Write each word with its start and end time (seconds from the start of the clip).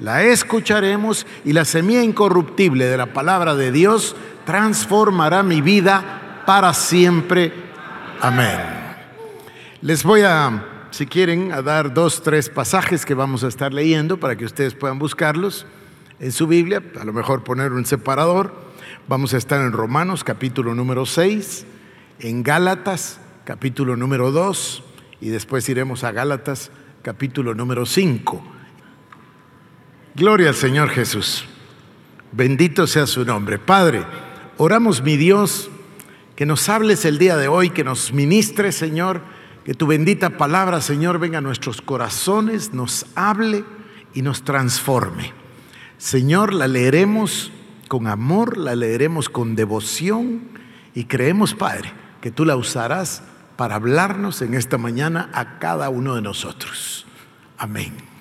la 0.00 0.22
escucharemos 0.24 1.26
y 1.44 1.52
la 1.52 1.64
semilla 1.64 2.02
incorruptible 2.02 2.86
de 2.86 2.96
la 2.96 3.12
palabra 3.12 3.54
de 3.54 3.72
Dios 3.72 4.14
transformará 4.44 5.42
mi 5.42 5.60
vida 5.60 6.42
para 6.46 6.74
siempre. 6.74 7.52
Amén. 8.20 8.58
Les 9.80 10.02
voy 10.04 10.22
a, 10.22 10.64
si 10.90 11.06
quieren, 11.06 11.52
a 11.52 11.62
dar 11.62 11.94
dos, 11.94 12.22
tres 12.22 12.48
pasajes 12.48 13.04
que 13.04 13.14
vamos 13.14 13.44
a 13.44 13.48
estar 13.48 13.72
leyendo 13.72 14.18
para 14.18 14.36
que 14.36 14.44
ustedes 14.44 14.74
puedan 14.74 14.98
buscarlos 14.98 15.66
en 16.18 16.32
su 16.32 16.46
Biblia, 16.46 16.82
a 16.98 17.04
lo 17.04 17.12
mejor 17.12 17.44
poner 17.44 17.72
un 17.72 17.84
separador. 17.84 18.54
Vamos 19.08 19.34
a 19.34 19.36
estar 19.36 19.60
en 19.60 19.72
Romanos 19.72 20.24
capítulo 20.24 20.74
número 20.74 21.06
6, 21.06 21.66
en 22.20 22.42
Gálatas 22.42 23.20
capítulo 23.44 23.96
número 23.96 24.32
2 24.32 24.82
y 25.20 25.28
después 25.28 25.68
iremos 25.68 26.04
a 26.04 26.12
Gálatas 26.12 26.70
capítulo 27.02 27.54
número 27.54 27.86
5. 27.86 28.55
Gloria 30.16 30.48
al 30.48 30.54
Señor 30.54 30.88
Jesús. 30.88 31.44
Bendito 32.32 32.86
sea 32.86 33.06
su 33.06 33.26
nombre. 33.26 33.58
Padre, 33.58 34.02
oramos 34.56 35.02
mi 35.02 35.18
Dios, 35.18 35.68
que 36.36 36.46
nos 36.46 36.70
hables 36.70 37.04
el 37.04 37.18
día 37.18 37.36
de 37.36 37.48
hoy, 37.48 37.68
que 37.68 37.84
nos 37.84 38.14
ministre, 38.14 38.72
Señor, 38.72 39.20
que 39.66 39.74
tu 39.74 39.86
bendita 39.86 40.38
palabra, 40.38 40.80
Señor, 40.80 41.18
venga 41.18 41.36
a 41.38 41.42
nuestros 41.42 41.82
corazones, 41.82 42.72
nos 42.72 43.04
hable 43.14 43.66
y 44.14 44.22
nos 44.22 44.42
transforme. 44.42 45.34
Señor, 45.98 46.54
la 46.54 46.66
leeremos 46.66 47.52
con 47.86 48.06
amor, 48.06 48.56
la 48.56 48.74
leeremos 48.74 49.28
con 49.28 49.54
devoción 49.54 50.44
y 50.94 51.04
creemos, 51.04 51.52
Padre, 51.52 51.92
que 52.22 52.30
tú 52.30 52.46
la 52.46 52.56
usarás 52.56 53.22
para 53.56 53.74
hablarnos 53.74 54.40
en 54.40 54.54
esta 54.54 54.78
mañana 54.78 55.28
a 55.34 55.58
cada 55.58 55.90
uno 55.90 56.14
de 56.14 56.22
nosotros. 56.22 57.04
Amén. 57.58 58.15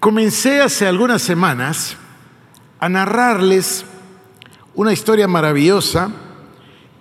Comencé 0.00 0.60
hace 0.60 0.86
algunas 0.86 1.22
semanas 1.22 1.96
a 2.78 2.88
narrarles 2.88 3.84
una 4.76 4.92
historia 4.92 5.26
maravillosa 5.26 6.12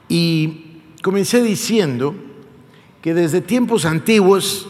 y 0.09 0.81
comencé 1.03 1.44
diciendo 1.44 2.16
que 3.03 3.14
desde 3.14 3.42
tiempos 3.42 3.86
antiguos 3.86 4.68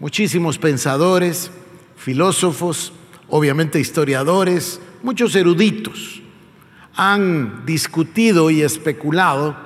muchísimos 0.00 0.58
pensadores, 0.58 1.52
filósofos, 1.94 2.92
obviamente 3.28 3.78
historiadores, 3.78 4.80
muchos 5.04 5.36
eruditos 5.36 6.22
han 6.96 7.64
discutido 7.66 8.50
y 8.50 8.62
especulado 8.62 9.56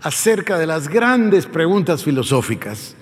acerca 0.00 0.58
de 0.58 0.66
las 0.68 0.86
grandes 0.86 1.46
preguntas 1.46 2.04
filosóficas. 2.04 2.94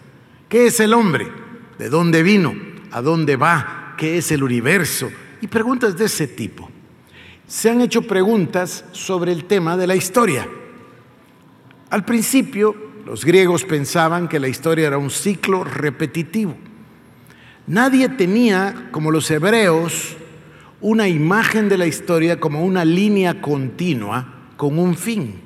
¿Qué 0.49 0.67
es 0.67 0.81
el 0.81 0.95
hombre? 0.95 1.31
¿De 1.79 1.91
dónde 1.91 2.23
vino? 2.23 2.55
¿A 2.91 3.03
dónde 3.03 3.37
va? 3.37 3.76
Qué 3.97 4.19
es 4.19 4.31
el 4.31 4.43
universo 4.43 5.11
y 5.41 5.47
preguntas 5.47 5.97
de 5.97 6.07
ese 6.07 6.27
tipo. 6.27 6.71
Se 7.47 7.71
han 7.71 7.81
hecho 7.81 8.03
preguntas 8.03 8.85
sobre 8.93 9.33
el 9.33 9.45
tema 9.45 9.77
de 9.77 9.87
la 9.87 9.97
historia. 9.97 10.49
Al 11.91 12.05
principio, 12.05 12.75
los 13.07 13.25
griegos 13.25 13.65
pensaban 13.65 14.29
que 14.29 14.41
la 14.41 14.49
historia 14.49 14.89
era 14.89 14.99
un 14.99 15.11
ciclo 15.11 15.63
repetitivo. 15.63 16.57
Nadie 17.67 18.09
tenía, 18.09 18.89
como 18.91 19.11
los 19.11 19.31
hebreos, 19.31 20.17
una 20.81 21.09
imagen 21.09 21.69
de 21.69 21.79
la 21.79 21.87
historia 21.87 22.39
como 22.39 22.65
una 22.65 22.85
línea 22.85 23.41
continua 23.41 24.51
con 24.57 24.79
un 24.79 24.97
fin. 24.97 25.41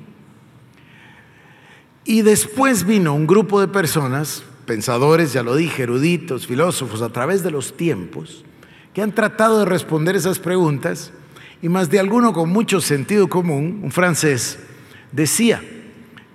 Y 2.03 2.23
después 2.23 2.85
vino 2.85 3.13
un 3.13 3.27
grupo 3.27 3.61
de 3.61 3.67
personas 3.67 4.43
pensadores, 4.65 5.33
ya 5.33 5.43
lo 5.43 5.55
dije, 5.55 5.83
eruditos, 5.83 6.47
filósofos, 6.47 7.01
a 7.01 7.09
través 7.09 7.43
de 7.43 7.51
los 7.51 7.75
tiempos, 7.75 8.43
que 8.93 9.01
han 9.01 9.13
tratado 9.13 9.59
de 9.59 9.65
responder 9.65 10.15
esas 10.15 10.39
preguntas 10.39 11.11
y 11.61 11.69
más 11.69 11.89
de 11.89 11.99
alguno 11.99 12.33
con 12.33 12.49
mucho 12.49 12.81
sentido 12.81 13.27
común, 13.27 13.81
un 13.83 13.91
francés, 13.91 14.59
decía, 15.11 15.61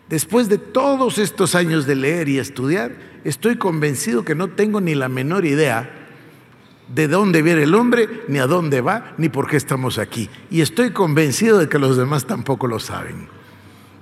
después 0.08 0.48
de 0.48 0.58
todos 0.58 1.18
estos 1.18 1.54
años 1.54 1.86
de 1.86 1.96
leer 1.96 2.28
y 2.28 2.38
estudiar, 2.38 2.96
estoy 3.24 3.56
convencido 3.56 4.24
que 4.24 4.34
no 4.34 4.48
tengo 4.48 4.80
ni 4.80 4.94
la 4.94 5.08
menor 5.08 5.44
idea 5.44 5.90
de 6.94 7.08
dónde 7.08 7.42
viene 7.42 7.64
el 7.64 7.74
hombre, 7.74 8.08
ni 8.28 8.38
a 8.38 8.46
dónde 8.46 8.80
va, 8.80 9.14
ni 9.18 9.28
por 9.28 9.48
qué 9.48 9.56
estamos 9.56 9.98
aquí. 9.98 10.30
Y 10.50 10.60
estoy 10.60 10.90
convencido 10.90 11.58
de 11.58 11.68
que 11.68 11.80
los 11.80 11.96
demás 11.96 12.26
tampoco 12.26 12.68
lo 12.68 12.78
saben. 12.78 13.28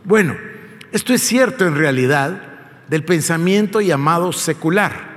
Bueno, 0.05 0.37
esto 0.93 1.15
es 1.15 1.23
cierto 1.23 1.67
en 1.67 1.77
realidad, 1.77 2.53
del 2.89 3.05
pensamiento 3.05 3.81
llamado 3.81 4.33
secular. 4.33 5.15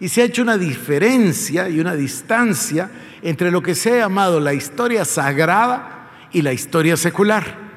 Y 0.00 0.08
se 0.08 0.22
ha 0.22 0.24
hecho 0.24 0.42
una 0.42 0.56
diferencia 0.56 1.68
y 1.68 1.80
una 1.80 1.94
distancia 1.94 2.90
entre 3.22 3.50
lo 3.50 3.62
que 3.62 3.74
se 3.74 3.92
ha 3.92 3.98
llamado 3.98 4.40
la 4.40 4.54
historia 4.54 5.04
sagrada 5.04 6.10
y 6.32 6.42
la 6.42 6.52
historia 6.52 6.96
secular. 6.96 7.70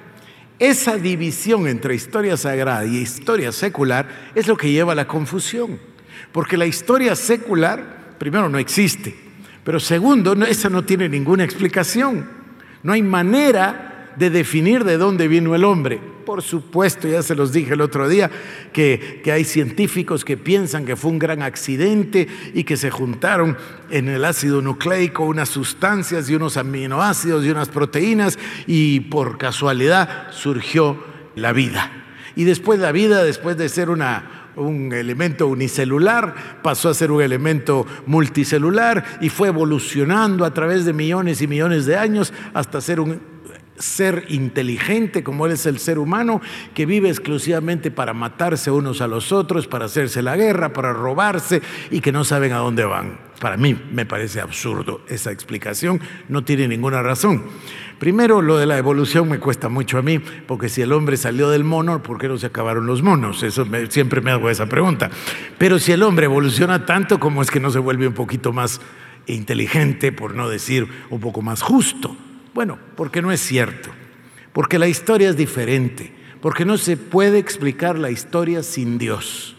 Esa 0.59 0.97
división 0.97 1.67
entre 1.67 1.95
historia 1.95 2.38
sagrada 2.38 2.85
y 2.85 2.97
historia 2.97 3.51
secular 3.51 4.07
es 4.35 4.47
lo 4.47 4.55
que 4.55 4.71
lleva 4.71 4.94
a 4.94 4.95
la 4.95 5.07
confusión. 5.07 5.79
Porque 6.31 6.57
la 6.57 6.65
historia 6.65 7.15
secular, 7.15 8.15
primero, 8.17 8.47
no 8.47 8.57
existe. 8.57 9.15
Pero 9.63 9.79
segundo, 9.79 10.33
esa 10.45 10.69
no 10.69 10.83
tiene 10.85 11.09
ninguna 11.09 11.44
explicación. 11.44 12.29
No 12.83 12.94
hay 12.94 13.01
manera 13.01 13.92
de 14.18 14.29
definir 14.29 14.84
de 14.84 14.97
dónde 14.97 15.28
vino 15.28 15.56
el 15.56 15.63
hombre. 15.63 16.00
Por 16.25 16.41
supuesto, 16.41 17.07
ya 17.07 17.22
se 17.22 17.35
los 17.35 17.51
dije 17.51 17.74
el 17.74 17.81
otro 17.81 18.07
día, 18.07 18.31
que, 18.72 19.22
hay 19.31 19.44
científicos 19.44 20.24
que 20.24 20.38
piensan 20.38 20.85
que 20.85 20.96
fue 20.96 21.12
un 21.12 21.19
gran 21.19 21.41
accidente 21.41 22.28
y 22.53 22.63
que 22.63 22.78
se 22.78 22.91
juntaron 22.91 23.57
en 23.90 24.07
el 24.07 24.24
ácido 24.24 24.62
nucleico 24.62 25.25
unas 25.25 25.50
sustancias 25.50 26.29
y 26.29 26.35
unos 26.35 26.57
aminoácidos 26.57 27.46
y 27.46 27.50
unas 27.50 27.69
proteínas 27.69 28.40
y 28.68 29.01
por 29.01 29.38
casualidad 29.38 30.31
surgió 30.31 31.03
la 31.35 31.51
vida. 31.51 31.91
Y 32.35 32.45
después 32.45 32.80
la 32.80 32.91
vida, 32.91 33.24
después 33.24 33.57
de 33.57 33.69
ser 33.69 33.90
una, 33.90 34.51
un 34.56 34.94
elemento 34.94 35.47
unicelular, 35.47 36.62
pasó 36.63 36.90
a 36.90 36.94
ser 36.94 37.12
un 37.12 37.22
elemento 37.22 37.85
multicelular 38.06 39.19
y 39.22 39.30
fue 39.30 39.50
evolucionando 39.50 40.45
a 40.45 40.53
través 40.53 40.85
de 40.85 40.94
millones 40.94 41.41
y 41.41 41.47
millones 41.47 41.85
de 41.85 41.97
años 41.97 42.34
hasta 42.53 42.81
ser 42.81 43.00
un 43.00 43.32
ser 43.78 44.25
inteligente 44.29 45.23
como 45.23 45.47
es 45.47 45.66
el 45.66 45.79
ser 45.79 46.00
humano, 46.00 46.41
que 46.73 46.85
vive 46.85 47.09
exclusivamente 47.09 47.91
para 47.91 48.13
matarse 48.13 48.72
unos 48.72 49.01
a 49.01 49.07
los 49.07 49.31
otros, 49.31 49.67
para 49.67 49.85
hacerse 49.85 50.22
la 50.22 50.35
guerra, 50.35 50.73
para 50.73 50.94
robarse 50.94 51.61
y 51.91 52.01
que 52.01 52.12
no 52.12 52.23
saben 52.23 52.53
a 52.53 52.57
dónde 52.57 52.85
van. 52.85 53.19
Para 53.39 53.57
mí 53.57 53.78
me 53.91 54.06
parece 54.06 54.39
absurdo 54.39 55.01
esa 55.09 55.31
explicación, 55.31 56.00
no 56.29 56.44
tiene 56.44 56.67
ninguna 56.67 57.01
razón. 57.01 57.44
Primero, 58.00 58.41
lo 58.41 58.57
de 58.57 58.66
la 58.66 58.78
evolución 58.78 59.28
me 59.28 59.39
cuesta 59.39 59.69
mucho 59.69 59.97
a 59.97 60.01
mí, 60.01 60.19
porque 60.19 60.69
si 60.69 60.81
el 60.81 60.91
hombre 60.91 61.17
salió 61.17 61.50
del 61.50 61.63
mono, 61.63 62.03
¿por 62.03 62.19
qué 62.19 62.28
no 62.28 62.38
se 62.38 62.47
acabaron 62.47 62.85
los 62.85 63.01
monos? 63.01 63.44
Eso 63.44 63.66
siempre 63.89 64.22
me 64.22 64.31
hago 64.31 64.50
esa 64.50 64.67
pregunta. 64.67 65.09
Pero 65.57 65.79
si 65.79 65.91
el 65.91 66.03
hombre 66.03 66.25
evoluciona 66.25 66.85
tanto, 66.85 67.19
¿cómo 67.19 67.41
es 67.41 67.51
que 67.51 67.59
no 67.59 67.69
se 67.69 67.79
vuelve 67.79 68.07
un 68.07 68.13
poquito 68.13 68.53
más 68.53 68.81
inteligente, 69.25 70.12
por 70.12 70.35
no 70.35 70.47
decir 70.47 70.88
un 71.09 71.19
poco 71.19 71.41
más 71.41 71.62
justo? 71.62 72.16
Bueno, 72.53 72.77
porque 72.95 73.21
no 73.21 73.31
es 73.31 73.41
cierto, 73.41 73.89
porque 74.51 74.77
la 74.77 74.88
historia 74.88 75.29
es 75.29 75.38
diferente, 75.38 76.13
porque 76.41 76.65
no 76.65 76.77
se 76.77 76.97
puede 76.97 77.39
explicar 77.39 77.97
la 77.97 78.11
historia 78.11 78.61
sin 78.61 78.97
Dios. 78.97 79.55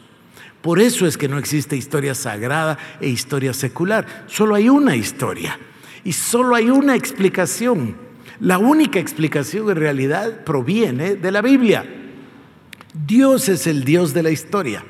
Por 0.62 0.81
eso 0.81 1.06
es 1.06 1.19
que 1.19 1.29
no 1.29 1.38
existe 1.38 1.76
historia 1.76 2.14
sagrada 2.14 2.79
e 3.00 3.08
historia 3.08 3.52
secular, 3.52 4.25
solo 4.29 4.55
hay 4.55 4.69
una 4.69 4.96
historia 4.96 5.58
y 6.05 6.12
solo 6.12 6.55
hay 6.55 6.70
una 6.70 6.94
explicación. 6.94 7.96
La 8.41 8.58
única 8.58 8.99
explicación 8.99 9.70
en 9.70 9.76
realidad 9.76 10.44
proviene 10.44 11.17
de 11.17 11.32
la 11.32 11.43
Biblia. 11.43 11.85
Dios 13.06 13.49
es 13.49 13.67
el 13.67 13.85
Dios 13.85 14.14
de 14.14 14.23
la 14.23 14.31
historia. 14.31 14.85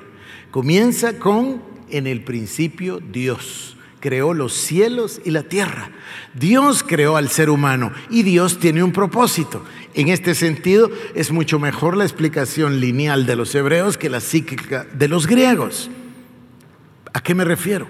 Comienza 0.51 1.19
con 1.19 1.63
en 1.91 2.07
el 2.07 2.23
principio 2.23 3.01
Dios 3.01 3.74
creó 4.05 4.35
los 4.35 4.53
cielos 4.53 5.23
y 5.25 5.31
la 5.31 5.45
tierra. 5.45 5.91
Dios 6.35 6.83
creó 6.83 7.17
al 7.17 7.31
ser 7.31 7.49
humano 7.49 7.91
y 8.11 8.23
Dios 8.23 8.59
tiene 8.59 8.83
un 8.83 8.93
propósito. 8.93 9.65
En 9.95 10.09
este 10.09 10.35
sentido, 10.35 10.91
es 11.15 11.33
mucho 11.33 11.59
mejor 11.59 11.97
la 11.97 12.05
explicación 12.05 12.81
lineal 12.81 13.25
de 13.25 13.35
los 13.35 13.55
hebreos 13.55 13.97
que 13.97 14.11
la 14.11 14.21
psíquica 14.21 14.87
de 14.93 15.09
los 15.09 15.27
griegos. 15.27 15.91
¿A 17.15 17.23
qué 17.23 17.35
me 17.35 17.47
refiero? 17.47 17.89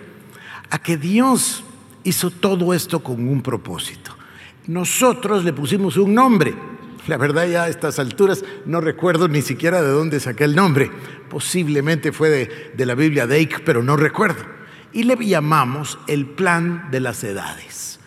A 0.70 0.78
que 0.78 0.96
Dios 0.96 1.64
hizo 2.05 2.31
todo 2.31 2.75
esto 2.75 3.02
con 3.02 3.26
un 3.26 3.43
propósito. 3.43 4.17
Nosotros 4.69 5.43
le 5.43 5.52
pusimos 5.52 5.96
un 5.96 6.14
nombre. 6.14 6.55
La 7.08 7.17
verdad 7.17 7.49
ya 7.49 7.64
a 7.64 7.69
estas 7.69 7.99
alturas 7.99 8.44
no 8.67 8.81
recuerdo 8.81 9.26
ni 9.26 9.43
siquiera 9.43 9.82
de 9.82 9.88
dónde 9.88 10.20
saqué 10.20 10.44
el 10.44 10.55
nombre. 10.55 10.93
Posiblemente 11.28 12.12
fue 12.12 12.31
de, 12.31 12.72
de 12.76 12.87
la 12.87 12.94
Biblia 12.94 13.26
de 13.26 13.49
pero 13.64 13.82
no 13.82 13.96
recuerdo. 13.96 14.55
Y 14.94 15.02
le 15.02 15.17
llamamos 15.17 15.99
el 16.06 16.25
plan 16.25 16.88
de 16.91 17.00
las 17.00 17.23
edades. 17.23 18.00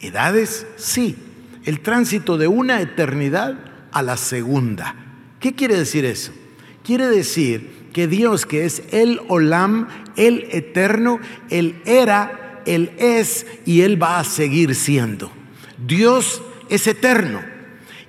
¿Edades? 0.00 0.66
Sí. 0.76 1.16
El 1.64 1.80
tránsito 1.80 2.36
de 2.36 2.46
una 2.46 2.82
eternidad 2.82 3.56
a 3.92 4.02
la 4.02 4.18
segunda. 4.18 4.94
¿Qué 5.40 5.54
quiere 5.54 5.78
decir 5.78 6.04
eso? 6.04 6.32
Quiere 6.82 7.06
decir 7.06 7.88
que 7.94 8.08
Dios, 8.08 8.44
que 8.44 8.66
es 8.66 8.82
el 8.90 9.20
Olam, 9.28 9.88
el 10.16 10.48
eterno, 10.50 11.20
Él 11.48 11.80
era, 11.86 12.62
Él 12.66 12.92
es 12.98 13.46
y 13.64 13.80
Él 13.82 14.02
va 14.02 14.18
a 14.18 14.24
seguir 14.24 14.74
siendo. 14.74 15.32
Dios 15.86 16.42
es 16.68 16.86
eterno. 16.86 17.40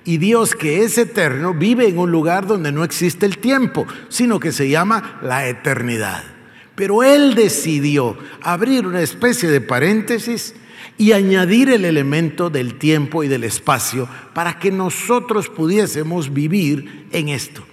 Y 0.04 0.18
Dios 0.18 0.54
que 0.54 0.84
es 0.84 0.98
eterno 0.98 1.54
vive 1.54 1.88
en 1.88 1.98
un 1.98 2.12
lugar 2.12 2.46
donde 2.46 2.70
no 2.70 2.84
existe 2.84 3.26
el 3.26 3.38
tiempo, 3.38 3.86
sino 4.08 4.38
que 4.38 4.52
se 4.52 4.68
llama 4.68 5.18
la 5.22 5.48
eternidad. 5.48 6.35
Pero 6.76 7.02
Él 7.02 7.34
decidió 7.34 8.16
abrir 8.42 8.86
una 8.86 9.00
especie 9.00 9.48
de 9.48 9.60
paréntesis 9.60 10.54
y 10.98 11.12
añadir 11.12 11.70
el 11.70 11.84
elemento 11.84 12.48
del 12.50 12.74
tiempo 12.74 13.24
y 13.24 13.28
del 13.28 13.44
espacio 13.44 14.08
para 14.34 14.58
que 14.58 14.70
nosotros 14.70 15.48
pudiésemos 15.48 16.32
vivir 16.32 17.06
en 17.10 17.28
esto. 17.30 17.64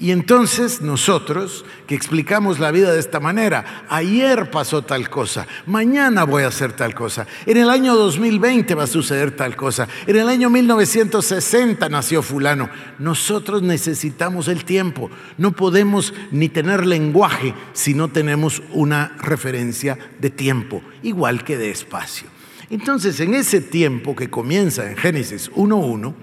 Y 0.00 0.12
entonces 0.12 0.80
nosotros, 0.80 1.64
que 1.88 1.96
explicamos 1.96 2.60
la 2.60 2.70
vida 2.70 2.92
de 2.92 3.00
esta 3.00 3.18
manera, 3.18 3.84
ayer 3.88 4.48
pasó 4.48 4.82
tal 4.82 5.10
cosa, 5.10 5.48
mañana 5.66 6.22
voy 6.22 6.44
a 6.44 6.48
hacer 6.48 6.72
tal 6.72 6.94
cosa, 6.94 7.26
en 7.46 7.56
el 7.56 7.68
año 7.68 7.96
2020 7.96 8.76
va 8.76 8.84
a 8.84 8.86
suceder 8.86 9.32
tal 9.32 9.56
cosa, 9.56 9.88
en 10.06 10.14
el 10.14 10.28
año 10.28 10.50
1960 10.50 11.88
nació 11.88 12.22
fulano. 12.22 12.70
Nosotros 13.00 13.62
necesitamos 13.62 14.46
el 14.46 14.64
tiempo, 14.64 15.10
no 15.36 15.50
podemos 15.50 16.14
ni 16.30 16.48
tener 16.48 16.86
lenguaje 16.86 17.52
si 17.72 17.92
no 17.94 18.06
tenemos 18.06 18.62
una 18.70 19.16
referencia 19.18 19.98
de 20.20 20.30
tiempo, 20.30 20.80
igual 21.02 21.42
que 21.42 21.56
de 21.56 21.70
espacio. 21.70 22.28
Entonces, 22.70 23.18
en 23.18 23.34
ese 23.34 23.60
tiempo 23.60 24.14
que 24.14 24.30
comienza 24.30 24.88
en 24.88 24.96
Génesis 24.96 25.50
1.1, 25.52 26.14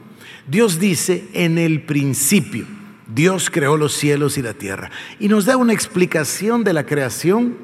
Dios 0.47 0.79
dice 0.79 1.25
en 1.33 1.57
el 1.57 1.81
principio, 1.81 2.67
Dios 3.07 3.49
creó 3.49 3.77
los 3.77 3.93
cielos 3.93 4.37
y 4.37 4.41
la 4.41 4.53
tierra. 4.53 4.89
Y 5.19 5.27
nos 5.27 5.45
da 5.45 5.57
una 5.57 5.73
explicación 5.73 6.63
de 6.63 6.73
la 6.73 6.85
creación 6.85 7.57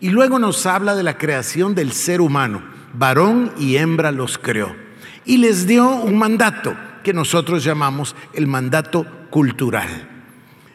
y 0.00 0.10
luego 0.10 0.38
nos 0.38 0.64
habla 0.66 0.94
de 0.94 1.02
la 1.02 1.18
creación 1.18 1.74
del 1.74 1.92
ser 1.92 2.20
humano. 2.20 2.62
Varón 2.94 3.52
y 3.58 3.76
hembra 3.76 4.12
los 4.12 4.38
creó. 4.38 4.74
Y 5.24 5.38
les 5.38 5.66
dio 5.66 5.88
un 5.90 6.16
mandato 6.16 6.74
que 7.02 7.12
nosotros 7.12 7.64
llamamos 7.64 8.16
el 8.32 8.46
mandato 8.46 9.06
cultural. 9.30 10.08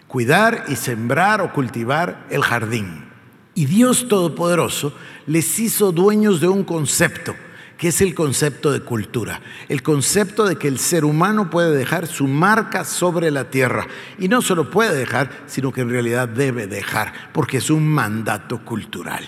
Cuidar 0.07 0.65
y 0.67 0.75
sembrar 0.75 1.41
o 1.41 1.53
cultivar 1.53 2.27
el 2.29 2.43
jardín. 2.43 3.05
Y 3.55 3.65
Dios 3.65 4.07
Todopoderoso 4.07 4.93
les 5.25 5.59
hizo 5.59 5.91
dueños 5.91 6.39
de 6.39 6.47
un 6.47 6.63
concepto 6.63 7.35
que 7.77 7.89
es 7.89 8.01
el 8.01 8.15
concepto 8.15 8.71
de 8.71 8.81
cultura, 8.81 9.41
el 9.67 9.81
concepto 9.83 10.45
de 10.45 10.57
que 10.57 10.67
el 10.67 10.79
ser 10.79 11.05
humano 11.05 11.49
puede 11.49 11.75
dejar 11.75 12.07
su 12.07 12.27
marca 12.27 12.85
sobre 12.85 13.31
la 13.31 13.49
tierra. 13.49 13.87
Y 14.19 14.27
no 14.27 14.41
solo 14.41 14.69
puede 14.69 14.95
dejar, 14.95 15.29
sino 15.47 15.71
que 15.71 15.81
en 15.81 15.89
realidad 15.89 16.27
debe 16.27 16.67
dejar, 16.67 17.13
porque 17.33 17.57
es 17.57 17.69
un 17.69 17.87
mandato 17.87 18.63
cultural. 18.63 19.27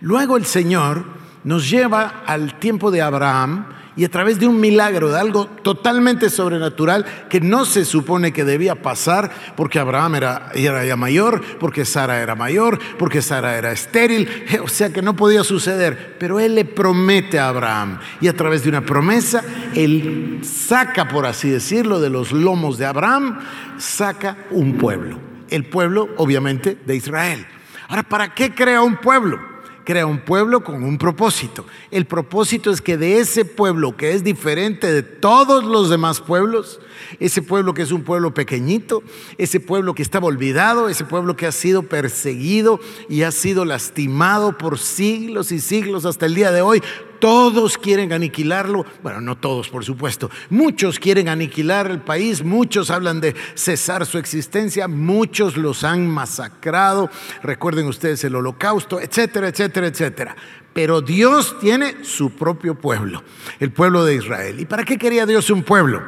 Luego 0.00 0.36
el 0.36 0.46
Señor 0.46 1.04
nos 1.44 1.68
lleva 1.68 2.22
al 2.26 2.58
tiempo 2.58 2.90
de 2.90 3.02
Abraham 3.02 3.66
y 3.96 4.04
a 4.04 4.08
través 4.08 4.38
de 4.38 4.46
un 4.46 4.60
milagro, 4.60 5.10
de 5.10 5.18
algo 5.18 5.46
totalmente 5.46 6.30
sobrenatural 6.30 7.04
que 7.28 7.40
no 7.40 7.64
se 7.64 7.84
supone 7.84 8.32
que 8.32 8.44
debía 8.44 8.82
pasar 8.82 9.30
porque 9.56 9.78
Abraham 9.78 10.14
era, 10.14 10.52
era 10.54 10.84
ya 10.84 10.96
mayor, 10.96 11.42
porque 11.58 11.84
Sara 11.84 12.20
era 12.22 12.34
mayor, 12.34 12.78
porque 12.98 13.20
Sara 13.20 13.56
era 13.56 13.72
estéril, 13.72 14.28
o 14.62 14.68
sea 14.68 14.92
que 14.92 15.02
no 15.02 15.16
podía 15.16 15.44
suceder. 15.44 16.16
Pero 16.18 16.38
él 16.38 16.54
le 16.54 16.64
promete 16.64 17.38
a 17.38 17.48
Abraham 17.48 17.98
y 18.20 18.28
a 18.28 18.36
través 18.36 18.62
de 18.62 18.68
una 18.68 18.82
promesa, 18.82 19.42
él 19.74 20.40
saca, 20.42 21.08
por 21.08 21.26
así 21.26 21.50
decirlo, 21.50 22.00
de 22.00 22.10
los 22.10 22.32
lomos 22.32 22.78
de 22.78 22.86
Abraham, 22.86 23.40
saca 23.78 24.36
un 24.50 24.78
pueblo. 24.78 25.18
El 25.48 25.64
pueblo, 25.64 26.10
obviamente, 26.16 26.78
de 26.86 26.94
Israel. 26.94 27.44
Ahora, 27.88 28.04
¿para 28.04 28.34
qué 28.34 28.54
crea 28.54 28.82
un 28.82 28.98
pueblo? 28.98 29.49
Crea 29.90 30.06
un 30.06 30.20
pueblo 30.20 30.62
con 30.62 30.84
un 30.84 30.98
propósito. 30.98 31.66
El 31.90 32.06
propósito 32.06 32.70
es 32.70 32.80
que 32.80 32.96
de 32.96 33.18
ese 33.18 33.44
pueblo 33.44 33.96
que 33.96 34.12
es 34.12 34.22
diferente 34.22 34.92
de 34.92 35.02
todos 35.02 35.64
los 35.64 35.90
demás 35.90 36.20
pueblos, 36.20 36.78
ese 37.18 37.42
pueblo 37.42 37.74
que 37.74 37.82
es 37.82 37.90
un 37.90 38.04
pueblo 38.04 38.32
pequeñito, 38.32 39.02
ese 39.36 39.58
pueblo 39.58 39.92
que 39.96 40.02
estaba 40.02 40.28
olvidado, 40.28 40.88
ese 40.88 41.04
pueblo 41.04 41.34
que 41.34 41.48
ha 41.48 41.50
sido 41.50 41.82
perseguido 41.82 42.78
y 43.08 43.22
ha 43.22 43.32
sido 43.32 43.64
lastimado 43.64 44.56
por 44.56 44.78
siglos 44.78 45.50
y 45.50 45.58
siglos 45.58 46.04
hasta 46.04 46.26
el 46.26 46.36
día 46.36 46.52
de 46.52 46.62
hoy, 46.62 46.80
todos 47.20 47.78
quieren 47.78 48.12
aniquilarlo. 48.12 48.84
Bueno, 49.02 49.20
no 49.20 49.36
todos, 49.36 49.68
por 49.68 49.84
supuesto. 49.84 50.30
Muchos 50.48 50.98
quieren 50.98 51.28
aniquilar 51.28 51.90
el 51.90 52.00
país, 52.00 52.42
muchos 52.42 52.90
hablan 52.90 53.20
de 53.20 53.36
cesar 53.54 54.06
su 54.06 54.18
existencia, 54.18 54.88
muchos 54.88 55.56
los 55.56 55.84
han 55.84 56.08
masacrado. 56.08 57.10
Recuerden 57.42 57.86
ustedes 57.86 58.24
el 58.24 58.34
holocausto, 58.34 59.00
etcétera, 59.00 59.48
etcétera, 59.48 59.86
etcétera. 59.86 60.36
Pero 60.72 61.00
Dios 61.00 61.58
tiene 61.60 62.04
su 62.04 62.30
propio 62.30 62.74
pueblo, 62.74 63.22
el 63.58 63.70
pueblo 63.72 64.04
de 64.04 64.16
Israel. 64.16 64.58
¿Y 64.58 64.64
para 64.64 64.84
qué 64.84 64.98
quería 64.98 65.26
Dios 65.26 65.50
un 65.50 65.62
pueblo? 65.62 66.02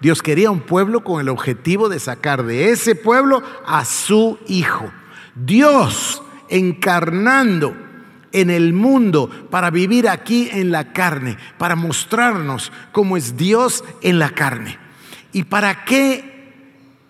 Dios 0.00 0.22
quería 0.22 0.50
un 0.50 0.60
pueblo 0.60 1.02
con 1.02 1.20
el 1.20 1.28
objetivo 1.28 1.88
de 1.88 1.98
sacar 1.98 2.44
de 2.44 2.70
ese 2.70 2.94
pueblo 2.94 3.42
a 3.66 3.84
su 3.84 4.38
hijo. 4.46 4.92
Dios 5.34 6.22
encarnando 6.48 7.87
en 8.40 8.50
el 8.50 8.72
mundo 8.72 9.28
para 9.50 9.70
vivir 9.70 10.08
aquí 10.08 10.48
en 10.52 10.70
la 10.70 10.92
carne, 10.92 11.36
para 11.58 11.76
mostrarnos 11.76 12.72
cómo 12.92 13.16
es 13.16 13.36
Dios 13.36 13.84
en 14.02 14.18
la 14.18 14.30
carne. 14.30 14.78
¿Y 15.32 15.44
para 15.44 15.84
qué 15.84 16.52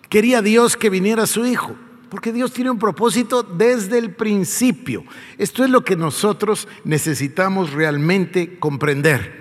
quería 0.09 0.41
Dios 0.41 0.75
que 0.75 0.89
viniera 0.89 1.27
su 1.27 1.45
Hijo? 1.45 1.75
Porque 2.09 2.33
Dios 2.33 2.51
tiene 2.51 2.71
un 2.71 2.79
propósito 2.79 3.43
desde 3.43 3.97
el 3.99 4.15
principio. 4.15 5.03
Esto 5.37 5.63
es 5.63 5.69
lo 5.69 5.83
que 5.83 5.95
nosotros 5.95 6.67
necesitamos 6.83 7.71
realmente 7.71 8.57
comprender. 8.57 9.39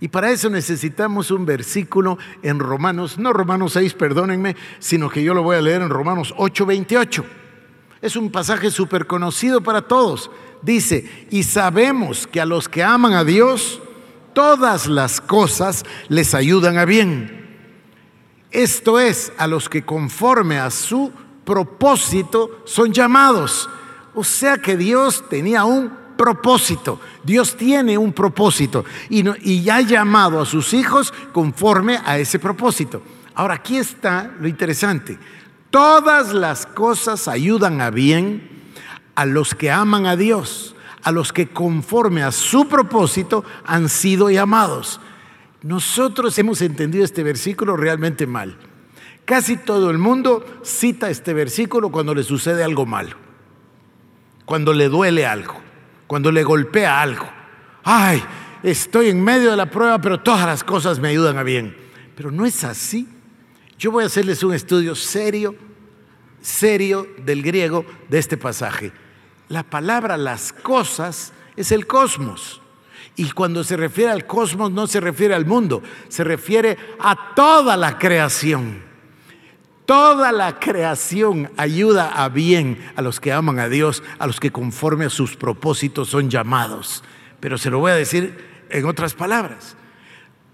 Y 0.00 0.08
para 0.08 0.30
eso 0.30 0.50
necesitamos 0.50 1.30
un 1.30 1.46
versículo 1.46 2.18
en 2.42 2.58
Romanos, 2.58 3.18
no 3.18 3.32
Romanos 3.32 3.72
6, 3.72 3.94
perdónenme, 3.94 4.54
sino 4.78 5.08
que 5.08 5.22
yo 5.22 5.32
lo 5.32 5.42
voy 5.42 5.56
a 5.56 5.62
leer 5.62 5.80
en 5.80 5.88
Romanos 5.88 6.34
8, 6.36 6.66
28. 6.66 7.24
Es 8.02 8.16
un 8.16 8.30
pasaje 8.30 8.70
súper 8.70 9.06
conocido 9.06 9.62
para 9.62 9.88
todos. 9.88 10.30
Dice, 10.64 11.26
y 11.30 11.42
sabemos 11.42 12.26
que 12.26 12.40
a 12.40 12.46
los 12.46 12.68
que 12.68 12.82
aman 12.82 13.12
a 13.12 13.22
Dios, 13.22 13.82
todas 14.32 14.86
las 14.86 15.20
cosas 15.20 15.84
les 16.08 16.34
ayudan 16.34 16.78
a 16.78 16.86
bien. 16.86 17.44
Esto 18.50 18.98
es, 18.98 19.32
a 19.36 19.46
los 19.46 19.68
que 19.68 19.84
conforme 19.84 20.58
a 20.58 20.70
su 20.70 21.12
propósito 21.44 22.62
son 22.64 22.92
llamados. 22.92 23.68
O 24.14 24.24
sea 24.24 24.56
que 24.56 24.76
Dios 24.76 25.24
tenía 25.28 25.64
un 25.64 25.92
propósito. 26.16 26.98
Dios 27.22 27.56
tiene 27.56 27.98
un 27.98 28.14
propósito 28.14 28.86
y, 29.10 29.24
y 29.42 29.68
ha 29.68 29.82
llamado 29.82 30.40
a 30.40 30.46
sus 30.46 30.72
hijos 30.72 31.12
conforme 31.32 31.98
a 32.06 32.18
ese 32.18 32.38
propósito. 32.38 33.02
Ahora, 33.34 33.54
aquí 33.54 33.76
está 33.76 34.32
lo 34.40 34.48
interesante. 34.48 35.18
Todas 35.68 36.32
las 36.32 36.64
cosas 36.64 37.28
ayudan 37.28 37.80
a 37.82 37.90
bien 37.90 38.53
a 39.14 39.24
los 39.24 39.54
que 39.54 39.70
aman 39.70 40.06
a 40.06 40.16
Dios, 40.16 40.74
a 41.02 41.12
los 41.12 41.32
que 41.32 41.48
conforme 41.48 42.22
a 42.22 42.32
su 42.32 42.66
propósito 42.68 43.44
han 43.64 43.88
sido 43.88 44.30
llamados. 44.30 45.00
Nosotros 45.62 46.38
hemos 46.38 46.60
entendido 46.60 47.04
este 47.04 47.22
versículo 47.22 47.76
realmente 47.76 48.26
mal. 48.26 48.56
Casi 49.24 49.56
todo 49.56 49.90
el 49.90 49.98
mundo 49.98 50.44
cita 50.62 51.08
este 51.08 51.32
versículo 51.32 51.90
cuando 51.90 52.14
le 52.14 52.22
sucede 52.22 52.62
algo 52.62 52.84
malo, 52.84 53.16
cuando 54.44 54.74
le 54.74 54.88
duele 54.88 55.24
algo, 55.24 55.54
cuando 56.06 56.30
le 56.30 56.42
golpea 56.42 57.00
algo. 57.00 57.26
Ay, 57.82 58.22
estoy 58.62 59.08
en 59.08 59.22
medio 59.22 59.50
de 59.50 59.56
la 59.56 59.70
prueba, 59.70 59.98
pero 60.00 60.20
todas 60.20 60.44
las 60.44 60.62
cosas 60.62 60.98
me 60.98 61.08
ayudan 61.08 61.38
a 61.38 61.42
bien. 61.42 61.76
Pero 62.14 62.30
no 62.30 62.44
es 62.44 62.64
así. 62.64 63.08
Yo 63.78 63.90
voy 63.90 64.04
a 64.04 64.06
hacerles 64.06 64.42
un 64.42 64.54
estudio 64.54 64.94
serio, 64.94 65.54
serio 66.40 67.06
del 67.24 67.42
griego 67.42 67.84
de 68.08 68.18
este 68.18 68.36
pasaje. 68.36 68.92
La 69.48 69.62
palabra 69.62 70.16
las 70.16 70.52
cosas 70.52 71.32
es 71.56 71.72
el 71.72 71.86
cosmos. 71.86 72.60
Y 73.16 73.30
cuando 73.30 73.62
se 73.62 73.76
refiere 73.76 74.10
al 74.10 74.26
cosmos 74.26 74.72
no 74.72 74.86
se 74.86 75.00
refiere 75.00 75.34
al 75.34 75.46
mundo, 75.46 75.82
se 76.08 76.24
refiere 76.24 76.76
a 76.98 77.34
toda 77.34 77.76
la 77.76 77.98
creación. 77.98 78.82
Toda 79.86 80.32
la 80.32 80.58
creación 80.58 81.50
ayuda 81.56 82.10
a 82.24 82.28
bien 82.30 82.78
a 82.96 83.02
los 83.02 83.20
que 83.20 83.32
aman 83.32 83.58
a 83.58 83.68
Dios, 83.68 84.02
a 84.18 84.26
los 84.26 84.40
que 84.40 84.50
conforme 84.50 85.04
a 85.04 85.10
sus 85.10 85.36
propósitos 85.36 86.08
son 86.08 86.30
llamados. 86.30 87.04
Pero 87.38 87.58
se 87.58 87.70
lo 87.70 87.78
voy 87.78 87.92
a 87.92 87.96
decir 87.96 88.66
en 88.70 88.86
otras 88.86 89.14
palabras. 89.14 89.76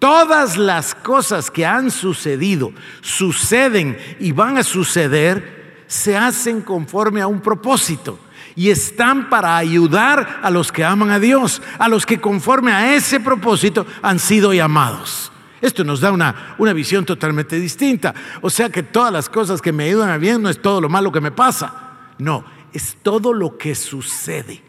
Todas 0.01 0.57
las 0.57 0.95
cosas 0.95 1.51
que 1.51 1.65
han 1.65 1.91
sucedido, 1.91 2.73
suceden 3.03 3.97
y 4.19 4.33
van 4.33 4.59
a 4.59 4.65
suceder, 4.65 5.85
se 5.87 6.17
hacen 6.17 6.63
conforme 6.63 7.21
a 7.21 7.27
un 7.27 7.41
propósito 7.41 8.19
y 8.57 8.71
están 8.71 9.29
para 9.29 9.57
ayudar 9.57 10.41
a 10.43 10.51
los 10.51 10.73
que 10.73 10.85
aman 10.85 11.11
a 11.11 11.19
Dios, 11.19 11.63
a 11.79 11.89
los 11.89 12.07
que 12.07 12.21
conforme 12.21 12.73
a 12.73 12.95
ese 12.95 13.21
propósito 13.21 13.87
han 14.03 14.19
sido 14.19 14.53
llamados. 14.53 15.31
Esto 15.61 15.85
nos 15.85 16.01
da 16.01 16.11
una, 16.11 16.55
una 16.59 16.73
visión 16.73 17.05
totalmente 17.05 17.61
distinta. 17.61 18.15
O 18.41 18.49
sea 18.49 18.71
que 18.71 18.83
todas 18.83 19.13
las 19.13 19.29
cosas 19.29 19.61
que 19.61 19.73
me 19.73 19.85
ayudan 19.85 20.11
a 20.11 20.19
bien 20.19 20.43
no 20.43 20.49
es 20.49 20.61
todo 20.61 20.81
lo 20.81 20.89
malo 20.89 21.13
que 21.13 21.21
me 21.21 21.33
pasa. 21.33 22.15
No, 22.19 22.45
es 22.73 22.97
todo 23.03 23.33
lo 23.33 23.59
que 23.59 23.75
sucede. 23.75 24.63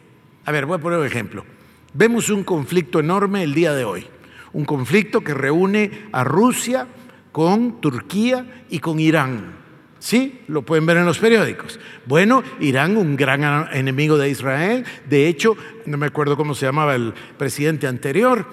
A 0.46 0.52
ver, 0.52 0.66
voy 0.66 0.78
a 0.78 0.82
poner 0.82 1.00
un 1.00 1.06
ejemplo. 1.06 1.46
Vemos 1.94 2.30
un 2.30 2.44
conflicto 2.44 3.00
enorme 3.00 3.44
el 3.44 3.54
día 3.54 3.74
de 3.74 3.86
hoy. 3.86 4.08
Un 4.54 4.66
conflicto 4.66 5.22
que 5.22 5.34
reúne 5.34 6.08
a 6.12 6.24
Rusia 6.24 6.88
con 7.32 7.80
Turquía 7.80 8.66
y 8.70 8.80
con 8.80 9.00
Irán. 9.00 9.61
Sí, 10.02 10.42
lo 10.48 10.64
pueden 10.64 10.88
ver 10.88 10.98
en 10.98 11.06
los 11.06 11.20
periódicos. 11.20 11.80
Bueno, 12.08 12.44
Irán, 12.60 12.98
un 12.98 13.16
gran 13.16 13.70
enemigo 13.72 14.18
de 14.18 14.30
Israel. 14.30 14.84
De 15.08 15.28
hecho, 15.28 15.56
no 15.86 15.96
me 15.96 16.08
acuerdo 16.08 16.36
cómo 16.36 16.56
se 16.56 16.66
llamaba 16.66 16.96
el 16.96 17.14
presidente 17.38 17.86
anterior. 17.86 18.48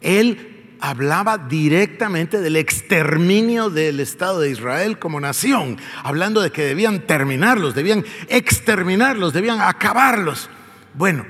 Él 0.00 0.74
hablaba 0.80 1.38
directamente 1.38 2.40
del 2.40 2.56
exterminio 2.56 3.70
del 3.70 4.00
Estado 4.00 4.40
de 4.40 4.50
Israel 4.50 4.98
como 4.98 5.20
nación, 5.20 5.78
hablando 6.02 6.40
de 6.42 6.50
que 6.50 6.62
debían 6.62 7.06
terminarlos, 7.06 7.76
debían 7.76 8.04
exterminarlos, 8.26 9.32
debían 9.32 9.60
acabarlos. 9.60 10.50
Bueno, 10.94 11.24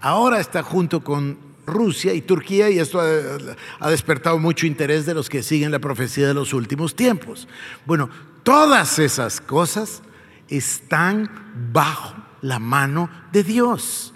ahora 0.00 0.38
está 0.38 0.62
junto 0.62 1.02
con 1.02 1.36
Rusia 1.66 2.14
y 2.14 2.20
Turquía 2.20 2.70
y 2.70 2.78
esto 2.78 3.00
ha, 3.00 3.90
despertado 3.90 4.38
mucho 4.38 4.68
interés 4.68 5.06
de 5.06 5.14
los 5.14 5.28
que 5.28 5.42
siguen 5.42 5.72
la 5.72 5.80
profecía 5.80 6.28
de 6.28 6.34
los 6.34 6.52
últimos 6.52 6.94
tiempos. 6.94 7.48
Bueno, 7.84 8.08
Todas 8.42 8.98
esas 8.98 9.40
cosas 9.40 10.02
están 10.48 11.30
bajo 11.72 12.14
la 12.40 12.58
mano 12.58 13.08
de 13.32 13.44
Dios. 13.44 14.12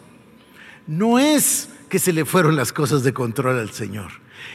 No 0.87 1.19
es 1.19 1.69
que 1.89 1.99
se 1.99 2.13
le 2.13 2.25
fueron 2.25 2.57
las 2.57 2.73
cosas 2.73 3.03
de 3.03 3.15
control 3.15 3.59
al 3.59 3.71
Señor. 3.71 4.11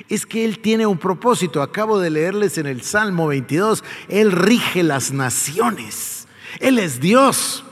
Es 0.09 0.25
que 0.25 0.45
Él 0.45 0.59
tiene 0.59 0.85
un 0.85 0.97
propósito. 0.97 1.61
Acabo 1.61 1.99
de 1.99 2.09
leerles 2.09 2.57
en 2.57 2.67
el 2.67 2.81
Salmo 2.81 3.27
22. 3.27 3.83
Él 4.09 4.31
rige 4.31 4.83
las 4.83 5.11
naciones. 5.11 6.27
Él 6.59 6.77
es 6.77 6.99
Dios. 6.99 7.63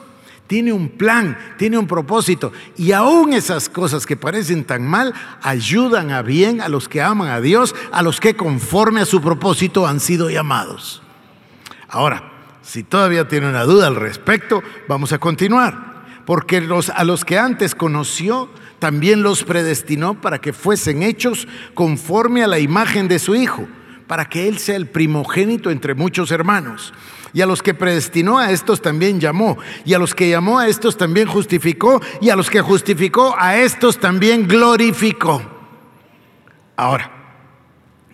Tiene 0.47 0.73
un 0.73 0.89
plan, 0.89 1.37
tiene 1.57 1.77
un 1.77 1.85
propósito. 1.85 2.51
Y 2.75 2.93
aún 2.93 3.33
esas 3.33 3.69
cosas 3.69 4.05
que 4.05 4.17
parecen 4.17 4.63
tan 4.63 4.87
mal 4.87 5.13
ayudan 5.43 6.11
a 6.11 6.23
bien 6.23 6.61
a 6.61 6.69
los 6.69 6.89
que 6.89 7.01
aman 7.01 7.29
a 7.29 7.39
Dios, 7.39 7.75
a 7.91 8.01
los 8.01 8.19
que 8.19 8.35
conforme 8.35 9.01
a 9.01 9.05
su 9.05 9.21
propósito 9.21 9.85
han 9.85 9.99
sido 9.99 10.29
llamados. 10.29 11.03
Ahora, 11.89 12.31
si 12.61 12.83
todavía 12.83 13.27
tiene 13.27 13.49
una 13.49 13.63
duda 13.63 13.87
al 13.87 13.95
respecto, 13.95 14.61
vamos 14.87 15.11
a 15.11 15.17
continuar. 15.17 15.89
Porque 16.25 16.57
a 16.57 17.03
los 17.03 17.25
que 17.25 17.39
antes 17.39 17.73
conoció, 17.73 18.49
también 18.77 19.23
los 19.23 19.43
predestinó 19.43 20.21
para 20.21 20.39
que 20.39 20.53
fuesen 20.53 21.01
hechos 21.01 21.47
conforme 21.73 22.43
a 22.43 22.47
la 22.47 22.59
imagen 22.59 23.07
de 23.07 23.17
su 23.17 23.35
Hijo, 23.35 23.67
para 24.07 24.25
que 24.25 24.47
Él 24.47 24.59
sea 24.59 24.75
el 24.75 24.87
primogénito 24.87 25.71
entre 25.71 25.95
muchos 25.95 26.31
hermanos. 26.31 26.93
Y 27.33 27.41
a 27.41 27.45
los 27.45 27.61
que 27.61 27.73
predestinó 27.73 28.37
a 28.37 28.51
estos 28.51 28.81
también 28.81 29.19
llamó. 29.19 29.57
Y 29.85 29.93
a 29.93 29.99
los 29.99 30.15
que 30.15 30.29
llamó 30.29 30.59
a 30.59 30.67
estos 30.67 30.97
también 30.97 31.27
justificó. 31.27 32.01
Y 32.21 32.29
a 32.29 32.35
los 32.35 32.49
que 32.49 32.61
justificó 32.61 33.35
a 33.37 33.57
estos 33.57 33.99
también 33.99 34.47
glorificó. 34.47 35.41
Ahora, 36.75 37.11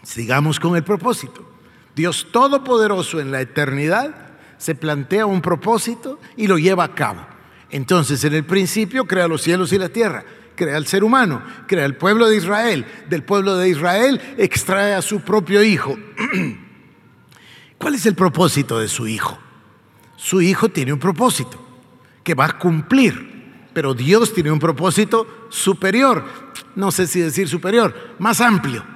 sigamos 0.03 0.59
con 0.59 0.75
el 0.75 0.83
propósito. 0.83 1.54
Dios 1.95 2.27
Todopoderoso 2.31 3.19
en 3.19 3.31
la 3.31 3.41
eternidad 3.41 4.13
se 4.57 4.75
plantea 4.75 5.25
un 5.25 5.41
propósito 5.41 6.19
y 6.35 6.47
lo 6.47 6.57
lleva 6.57 6.83
a 6.83 6.95
cabo. 6.95 7.25
Entonces, 7.69 8.23
en 8.23 8.33
el 8.33 8.45
principio 8.45 9.05
crea 9.05 9.27
los 9.27 9.41
cielos 9.41 9.71
y 9.73 9.77
la 9.77 9.89
tierra, 9.89 10.23
crea 10.55 10.77
al 10.77 10.87
ser 10.87 11.03
humano, 11.03 11.41
crea 11.67 11.85
el 11.85 11.95
pueblo 11.95 12.27
de 12.27 12.37
Israel. 12.37 12.85
Del 13.09 13.23
pueblo 13.23 13.55
de 13.57 13.69
Israel 13.69 14.21
extrae 14.37 14.93
a 14.93 15.01
su 15.01 15.21
propio 15.21 15.63
hijo. 15.63 15.97
¿Cuál 17.77 17.95
es 17.95 18.05
el 18.05 18.15
propósito 18.15 18.79
de 18.79 18.87
su 18.87 19.07
hijo? 19.07 19.37
Su 20.15 20.41
hijo 20.41 20.69
tiene 20.69 20.93
un 20.93 20.99
propósito 20.99 21.61
que 22.23 22.33
va 22.33 22.45
a 22.45 22.57
cumplir, 22.57 23.69
pero 23.73 23.93
Dios 23.93 24.33
tiene 24.33 24.51
un 24.51 24.59
propósito 24.59 25.47
superior, 25.49 26.25
no 26.75 26.91
sé 26.91 27.07
si 27.07 27.19
decir 27.19 27.47
superior, 27.47 27.93
más 28.19 28.41
amplio. 28.41 28.94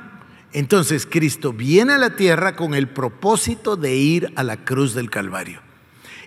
Entonces 0.54 1.08
Cristo 1.10 1.54
viene 1.54 1.94
a 1.94 1.98
la 1.98 2.16
tierra 2.16 2.56
con 2.56 2.74
el 2.74 2.88
propósito 2.88 3.76
de 3.76 3.96
ir 3.96 4.34
a 4.36 4.44
la 4.44 4.58
cruz 4.58 4.94
del 4.94 5.10
Calvario. 5.10 5.62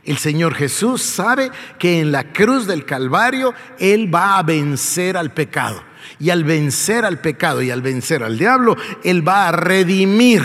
El 0.05 0.19
Señor 0.19 0.55
Jesús 0.55 1.03
sabe 1.03 1.51
que 1.79 2.01
en 2.01 2.13
la 2.13 2.33
cruz 2.33 2.67
del 2.67 2.85
Calvario 2.85 3.55
Él 3.79 4.13
va 4.13 4.39
a 4.39 4.43
vencer 4.43 5.17
al 5.17 5.33
pecado. 5.33 5.83
Y 6.19 6.31
al 6.31 6.43
vencer 6.43 7.05
al 7.05 7.21
pecado 7.21 7.63
y 7.63 7.71
al 7.71 7.83
vencer 7.83 8.25
al 8.25 8.37
diablo, 8.37 8.77
Él 9.05 9.27
va 9.27 9.49
a 9.49 9.53
redimir 9.53 10.43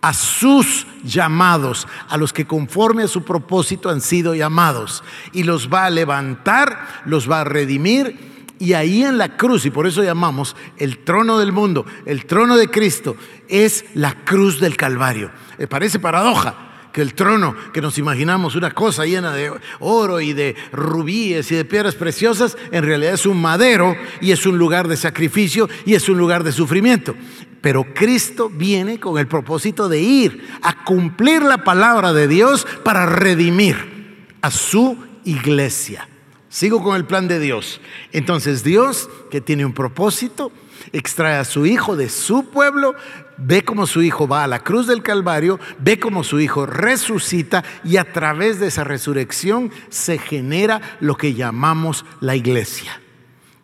a 0.00 0.12
sus 0.12 0.86
llamados, 1.02 1.88
a 2.08 2.16
los 2.16 2.32
que 2.32 2.46
conforme 2.46 3.04
a 3.04 3.08
su 3.08 3.24
propósito 3.24 3.88
han 3.88 4.00
sido 4.00 4.34
llamados. 4.34 5.02
Y 5.32 5.42
los 5.42 5.72
va 5.72 5.86
a 5.86 5.90
levantar, 5.90 7.02
los 7.04 7.28
va 7.28 7.40
a 7.40 7.44
redimir 7.44 8.33
y 8.58 8.72
ahí 8.72 9.02
en 9.02 9.18
la 9.18 9.36
cruz, 9.36 9.66
y 9.66 9.70
por 9.70 9.86
eso 9.86 10.02
llamamos 10.02 10.56
el 10.78 10.98
trono 10.98 11.38
del 11.38 11.52
mundo, 11.52 11.84
el 12.06 12.26
trono 12.26 12.56
de 12.56 12.68
Cristo, 12.68 13.16
es 13.48 13.84
la 13.94 14.24
cruz 14.24 14.60
del 14.60 14.76
Calvario. 14.76 15.30
Me 15.58 15.66
parece 15.66 15.98
paradoja 15.98 16.88
que 16.92 17.02
el 17.02 17.14
trono 17.14 17.56
que 17.72 17.80
nos 17.80 17.98
imaginamos, 17.98 18.54
una 18.54 18.70
cosa 18.70 19.04
llena 19.04 19.34
de 19.34 19.52
oro 19.80 20.20
y 20.20 20.32
de 20.32 20.54
rubíes 20.70 21.50
y 21.50 21.56
de 21.56 21.64
piedras 21.64 21.96
preciosas, 21.96 22.56
en 22.70 22.84
realidad 22.84 23.14
es 23.14 23.26
un 23.26 23.42
madero 23.42 23.96
y 24.20 24.30
es 24.30 24.46
un 24.46 24.56
lugar 24.56 24.86
de 24.86 24.96
sacrificio 24.96 25.68
y 25.84 25.94
es 25.94 26.08
un 26.08 26.16
lugar 26.16 26.44
de 26.44 26.52
sufrimiento. 26.52 27.16
Pero 27.60 27.92
Cristo 27.94 28.48
viene 28.48 29.00
con 29.00 29.18
el 29.18 29.26
propósito 29.26 29.88
de 29.88 30.00
ir 30.00 30.46
a 30.62 30.84
cumplir 30.84 31.42
la 31.42 31.64
palabra 31.64 32.12
de 32.12 32.28
Dios 32.28 32.64
para 32.84 33.06
redimir 33.06 34.36
a 34.40 34.52
su 34.52 34.96
iglesia. 35.24 36.08
Sigo 36.54 36.84
con 36.84 36.94
el 36.94 37.04
plan 37.04 37.26
de 37.26 37.40
Dios. 37.40 37.80
Entonces 38.12 38.62
Dios, 38.62 39.10
que 39.28 39.40
tiene 39.40 39.64
un 39.64 39.72
propósito, 39.72 40.52
extrae 40.92 41.34
a 41.36 41.44
su 41.44 41.66
hijo 41.66 41.96
de 41.96 42.08
su 42.08 42.44
pueblo, 42.44 42.94
ve 43.38 43.64
cómo 43.64 43.88
su 43.88 44.02
hijo 44.02 44.28
va 44.28 44.44
a 44.44 44.46
la 44.46 44.60
cruz 44.60 44.86
del 44.86 45.02
Calvario, 45.02 45.58
ve 45.80 45.98
cómo 45.98 46.22
su 46.22 46.38
hijo 46.38 46.64
resucita 46.64 47.64
y 47.82 47.96
a 47.96 48.12
través 48.12 48.60
de 48.60 48.68
esa 48.68 48.84
resurrección 48.84 49.72
se 49.88 50.16
genera 50.16 50.80
lo 51.00 51.16
que 51.16 51.34
llamamos 51.34 52.04
la 52.20 52.36
iglesia. 52.36 53.00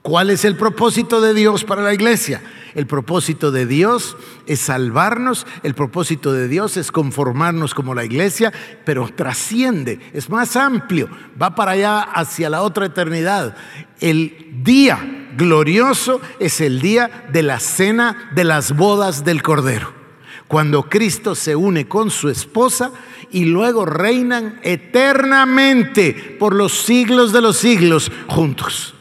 ¿Cuál 0.03 0.31
es 0.31 0.47
el 0.47 0.57
propósito 0.57 1.21
de 1.21 1.35
Dios 1.35 1.65
para 1.65 1.83
la 1.83 1.93
iglesia? 1.93 2.41
El 2.75 2.87
propósito 2.87 3.51
de 3.51 3.67
Dios 3.67 4.17
es 4.47 4.61
salvarnos, 4.61 5.47
el 5.63 5.75
propósito 5.75 6.33
de 6.33 6.49
Dios 6.49 6.79
es 6.79 6.91
conformarnos 6.91 7.75
como 7.75 7.95
la 7.95 8.05
iglesia, 8.05 8.51
pero 8.87 9.11
trasciende, 9.15 10.01
es 10.15 10.31
más 10.31 10.57
amplio, 10.57 11.11
va 11.41 11.55
para 11.55 11.73
allá 11.73 12.01
hacia 12.01 12.49
la 12.49 12.63
otra 12.63 12.87
eternidad. 12.87 13.55
El 14.01 14.63
día 14.63 15.29
glorioso 15.37 16.23
es 16.39 16.63
el 16.63 16.81
día 16.81 17.27
de 17.31 17.43
la 17.43 17.61
cena 17.61 18.31
de 18.35 18.45
las 18.45 18.75
bodas 18.75 19.23
del 19.23 19.43
Cordero, 19.43 19.93
cuando 20.49 20.89
Cristo 20.89 21.35
se 21.35 21.57
une 21.57 21.89
con 21.89 22.11
su 22.11 22.31
esposa 22.31 22.91
y 23.31 23.45
luego 23.45 23.85
reinan 23.85 24.61
eternamente 24.63 26.37
por 26.39 26.55
los 26.55 26.73
siglos 26.73 27.35
de 27.35 27.43
los 27.43 27.59
siglos 27.59 28.11
juntos 28.29 28.95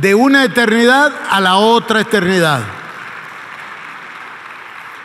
de 0.00 0.14
una 0.14 0.44
eternidad 0.44 1.12
a 1.28 1.40
la 1.40 1.56
otra 1.56 2.00
eternidad. 2.00 2.62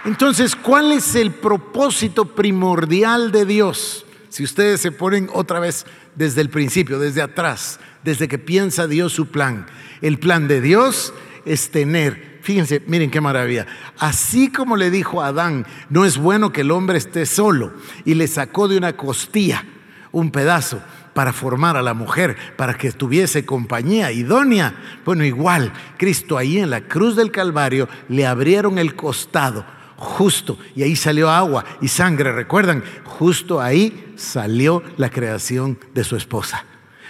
Entonces, 0.05 0.55
¿cuál 0.55 0.91
es 0.91 1.15
el 1.15 1.31
propósito 1.31 2.25
primordial 2.25 3.31
de 3.31 3.45
Dios? 3.45 4.05
Si 4.29 4.43
ustedes 4.43 4.81
se 4.81 4.91
ponen 4.91 5.29
otra 5.33 5.59
vez 5.59 5.85
desde 6.15 6.41
el 6.41 6.49
principio, 6.49 6.99
desde 6.99 7.21
atrás, 7.21 7.79
desde 8.03 8.27
que 8.27 8.37
piensa 8.37 8.87
Dios 8.87 9.13
su 9.13 9.27
plan. 9.27 9.65
El 10.01 10.19
plan 10.19 10.47
de 10.47 10.61
Dios 10.61 11.13
es 11.45 11.71
tener, 11.71 12.39
fíjense, 12.41 12.83
miren 12.85 13.09
qué 13.09 13.21
maravilla, 13.21 13.65
así 13.97 14.51
como 14.51 14.75
le 14.75 14.91
dijo 14.91 15.21
a 15.21 15.27
Adán, 15.27 15.65
no 15.89 16.05
es 16.05 16.17
bueno 16.17 16.51
que 16.51 16.61
el 16.61 16.71
hombre 16.71 16.97
esté 16.97 17.25
solo 17.25 17.73
y 18.05 18.13
le 18.15 18.27
sacó 18.27 18.67
de 18.67 18.77
una 18.77 18.95
costilla 18.97 19.65
un 20.11 20.29
pedazo 20.31 20.81
para 21.13 21.33
formar 21.33 21.77
a 21.77 21.81
la 21.81 21.93
mujer, 21.93 22.35
para 22.57 22.75
que 22.75 22.91
tuviese 22.91 23.45
compañía 23.45 24.11
idónea. 24.11 24.75
Bueno, 25.05 25.23
igual, 25.23 25.73
Cristo 25.97 26.37
ahí 26.37 26.59
en 26.59 26.69
la 26.69 26.81
cruz 26.81 27.15
del 27.15 27.31
Calvario 27.31 27.87
le 28.09 28.25
abrieron 28.25 28.77
el 28.77 28.95
costado 28.95 29.65
justo 30.03 30.57
y 30.75 30.83
ahí 30.83 30.95
salió 30.95 31.29
agua 31.29 31.63
y 31.81 31.87
sangre. 31.87 32.31
Recuerdan, 32.31 32.83
justo 33.03 33.61
ahí 33.61 34.13
salió 34.15 34.83
la 34.97 35.09
creación 35.09 35.79
de 35.93 36.03
su 36.03 36.15
esposa. 36.15 36.65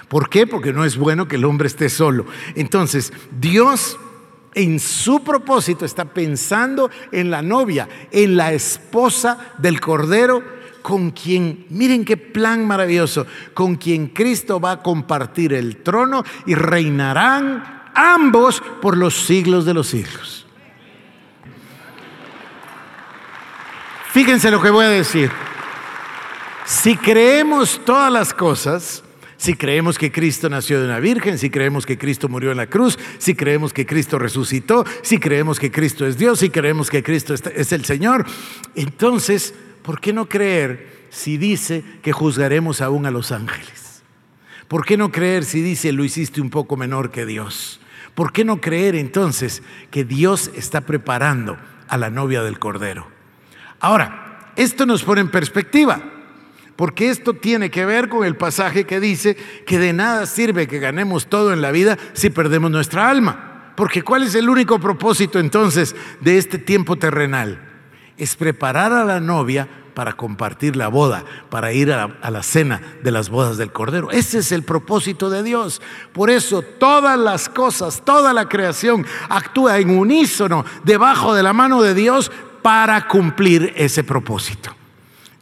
¿Por 0.08 0.30
qué? 0.30 0.46
Porque 0.46 0.74
no 0.74 0.86
es 0.86 0.98
bueno 0.98 1.28
que 1.28 1.38
el 1.38 1.46
hombre 1.46 1.68
esté 1.68 1.90
solo. 1.90 2.26
Entonces, 2.56 3.12
Dios 3.40 3.98
en 4.54 4.80
su 4.80 5.24
propósito 5.24 5.86
está 5.86 6.06
pensando 6.06 6.92
en 7.12 7.32
la 7.32 7.42
novia, 7.42 7.90
en 8.12 8.38
la 8.38 8.54
esposa 8.54 9.54
del 9.58 9.80
Cordero, 9.80 10.44
con 10.84 11.12
quien, 11.12 11.66
miren 11.70 12.06
qué 12.06 12.18
plan 12.18 12.68
maravilloso, 12.68 13.26
con 13.56 13.78
quien 13.78 14.08
Cristo 14.10 14.60
va 14.60 14.74
a 14.74 14.84
compartir 14.84 15.54
el 15.54 15.78
trono 15.78 16.24
y 16.46 16.54
reinarán 16.54 17.90
ambos 17.96 18.62
por 18.82 18.98
los 18.98 19.16
siglos 19.16 19.66
de 19.66 19.74
los 19.74 19.88
siglos. 19.88 20.46
Fíjense 24.12 24.52
lo 24.52 24.62
que 24.62 24.70
voy 24.70 24.86
a 24.86 24.90
decir. 24.90 25.32
Si 26.66 26.96
creemos 26.96 27.82
todas 27.84 28.12
las 28.12 28.34
cosas, 28.34 29.04
si 29.38 29.56
creemos 29.56 29.98
que 29.98 30.12
Cristo 30.12 30.50
nació 30.50 30.80
de 30.80 30.86
una 30.86 31.00
virgen, 31.00 31.38
si 31.38 31.50
creemos 31.50 31.86
que 31.86 31.98
Cristo 31.98 32.30
murió 32.30 32.52
en 32.52 32.58
la 32.58 32.68
cruz, 32.68 32.98
si 33.18 33.36
creemos 33.36 33.74
que 33.74 33.86
Cristo 33.86 34.20
resucitó, 34.20 34.86
si 35.02 35.18
creemos 35.18 35.60
que 35.60 35.72
Cristo 35.72 36.06
es 36.06 36.18
Dios, 36.18 36.40
si 36.40 36.50
creemos 36.50 36.90
que 36.90 37.04
Cristo 37.04 37.34
es 37.34 37.72
el 37.72 37.84
Señor, 37.86 38.26
entonces, 38.76 39.54
¿por 39.84 40.00
qué 40.00 40.14
no 40.14 40.28
creer 40.28 41.06
si 41.10 41.38
dice 41.38 41.84
que 42.02 42.12
juzgaremos 42.12 42.82
aún 42.82 43.06
a 43.06 43.12
los 43.12 43.32
ángeles? 43.32 44.04
¿Por 44.68 44.86
qué 44.86 44.98
no 44.98 45.12
creer 45.12 45.46
si 45.46 45.62
dice 45.62 45.92
lo 45.92 46.04
hiciste 46.04 46.42
un 46.42 46.50
poco 46.50 46.76
menor 46.76 47.12
que 47.12 47.26
Dios? 47.26 47.80
¿Por 48.16 48.32
qué 48.32 48.44
no 48.46 48.62
creer 48.62 48.96
entonces 48.96 49.62
que 49.92 50.04
Dios 50.04 50.52
está 50.56 50.82
preparando 50.82 51.58
a 51.88 51.98
la 51.98 52.10
novia 52.10 52.42
del 52.42 52.60
Cordero? 52.60 53.08
Ahora, 53.80 54.52
esto 54.56 54.86
nos 54.86 55.04
pone 55.04 55.22
en 55.22 55.30
perspectiva. 55.30 56.02
Porque 56.76 57.10
esto 57.10 57.36
tiene 57.36 57.70
que 57.70 57.86
ver 57.86 58.10
con 58.10 58.26
el 58.26 58.36
pasaje 58.36 58.86
que 58.86 59.00
dice 59.00 59.38
que 59.68 59.78
de 59.78 59.94
nada 59.94 60.26
sirve 60.26 60.68
que 60.68 60.80
ganemos 60.80 61.28
todo 61.28 61.54
en 61.54 61.62
la 61.62 61.72
vida 61.72 62.00
si 62.14 62.32
perdemos 62.32 62.72
nuestra 62.72 63.10
alma. 63.10 63.74
Porque 63.76 64.02
¿cuál 64.02 64.24
es 64.24 64.34
el 64.36 64.50
único 64.50 64.80
propósito 64.80 65.40
entonces 65.40 65.96
de 66.22 66.38
este 66.38 66.58
tiempo 66.58 66.96
terrenal? 66.96 67.73
Es 68.18 68.36
preparar 68.36 68.92
a 68.94 69.06
la 69.06 69.20
novia 69.20 69.68
para 69.94 70.14
compartir 70.14 70.76
la 70.76 70.88
boda, 70.88 71.24
para 71.50 71.72
ir 71.72 71.92
a 71.92 72.08
la, 72.30 72.44
cena 72.44 72.82
de 73.04 73.12
las 73.12 73.30
bodas 73.30 73.58
del 73.58 73.72
Cordero. 73.72 74.12
Ese 74.12 74.40
es 74.40 74.52
el 74.52 74.64
propósito 74.64 75.30
de 75.30 75.44
Dios. 75.44 75.82
Por 76.12 76.30
eso 76.30 76.62
todas 76.62 77.18
las 77.18 77.50
cosas, 77.50 78.02
toda 78.04 78.34
la 78.34 78.50
creación 78.50 79.06
actúa 79.30 79.80
en 79.80 79.92
unísono 79.92 80.66
debajo 80.84 81.34
de 81.34 81.44
la 81.44 81.54
mano 81.54 81.82
de 81.82 81.94
Dios 81.94 82.32
para 82.62 83.08
cumplir 83.08 83.74
ese 83.76 84.04
propósito. 84.04 84.76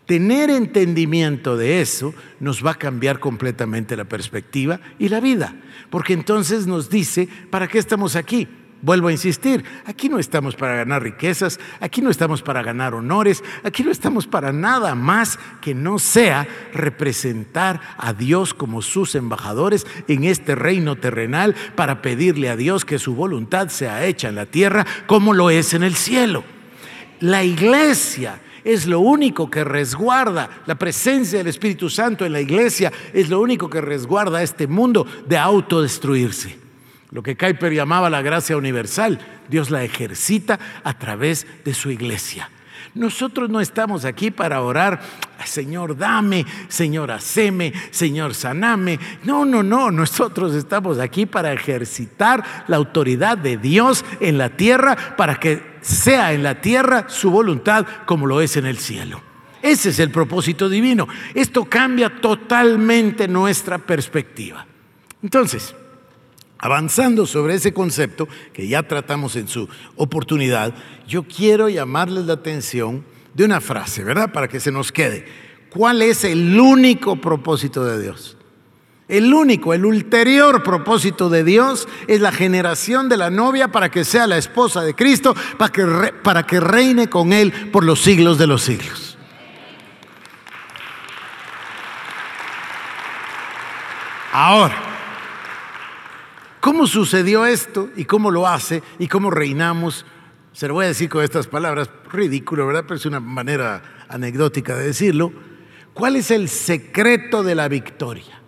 Tener 0.05 0.49
entendimiento 0.49 1.55
de 1.55 1.81
eso 1.81 2.13
nos 2.39 2.65
va 2.65 2.71
a 2.71 2.75
cambiar 2.75 3.19
completamente 3.19 3.95
la 3.95 4.03
perspectiva 4.03 4.79
y 4.99 5.07
la 5.07 5.21
vida, 5.21 5.55
porque 5.89 6.11
entonces 6.13 6.67
nos 6.67 6.89
dice, 6.89 7.29
¿para 7.49 7.67
qué 7.67 7.79
estamos 7.79 8.17
aquí? 8.17 8.47
Vuelvo 8.83 9.09
a 9.09 9.11
insistir, 9.11 9.63
aquí 9.85 10.09
no 10.09 10.17
estamos 10.17 10.55
para 10.55 10.75
ganar 10.75 11.03
riquezas, 11.03 11.59
aquí 11.79 12.01
no 12.01 12.09
estamos 12.09 12.41
para 12.41 12.63
ganar 12.63 12.95
honores, 12.95 13.43
aquí 13.63 13.83
no 13.83 13.91
estamos 13.91 14.25
para 14.25 14.51
nada 14.51 14.95
más 14.95 15.37
que 15.61 15.75
no 15.75 15.99
sea 15.99 16.47
representar 16.73 17.79
a 17.97 18.13
Dios 18.13 18.55
como 18.55 18.81
sus 18.81 19.13
embajadores 19.13 19.85
en 20.07 20.23
este 20.23 20.55
reino 20.55 20.95
terrenal 20.95 21.55
para 21.75 22.01
pedirle 22.01 22.49
a 22.49 22.55
Dios 22.55 22.83
que 22.83 22.97
su 22.97 23.13
voluntad 23.13 23.69
sea 23.69 24.03
hecha 24.03 24.29
en 24.29 24.35
la 24.35 24.47
tierra 24.47 24.87
como 25.05 25.33
lo 25.33 25.51
es 25.51 25.75
en 25.75 25.83
el 25.83 25.93
cielo. 25.93 26.43
La 27.19 27.43
iglesia 27.43 28.41
es 28.63 28.87
lo 28.87 28.99
único 28.99 29.51
que 29.51 29.63
resguarda 29.63 30.49
la 30.65 30.73
presencia 30.73 31.37
del 31.37 31.47
Espíritu 31.47 31.87
Santo 31.87 32.25
en 32.25 32.33
la 32.33 32.41
iglesia, 32.41 32.91
es 33.13 33.29
lo 33.29 33.41
único 33.41 33.69
que 33.69 33.81
resguarda 33.81 34.41
este 34.41 34.65
mundo 34.65 35.05
de 35.27 35.37
autodestruirse. 35.37 36.70
Lo 37.11 37.21
que 37.21 37.35
Kuyper 37.35 37.73
llamaba 37.73 38.09
la 38.09 38.21
gracia 38.21 38.55
universal, 38.55 39.19
Dios 39.49 39.69
la 39.69 39.83
ejercita 39.83 40.59
a 40.83 40.97
través 40.97 41.45
de 41.65 41.73
su 41.73 41.91
iglesia. 41.91 42.49
Nosotros 42.93 43.49
no 43.49 43.61
estamos 43.61 44.03
aquí 44.05 44.31
para 44.31 44.61
orar, 44.61 45.01
Señor, 45.45 45.97
dame, 45.97 46.45
Señor, 46.67 47.11
haceme, 47.11 47.73
Señor, 47.91 48.33
saname. 48.33 48.99
No, 49.23 49.45
no, 49.45 49.63
no, 49.63 49.91
nosotros 49.91 50.55
estamos 50.55 50.99
aquí 50.99 51.25
para 51.25 51.53
ejercitar 51.53 52.43
la 52.67 52.77
autoridad 52.77 53.37
de 53.37 53.57
Dios 53.57 54.03
en 54.19 54.37
la 54.37 54.49
tierra, 54.49 55.15
para 55.15 55.39
que 55.39 55.61
sea 55.81 56.33
en 56.33 56.43
la 56.43 56.61
tierra 56.61 57.05
su 57.07 57.31
voluntad 57.31 57.85
como 58.05 58.25
lo 58.25 58.41
es 58.41 58.57
en 58.57 58.65
el 58.65 58.77
cielo. 58.77 59.21
Ese 59.61 59.89
es 59.89 59.99
el 59.99 60.11
propósito 60.11 60.67
divino. 60.67 61.07
Esto 61.33 61.65
cambia 61.65 62.09
totalmente 62.21 63.27
nuestra 63.27 63.77
perspectiva. 63.77 64.65
Entonces, 65.21 65.75
Avanzando 66.63 67.25
sobre 67.25 67.55
ese 67.55 67.73
concepto 67.73 68.27
que 68.53 68.67
ya 68.67 68.83
tratamos 68.83 69.35
en 69.35 69.47
su 69.47 69.67
oportunidad, 69.95 70.75
yo 71.07 71.23
quiero 71.23 71.69
llamarles 71.69 72.25
la 72.25 72.33
atención 72.33 73.03
de 73.33 73.45
una 73.45 73.59
frase, 73.59 74.03
¿verdad? 74.03 74.31
Para 74.31 74.47
que 74.47 74.59
se 74.59 74.71
nos 74.71 74.91
quede. 74.91 75.25
¿Cuál 75.71 76.03
es 76.03 76.23
el 76.23 76.59
único 76.59 77.15
propósito 77.15 77.83
de 77.83 77.99
Dios? 77.99 78.37
El 79.07 79.33
único, 79.33 79.73
el 79.73 79.85
ulterior 79.85 80.61
propósito 80.61 81.31
de 81.31 81.43
Dios 81.43 81.87
es 82.07 82.21
la 82.21 82.31
generación 82.31 83.09
de 83.09 83.17
la 83.17 83.31
novia 83.31 83.69
para 83.69 83.89
que 83.89 84.05
sea 84.05 84.27
la 84.27 84.37
esposa 84.37 84.83
de 84.83 84.93
Cristo, 84.93 85.35
para 85.57 85.71
que, 85.71 86.13
para 86.23 86.45
que 86.45 86.59
reine 86.59 87.09
con 87.09 87.33
Él 87.33 87.51
por 87.71 87.83
los 87.83 88.01
siglos 88.01 88.37
de 88.37 88.45
los 88.47 88.61
siglos. 88.61 89.17
Ahora, 94.31 94.90
¿Cómo 96.61 96.85
sucedió 96.85 97.45
esto 97.47 97.89
y 97.95 98.05
cómo 98.05 98.29
lo 98.29 98.47
hace 98.47 98.83
y 98.99 99.07
cómo 99.07 99.31
reinamos? 99.31 100.05
Se 100.53 100.67
lo 100.67 100.75
voy 100.75 100.85
a 100.85 100.89
decir 100.89 101.09
con 101.09 101.23
estas 101.23 101.47
palabras, 101.47 101.89
ridículo, 102.11 102.67
¿verdad? 102.67 102.83
Pero 102.83 102.97
es 102.97 103.05
una 103.07 103.19
manera 103.19 103.81
anecdótica 104.07 104.75
de 104.75 104.85
decirlo. 104.85 105.33
¿Cuál 105.95 106.17
es 106.17 106.29
el 106.29 106.49
secreto 106.49 107.41
de 107.41 107.55
la 107.55 107.67
victoria? 107.67 108.41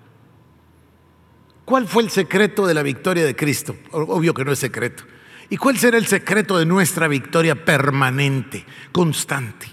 ¿Cuál 1.66 1.88
fue 1.88 2.04
el 2.04 2.12
secreto 2.12 2.68
de 2.68 2.76
la 2.76 2.84
victoria 2.84 3.26
de 3.26 3.36
Cristo? 3.36 3.76
Obvio 3.92 4.36
que 4.36 4.46
no 4.46 4.52
es 4.52 4.60
secreto. 4.60 5.06
¿Y 5.50 5.58
cuál 5.58 5.78
será 5.80 5.98
el 5.98 6.06
secreto 6.06 6.60
de 6.60 6.68
nuestra 6.68 7.08
victoria 7.08 7.66
permanente, 7.66 8.64
constante? 8.92 9.68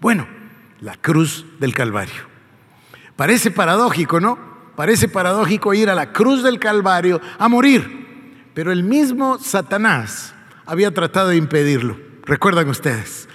Bueno, 0.00 0.28
la 0.80 0.96
cruz 0.96 1.46
del 1.58 1.74
Calvario. 1.74 2.28
Parece 3.16 3.50
paradójico, 3.50 4.20
¿no? 4.20 4.49
Parece 4.80 5.08
paradójico 5.08 5.74
ir 5.74 5.90
a 5.90 5.94
la 5.94 6.10
cruz 6.10 6.42
del 6.42 6.58
Calvario 6.58 7.20
a 7.38 7.50
morir, 7.50 8.48
pero 8.54 8.72
el 8.72 8.82
mismo 8.82 9.38
Satanás 9.38 10.34
había 10.64 10.94
tratado 10.94 11.28
de 11.28 11.36
impedirlo. 11.36 11.98
Recuerdan 12.24 12.66
ustedes, 12.66 13.28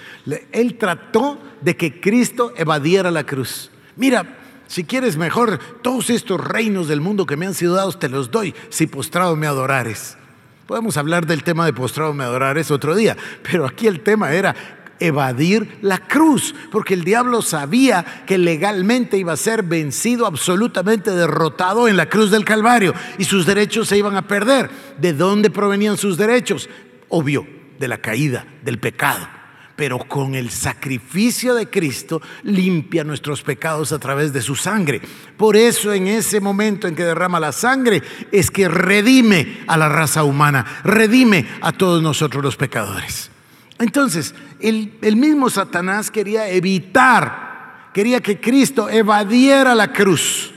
él 0.52 0.80
trató 0.80 1.40
de 1.62 1.78
que 1.78 2.02
Cristo 2.02 2.52
evadiera 2.58 3.12
la 3.12 3.28
cruz. 3.28 3.70
Mira, 3.96 4.40
si 4.66 4.86
quieres 4.86 5.18
mejor, 5.18 5.60
todos 5.84 6.10
estos 6.10 6.44
reinos 6.44 6.88
del 6.88 7.00
mundo 7.00 7.28
que 7.28 7.38
me 7.38 7.46
han 7.46 7.54
sido 7.54 7.76
dados 7.76 8.00
te 8.00 8.10
los 8.10 8.32
doy 8.32 8.56
si 8.70 8.88
postrado 8.88 9.36
me 9.36 9.46
adorares. 9.46 10.18
Podemos 10.66 10.98
hablar 10.98 11.28
del 11.28 11.44
tema 11.44 11.68
de 11.68 11.74
postrado 11.74 12.12
me 12.16 12.24
adorares 12.24 12.72
otro 12.72 12.96
día, 12.96 13.16
pero 13.44 13.68
aquí 13.68 13.86
el 13.86 14.00
tema 14.02 14.34
era 14.34 14.56
evadir 15.00 15.78
la 15.82 15.98
cruz, 16.00 16.56
porque 16.72 16.94
el 16.94 17.04
diablo 17.04 17.42
sabía 17.42 18.24
que 18.26 18.38
legalmente 18.38 19.18
iba 19.18 19.34
a 19.34 19.38
ser 19.38 19.64
vencido, 19.64 20.26
absolutamente 20.26 21.12
derrotado 21.12 21.88
en 21.88 21.98
la 21.98 22.10
cruz 22.10 22.32
del 22.32 22.46
Calvario, 22.46 22.94
y 23.18 23.26
sus 23.26 23.46
derechos 23.46 23.88
se 23.88 23.98
iban 23.98 24.16
a 24.16 24.28
perder. 24.28 24.70
¿De 25.00 25.14
dónde 25.14 25.50
provenían 25.50 25.98
sus 25.98 26.18
derechos? 26.18 26.70
Obvio, 27.10 27.48
de 27.80 27.88
la 27.88 27.98
caída, 27.98 28.46
del 28.64 28.80
pecado. 28.80 29.28
Pero 29.76 30.00
con 30.00 30.36
el 30.36 30.52
sacrificio 30.52 31.54
de 31.54 31.70
Cristo 31.70 32.22
limpia 32.44 33.04
nuestros 33.04 33.42
pecados 33.42 33.92
a 33.92 34.00
través 34.00 34.32
de 34.32 34.42
su 34.42 34.56
sangre. 34.56 35.02
Por 35.36 35.58
eso 35.58 35.94
en 35.94 36.08
ese 36.08 36.40
momento 36.40 36.88
en 36.88 36.96
que 36.96 37.04
derrama 37.04 37.42
la 37.42 37.52
sangre 37.52 38.02
es 38.32 38.50
que 38.50 38.70
redime 38.70 39.66
a 39.68 39.76
la 39.76 39.90
raza 39.90 40.24
humana, 40.24 40.66
redime 40.86 41.46
a 41.60 41.74
todos 41.74 42.02
nosotros 42.02 42.42
los 42.42 42.56
pecadores. 42.56 43.32
Entonces, 43.78 44.34
el, 44.70 45.16
mismo 45.16 45.50
Satanás 45.50 46.10
quería 46.10 46.50
evitar, 46.50 47.90
quería 47.94 48.20
que 48.20 48.40
Cristo 48.40 48.90
evadiera 48.90 49.76
la 49.76 49.94
cruz. 49.94 50.54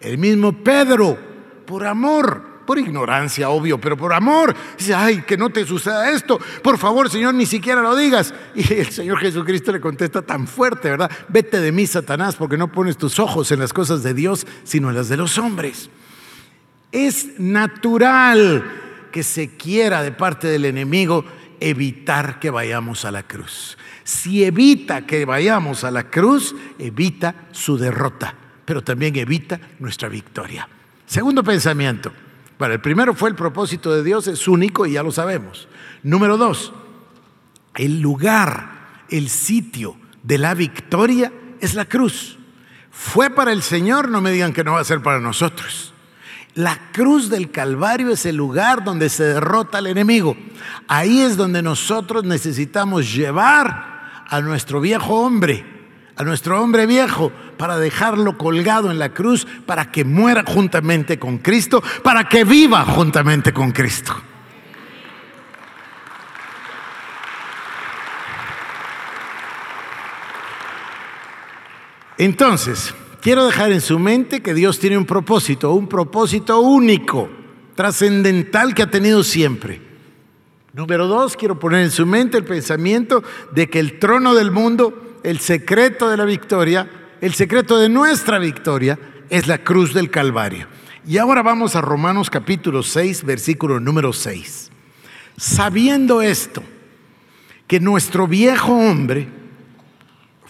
El 0.00 0.18
mismo 0.18 0.52
Pedro, 0.52 1.16
por 1.64 1.86
amor, 1.86 2.64
por 2.66 2.78
ignorancia, 2.78 3.48
obvio, 3.48 3.80
pero 3.80 3.96
por 3.96 4.12
amor, 4.12 4.54
dice, 4.76 4.94
ay, 4.94 5.22
que 5.22 5.36
no 5.36 5.50
te 5.50 5.64
suceda 5.64 6.10
esto, 6.10 6.40
por 6.62 6.76
favor, 6.76 7.08
Señor, 7.08 7.34
ni 7.34 7.46
siquiera 7.46 7.80
lo 7.80 7.94
digas. 7.94 8.34
Y 8.56 8.72
el 8.74 8.90
Señor 8.90 9.18
Jesucristo 9.18 9.70
le 9.70 9.80
contesta 9.80 10.22
tan 10.22 10.48
fuerte, 10.48 10.90
¿verdad? 10.90 11.10
Vete 11.28 11.60
de 11.60 11.70
mí, 11.70 11.86
Satanás, 11.86 12.34
porque 12.34 12.58
no 12.58 12.72
pones 12.72 12.98
tus 12.98 13.20
ojos 13.20 13.52
en 13.52 13.60
las 13.60 13.72
cosas 13.72 14.02
de 14.02 14.12
Dios, 14.12 14.44
sino 14.64 14.90
en 14.90 14.96
las 14.96 15.08
de 15.08 15.16
los 15.16 15.38
hombres. 15.38 15.88
Es 16.90 17.38
natural 17.38 18.64
que 19.12 19.22
se 19.22 19.56
quiera 19.56 20.02
de 20.02 20.12
parte 20.12 20.48
del 20.48 20.64
enemigo 20.64 21.24
evitar 21.60 22.38
que 22.38 22.50
vayamos 22.50 23.04
a 23.04 23.10
la 23.10 23.22
cruz. 23.22 23.76
Si 24.04 24.44
evita 24.44 25.06
que 25.06 25.24
vayamos 25.24 25.84
a 25.84 25.90
la 25.90 26.10
cruz, 26.10 26.54
evita 26.78 27.34
su 27.52 27.76
derrota, 27.76 28.34
pero 28.64 28.82
también 28.82 29.16
evita 29.16 29.60
nuestra 29.78 30.08
victoria. 30.08 30.68
Segundo 31.06 31.42
pensamiento, 31.42 32.12
Bueno, 32.58 32.72
el 32.72 32.80
primero 32.80 33.14
fue 33.14 33.28
el 33.28 33.34
propósito 33.34 33.94
de 33.94 34.02
Dios, 34.02 34.28
es 34.28 34.48
único 34.48 34.86
y 34.86 34.92
ya 34.92 35.02
lo 35.02 35.12
sabemos. 35.12 35.68
Número 36.02 36.38
dos, 36.38 36.72
el 37.74 38.00
lugar, 38.00 39.04
el 39.10 39.28
sitio 39.28 39.96
de 40.22 40.38
la 40.38 40.54
victoria 40.54 41.32
es 41.60 41.74
la 41.74 41.84
cruz. 41.84 42.38
Fue 42.90 43.28
para 43.28 43.52
el 43.52 43.62
Señor, 43.62 44.08
no 44.08 44.22
me 44.22 44.30
digan 44.32 44.54
que 44.54 44.64
no 44.64 44.72
va 44.72 44.80
a 44.80 44.84
ser 44.84 45.02
para 45.02 45.20
nosotros. 45.20 45.92
La 46.56 46.90
cruz 46.90 47.28
del 47.28 47.50
Calvario 47.50 48.08
es 48.10 48.24
el 48.24 48.36
lugar 48.36 48.82
donde 48.82 49.10
se 49.10 49.24
derrota 49.24 49.76
al 49.76 49.88
enemigo. 49.88 50.34
Ahí 50.88 51.20
es 51.20 51.36
donde 51.36 51.60
nosotros 51.60 52.24
necesitamos 52.24 53.14
llevar 53.14 54.24
a 54.26 54.40
nuestro 54.40 54.80
viejo 54.80 55.20
hombre, 55.20 55.66
a 56.16 56.24
nuestro 56.24 56.62
hombre 56.62 56.86
viejo, 56.86 57.30
para 57.58 57.76
dejarlo 57.76 58.38
colgado 58.38 58.90
en 58.90 58.98
la 58.98 59.10
cruz, 59.10 59.46
para 59.66 59.92
que 59.92 60.06
muera 60.06 60.44
juntamente 60.46 61.18
con 61.18 61.36
Cristo, 61.38 61.82
para 62.02 62.26
que 62.26 62.44
viva 62.44 62.86
juntamente 62.86 63.52
con 63.52 63.72
Cristo. 63.72 64.14
Entonces, 72.16 72.94
quiero 73.26 73.44
dejar 73.44 73.72
en 73.72 73.80
su 73.80 73.98
mente 73.98 74.40
que 74.40 74.54
Dios 74.54 74.78
tiene 74.78 74.96
un 74.96 75.04
propósito, 75.04 75.72
un 75.72 75.88
propósito 75.88 76.60
único, 76.60 77.28
trascendental 77.74 78.72
que 78.72 78.84
ha 78.84 78.86
tenido 78.88 79.24
siempre. 79.24 79.80
Número 80.72 81.08
dos, 81.08 81.36
quiero 81.36 81.58
poner 81.58 81.82
en 81.82 81.90
su 81.90 82.06
mente 82.06 82.36
el 82.36 82.44
pensamiento 82.44 83.24
de 83.50 83.68
que 83.68 83.80
el 83.80 83.98
trono 83.98 84.32
del 84.32 84.52
mundo, 84.52 85.18
el 85.24 85.40
secreto 85.40 86.08
de 86.08 86.16
la 86.16 86.24
victoria, 86.24 86.88
el 87.20 87.34
secreto 87.34 87.78
de 87.78 87.88
nuestra 87.88 88.38
victoria 88.38 88.96
es 89.28 89.48
la 89.48 89.58
cruz 89.58 89.92
del 89.92 90.08
Calvario. 90.08 90.68
Y 91.04 91.18
ahora 91.18 91.42
vamos 91.42 91.74
a 91.74 91.80
Romanos 91.80 92.30
capítulo 92.30 92.84
6, 92.84 93.24
versículo 93.24 93.80
número 93.80 94.12
6. 94.12 94.70
Sabiendo 95.36 96.22
esto, 96.22 96.62
que 97.66 97.80
nuestro 97.80 98.28
viejo 98.28 98.72
hombre, 98.72 99.26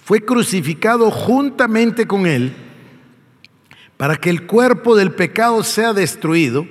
fue 0.05 0.21
crucificado 0.21 1.11
juntamente 1.11 2.07
con 2.07 2.27
él 2.27 2.66
para 3.97 4.17
que 4.17 4.31
el 4.31 4.47
cuerpo 4.47 4.97
del 4.97 5.13
pecado 5.13 5.63
sea 5.65 5.93
destruido, 5.93 6.67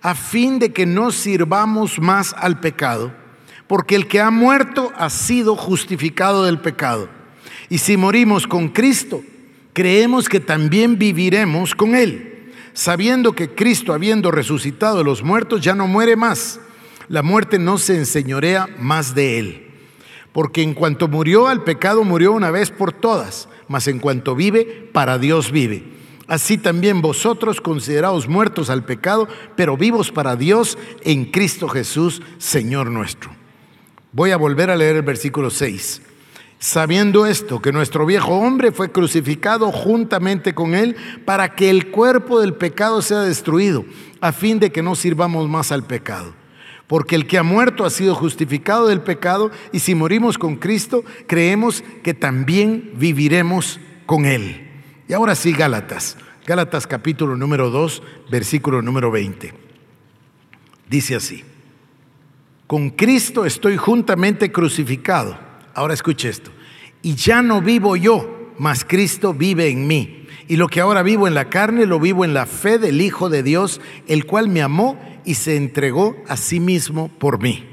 a 0.00 0.14
fin 0.14 0.58
de 0.58 0.72
que 0.72 0.86
no 0.86 1.10
sirvamos 1.10 1.98
más 1.98 2.34
al 2.38 2.60
pecado, 2.60 3.12
porque 3.66 3.94
el 3.94 4.06
que 4.06 4.20
ha 4.20 4.30
muerto 4.30 4.92
ha 4.96 5.10
sido 5.10 5.56
justificado 5.56 6.44
del 6.44 6.60
pecado. 6.60 7.08
Y 7.68 7.78
si 7.78 7.96
morimos 7.96 8.46
con 8.46 8.68
Cristo, 8.68 9.22
creemos 9.72 10.28
que 10.28 10.40
también 10.40 10.98
viviremos 10.98 11.74
con 11.74 11.94
Él, 11.94 12.52
sabiendo 12.74 13.32
que 13.32 13.54
Cristo, 13.54 13.92
habiendo 13.92 14.30
resucitado 14.30 14.98
de 14.98 15.04
los 15.04 15.22
muertos, 15.22 15.62
ya 15.62 15.74
no 15.74 15.86
muere 15.86 16.16
más. 16.16 16.60
La 17.08 17.22
muerte 17.22 17.58
no 17.58 17.78
se 17.78 17.96
enseñorea 17.96 18.68
más 18.78 19.14
de 19.14 19.38
Él. 19.38 19.70
Porque 20.32 20.62
en 20.62 20.74
cuanto 20.74 21.08
murió 21.08 21.48
al 21.48 21.62
pecado, 21.62 22.04
murió 22.04 22.32
una 22.32 22.50
vez 22.50 22.70
por 22.70 22.92
todas, 22.92 23.48
mas 23.68 23.86
en 23.88 24.00
cuanto 24.00 24.34
vive, 24.34 24.90
para 24.92 25.18
Dios 25.18 25.50
vive. 25.50 25.94
Así 26.26 26.56
también 26.56 27.02
vosotros 27.02 27.60
consideraos 27.60 28.28
muertos 28.28 28.70
al 28.70 28.84
pecado, 28.84 29.28
pero 29.56 29.76
vivos 29.76 30.10
para 30.10 30.36
Dios 30.36 30.78
en 31.02 31.26
Cristo 31.26 31.68
Jesús, 31.68 32.22
Señor 32.38 32.90
nuestro. 32.90 33.30
Voy 34.12 34.30
a 34.30 34.36
volver 34.36 34.70
a 34.70 34.76
leer 34.76 34.96
el 34.96 35.02
versículo 35.02 35.50
6. 35.50 36.00
Sabiendo 36.58 37.26
esto, 37.26 37.60
que 37.60 37.72
nuestro 37.72 38.06
viejo 38.06 38.38
hombre 38.38 38.72
fue 38.72 38.90
crucificado 38.90 39.70
juntamente 39.70 40.54
con 40.54 40.74
él 40.74 40.96
para 41.26 41.54
que 41.54 41.68
el 41.68 41.90
cuerpo 41.90 42.40
del 42.40 42.54
pecado 42.54 43.02
sea 43.02 43.20
destruido, 43.20 43.84
a 44.22 44.32
fin 44.32 44.58
de 44.60 44.72
que 44.72 44.82
no 44.82 44.94
sirvamos 44.94 45.46
más 45.46 45.72
al 45.72 45.84
pecado. 45.84 46.32
Porque 46.86 47.16
el 47.16 47.26
que 47.26 47.36
ha 47.36 47.42
muerto 47.42 47.84
ha 47.84 47.90
sido 47.90 48.14
justificado 48.14 48.86
del 48.86 49.02
pecado 49.02 49.50
y 49.72 49.80
si 49.80 49.94
morimos 49.94 50.38
con 50.38 50.56
Cristo, 50.56 51.04
creemos 51.26 51.84
que 52.02 52.14
también 52.14 52.92
viviremos 52.94 53.78
con 54.06 54.24
Él. 54.24 54.63
Y 55.08 55.12
ahora 55.12 55.34
sí, 55.34 55.52
Gálatas. 55.52 56.16
Gálatas 56.46 56.86
capítulo 56.86 57.36
número 57.36 57.70
2, 57.70 58.02
versículo 58.30 58.82
número 58.82 59.10
20. 59.10 59.54
Dice 60.88 61.16
así, 61.16 61.42
con 62.66 62.90
Cristo 62.90 63.44
estoy 63.44 63.76
juntamente 63.76 64.52
crucificado. 64.52 65.38
Ahora 65.74 65.94
escuche 65.94 66.28
esto. 66.28 66.50
Y 67.02 67.14
ya 67.14 67.42
no 67.42 67.60
vivo 67.60 67.96
yo, 67.96 68.52
mas 68.58 68.84
Cristo 68.84 69.34
vive 69.34 69.68
en 69.68 69.86
mí. 69.86 70.26
Y 70.48 70.56
lo 70.56 70.68
que 70.68 70.80
ahora 70.80 71.02
vivo 71.02 71.26
en 71.26 71.34
la 71.34 71.48
carne, 71.48 71.86
lo 71.86 71.98
vivo 71.98 72.24
en 72.24 72.34
la 72.34 72.46
fe 72.46 72.78
del 72.78 73.00
Hijo 73.00 73.30
de 73.30 73.42
Dios, 73.42 73.80
el 74.06 74.26
cual 74.26 74.48
me 74.48 74.62
amó 74.62 74.98
y 75.24 75.34
se 75.34 75.56
entregó 75.56 76.16
a 76.28 76.36
sí 76.36 76.60
mismo 76.60 77.08
por 77.08 77.42
mí. 77.42 77.66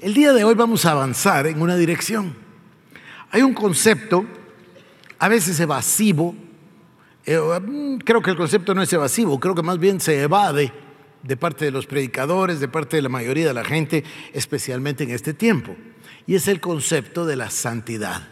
El 0.00 0.14
día 0.14 0.32
de 0.32 0.44
hoy 0.44 0.54
vamos 0.54 0.84
a 0.84 0.92
avanzar 0.92 1.46
en 1.46 1.60
una 1.60 1.76
dirección. 1.76 2.34
Hay 3.30 3.42
un 3.42 3.54
concepto, 3.54 4.24
a 5.18 5.28
veces 5.28 5.60
evasivo, 5.60 6.34
creo 7.24 8.22
que 8.22 8.30
el 8.30 8.36
concepto 8.36 8.74
no 8.74 8.82
es 8.82 8.92
evasivo, 8.92 9.38
creo 9.38 9.54
que 9.54 9.62
más 9.62 9.78
bien 9.78 10.00
se 10.00 10.22
evade 10.22 10.72
de 11.22 11.36
parte 11.36 11.64
de 11.64 11.70
los 11.70 11.86
predicadores, 11.86 12.58
de 12.58 12.68
parte 12.68 12.96
de 12.96 13.02
la 13.02 13.08
mayoría 13.08 13.46
de 13.46 13.54
la 13.54 13.64
gente, 13.64 14.04
especialmente 14.32 15.04
en 15.04 15.10
este 15.10 15.34
tiempo, 15.34 15.76
y 16.26 16.34
es 16.34 16.48
el 16.48 16.60
concepto 16.60 17.24
de 17.24 17.36
la 17.36 17.50
santidad. 17.50 18.28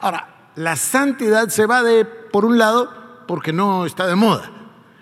Ahora, 0.00 0.50
la 0.56 0.76
santidad 0.76 1.48
se 1.48 1.62
evade 1.62 2.04
por 2.04 2.44
un 2.44 2.58
lado 2.58 3.24
porque 3.28 3.52
no 3.52 3.86
está 3.86 4.06
de 4.06 4.16
moda, 4.16 4.50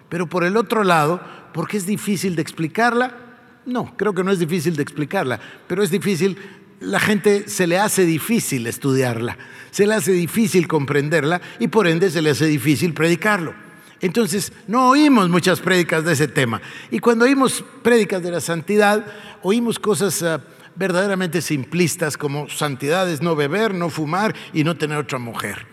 pero 0.09 0.29
por 0.29 0.45
el 0.45 0.57
otro 0.57 0.85
lado 0.85 1.21
¿Por 1.55 1.69
qué 1.69 1.77
es 1.77 1.87
difícil 1.87 2.35
de 2.35 2.43
explicarla? 2.43 3.17
No, 3.65 3.97
creo 3.97 4.13
que 4.13 4.25
no 4.25 4.33
es 4.33 4.41
difícil 4.41 4.75
de 4.75 4.83
explicarla, 4.83 5.39
pero 5.69 5.85
es 5.85 5.91
difícil, 5.91 6.37
la 6.85 7.01
gente 7.01 7.49
se 7.49 7.67
le 7.67 7.79
hace 7.79 8.05
difícil 8.05 8.67
estudiarla, 8.67 9.37
se 9.71 9.87
le 9.87 9.95
hace 9.95 10.13
difícil 10.13 10.69
comprenderla 10.69 11.41
y 11.59 11.69
por 11.69 11.87
ende 11.87 12.11
se 12.11 12.23
le 12.23 12.31
hace 12.31 12.47
difícil 12.47 12.95
predicarlo. 12.95 13.55
Entonces, 14.01 14.53
no 14.67 14.91
oímos 14.91 15.29
muchas 15.31 15.61
prédicas 15.61 16.05
de 16.05 16.13
ese 16.13 16.29
tema. 16.29 16.61
Y 16.91 16.99
cuando 16.99 17.25
oímos 17.25 17.65
prédicas 17.83 18.23
de 18.23 18.31
la 18.31 18.41
santidad, 18.41 19.07
oímos 19.43 19.79
cosas 19.79 20.23
ah, 20.23 20.43
verdaderamente 20.77 21.41
simplistas 21.41 22.17
como 22.17 22.49
santidad 22.51 23.11
es 23.11 23.23
no 23.23 23.35
beber, 23.35 23.73
no 23.73 23.89
fumar 23.89 24.35
y 24.53 24.65
no 24.65 24.77
tener 24.77 24.99
otra 24.99 25.19
mujer. 25.19 25.67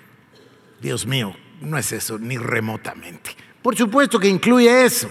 Dios 0.81 1.05
mío, 1.05 1.35
no 1.59 1.77
es 1.77 1.91
eso, 1.91 2.17
ni 2.17 2.37
remotamente. 2.37 3.31
Por 3.61 3.75
supuesto 3.75 4.17
que 4.17 4.29
incluye 4.29 4.85
eso 4.85 5.09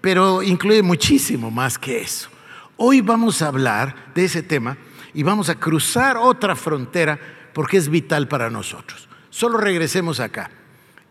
pero 0.00 0.42
incluye 0.42 0.82
muchísimo 0.82 1.50
más 1.50 1.78
que 1.78 2.00
eso. 2.00 2.28
Hoy 2.76 3.00
vamos 3.00 3.42
a 3.42 3.48
hablar 3.48 4.12
de 4.14 4.24
ese 4.24 4.42
tema 4.42 4.76
y 5.18 5.24
vamos 5.24 5.48
a 5.48 5.56
cruzar 5.56 6.16
otra 6.16 6.54
frontera 6.54 7.18
porque 7.52 7.76
es 7.76 7.88
vital 7.88 8.28
para 8.28 8.50
nosotros. 8.50 9.08
Solo 9.30 9.58
regresemos 9.58 10.20
acá. 10.20 10.48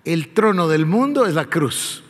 El 0.06 0.30
trono 0.30 0.70
del 0.70 0.86
mundo 0.86 1.26
es 1.26 1.34
la 1.34 1.44
cruz, 1.44 2.06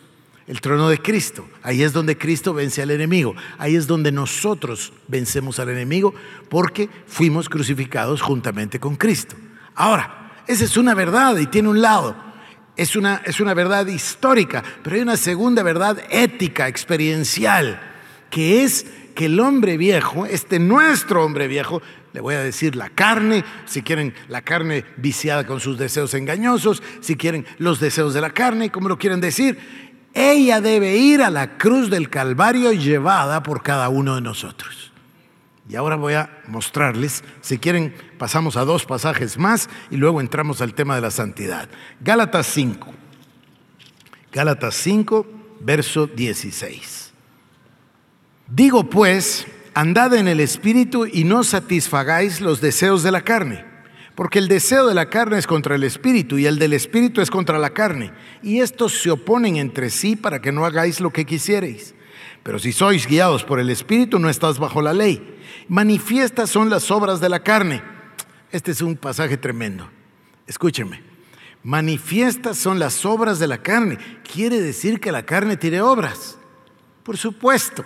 el 0.46 0.62
trono 0.62 0.90
de 0.90 1.00
Cristo. 1.00 1.50
Ahí 1.64 1.82
es 1.82 1.94
donde 1.94 2.16
Cristo 2.16 2.54
vence 2.54 2.84
al 2.84 2.92
enemigo. 2.92 3.34
Ahí 3.58 3.76
es 3.76 3.88
donde 3.88 4.12
nosotros 4.12 4.94
vencemos 5.08 5.58
al 5.58 5.70
enemigo 5.70 6.14
porque 6.50 6.88
fuimos 7.08 7.50
crucificados 7.50 8.22
juntamente 8.22 8.80
con 8.80 8.96
Cristo. 8.96 9.36
Ahora, 9.74 10.36
esa 10.46 10.66
es 10.66 10.78
una 10.78 10.94
verdad 10.94 11.36
y 11.38 11.48
tiene 11.48 11.70
un 11.70 11.82
lado 11.82 12.16
es 12.76 12.96
una, 12.96 13.24
es 13.26 13.40
una 13.40 13.56
verdad 13.56 13.88
histórica, 13.88 14.64
pero 14.84 14.98
hay 14.98 15.02
una 15.02 15.18
segunda 15.18 15.64
verdad 15.64 15.98
ética, 16.12 16.68
experiencial, 16.68 17.82
que 18.30 18.64
es 18.64 18.86
que 19.18 19.26
el 19.26 19.40
hombre 19.40 19.78
viejo, 19.78 20.28
este 20.28 20.60
nuestro 20.60 21.26
hombre 21.26 21.48
viejo, 21.48 21.82
le 22.14 22.22
voy 22.22 22.36
a 22.36 22.40
decir 22.40 22.76
la 22.76 22.92
carne, 22.92 23.44
si 23.66 23.82
quieren 23.82 24.14
la 24.28 24.44
carne 24.44 24.86
viciada 24.98 25.48
con 25.48 25.60
sus 25.60 25.80
deseos 25.80 26.14
engañosos, 26.14 26.84
si 27.00 27.16
quieren 27.16 27.44
los 27.58 27.80
deseos 27.80 28.14
de 28.14 28.22
la 28.22 28.30
carne, 28.30 28.70
como 28.70 28.90
lo 28.90 29.00
quieren 29.00 29.20
decir, 29.20 29.58
ella 30.14 30.62
debe 30.62 30.98
ir 30.98 31.24
a 31.24 31.32
la 31.32 31.58
cruz 31.58 31.90
del 31.90 32.12
Calvario 32.12 32.72
llevada 32.74 33.42
por 33.42 33.64
cada 33.64 33.90
uno 33.90 34.14
de 34.14 34.22
nosotros. 34.22 34.92
Y 35.68 35.76
ahora 35.76 35.96
voy 35.96 36.14
a 36.14 36.44
mostrarles, 36.48 37.24
si 37.42 37.58
quieren 37.58 37.96
pasamos 38.20 38.56
a 38.56 38.66
dos 38.66 38.86
pasajes 38.86 39.40
más 39.40 39.68
y 39.90 39.98
luego 39.98 40.22
entramos 40.22 40.62
al 40.62 40.76
tema 40.76 40.94
de 40.94 41.02
la 41.02 41.10
santidad. 41.10 41.68
Gálatas 42.02 42.46
5. 42.46 42.94
Gálatas 44.32 44.76
5, 44.76 45.26
verso 45.62 46.06
16. 46.06 47.07
Digo 48.50 48.86
pues, 48.86 49.46
andad 49.74 50.16
en 50.16 50.30
el 50.30 50.40
Espíritu 50.40 51.06
y 51.06 51.26
no 51.26 51.44
satisfagáis 51.44 52.40
los 52.40 52.62
deseos 52.62 53.04
de 53.04 53.12
la 53.12 53.22
carne, 53.22 53.66
porque 54.16 54.40
el 54.40 54.48
deseo 54.48 54.88
de 54.88 54.94
la 54.94 55.10
carne 55.10 55.38
es 55.38 55.46
contra 55.46 55.76
el 55.76 55.84
Espíritu 55.84 56.38
y 56.38 56.46
el 56.46 56.58
del 56.58 56.72
Espíritu 56.72 57.20
es 57.20 57.30
contra 57.30 57.60
la 57.60 57.72
carne, 57.72 58.14
y 58.42 58.62
estos 58.62 59.02
se 59.02 59.12
oponen 59.12 59.58
entre 59.58 59.90
sí 59.90 60.16
para 60.16 60.42
que 60.42 60.54
no 60.54 60.66
hagáis 60.66 61.02
lo 61.02 61.12
que 61.12 61.26
quisierais. 61.26 61.94
Pero 62.42 62.58
si 62.58 62.72
sois 62.72 63.06
guiados 63.06 63.44
por 63.44 63.60
el 63.60 63.70
Espíritu, 63.70 64.18
no 64.18 64.30
estás 64.30 64.60
bajo 64.60 64.82
la 64.82 64.94
ley. 64.94 65.38
Manifiestas 65.68 66.50
son 66.50 66.70
las 66.70 66.90
obras 66.90 67.20
de 67.20 67.28
la 67.28 67.44
carne. 67.44 67.84
Este 68.54 68.72
es 68.72 68.82
un 68.82 68.96
pasaje 68.96 69.36
tremendo. 69.36 69.90
Escúcheme. 70.48 71.02
Manifiestas 71.64 72.58
son 72.58 72.80
las 72.80 73.06
obras 73.06 73.40
de 73.40 73.48
la 73.48 73.58
carne. 73.58 73.98
Quiere 74.24 74.62
decir 74.62 75.02
que 75.02 75.12
la 75.12 75.26
carne 75.26 75.58
tiene 75.58 75.82
obras. 75.82 76.38
Por 77.04 77.18
supuesto, 77.18 77.84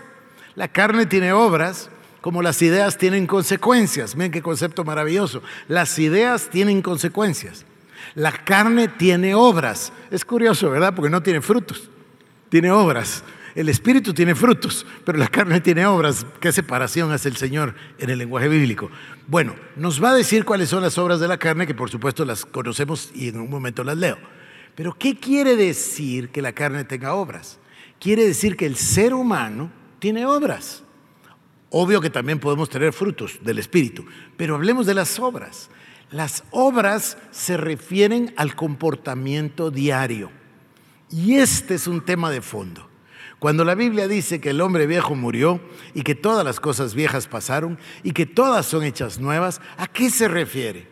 la 0.62 0.68
carne 0.68 1.08
tiene 1.08 1.34
obras 1.34 1.90
como 2.22 2.44
las 2.44 2.62
ideas 2.62 2.96
tienen 2.96 3.26
consecuencias. 3.26 4.16
Miren 4.16 4.32
qué 4.32 4.44
concepto 4.44 4.84
maravilloso. 4.84 5.42
Las 5.68 5.98
ideas 5.98 6.52
tienen 6.52 6.84
consecuencias. 6.84 7.66
La 8.14 8.32
carne 8.32 8.88
tiene 8.88 9.34
obras. 9.34 9.92
Es 10.12 10.24
curioso, 10.24 10.70
¿verdad? 10.70 10.94
Porque 10.94 11.10
no 11.10 11.24
tiene 11.24 11.42
frutos, 11.42 11.90
tiene 12.50 12.70
obras. 12.70 13.24
El 13.56 13.70
espíritu 13.70 14.14
tiene 14.14 14.36
frutos, 14.36 14.86
pero 15.04 15.18
la 15.18 15.30
carne 15.30 15.62
tiene 15.62 15.84
obras. 15.88 16.28
¿Qué 16.40 16.52
separación 16.52 17.12
hace 17.12 17.30
el 17.30 17.38
Señor 17.38 17.74
en 17.98 18.12
el 18.12 18.20
lenguaje 18.20 18.48
bíblico? 18.48 18.92
Bueno, 19.26 19.56
nos 19.76 20.00
va 20.00 20.12
a 20.12 20.16
decir 20.16 20.46
cuáles 20.46 20.70
son 20.70 20.84
las 20.84 21.00
obras 21.00 21.20
de 21.20 21.28
la 21.28 21.40
carne, 21.40 21.66
que 21.66 21.74
por 21.74 21.90
supuesto 21.90 22.24
las 22.24 22.46
conocemos 22.46 23.10
y 23.16 23.30
en 23.30 23.40
un 23.40 23.50
momento 23.50 23.84
las 23.84 23.98
leo. 23.98 24.20
Pero 24.76 24.94
¿qué 24.94 25.18
quiere 25.18 25.56
decir 25.56 26.30
que 26.30 26.44
la 26.44 26.54
carne 26.54 26.84
tenga 26.84 27.16
obras? 27.16 27.58
Quiere 28.00 28.28
decir 28.28 28.56
que 28.56 28.68
el 28.68 28.76
ser 28.76 29.16
humano 29.16 29.81
tiene 30.02 30.26
obras. 30.26 30.84
Obvio 31.70 32.02
que 32.02 32.10
también 32.10 32.40
podemos 32.40 32.70
tener 32.70 32.92
frutos 32.92 33.40
del 33.44 33.60
espíritu, 33.60 34.04
pero 34.36 34.56
hablemos 34.56 34.88
de 34.88 34.96
las 34.96 35.20
obras. 35.20 35.70
Las 36.10 36.44
obras 36.50 37.20
se 37.30 37.56
refieren 37.56 38.34
al 38.36 38.56
comportamiento 38.56 39.70
diario. 39.70 40.32
Y 41.12 41.36
este 41.36 41.76
es 41.76 41.86
un 41.86 42.04
tema 42.04 42.32
de 42.32 42.42
fondo. 42.42 42.90
Cuando 43.38 43.64
la 43.64 43.76
Biblia 43.76 44.08
dice 44.08 44.42
que 44.42 44.50
el 44.50 44.62
hombre 44.62 44.88
viejo 44.88 45.14
murió 45.14 45.62
y 45.94 46.02
que 46.02 46.16
todas 46.16 46.44
las 46.44 46.60
cosas 46.60 46.96
viejas 46.96 47.28
pasaron 47.28 47.78
y 48.04 48.12
que 48.12 48.26
todas 48.26 48.66
son 48.66 48.84
hechas 48.84 49.20
nuevas, 49.20 49.62
¿a 49.78 49.86
qué 49.88 50.10
se 50.10 50.28
refiere? 50.28 50.90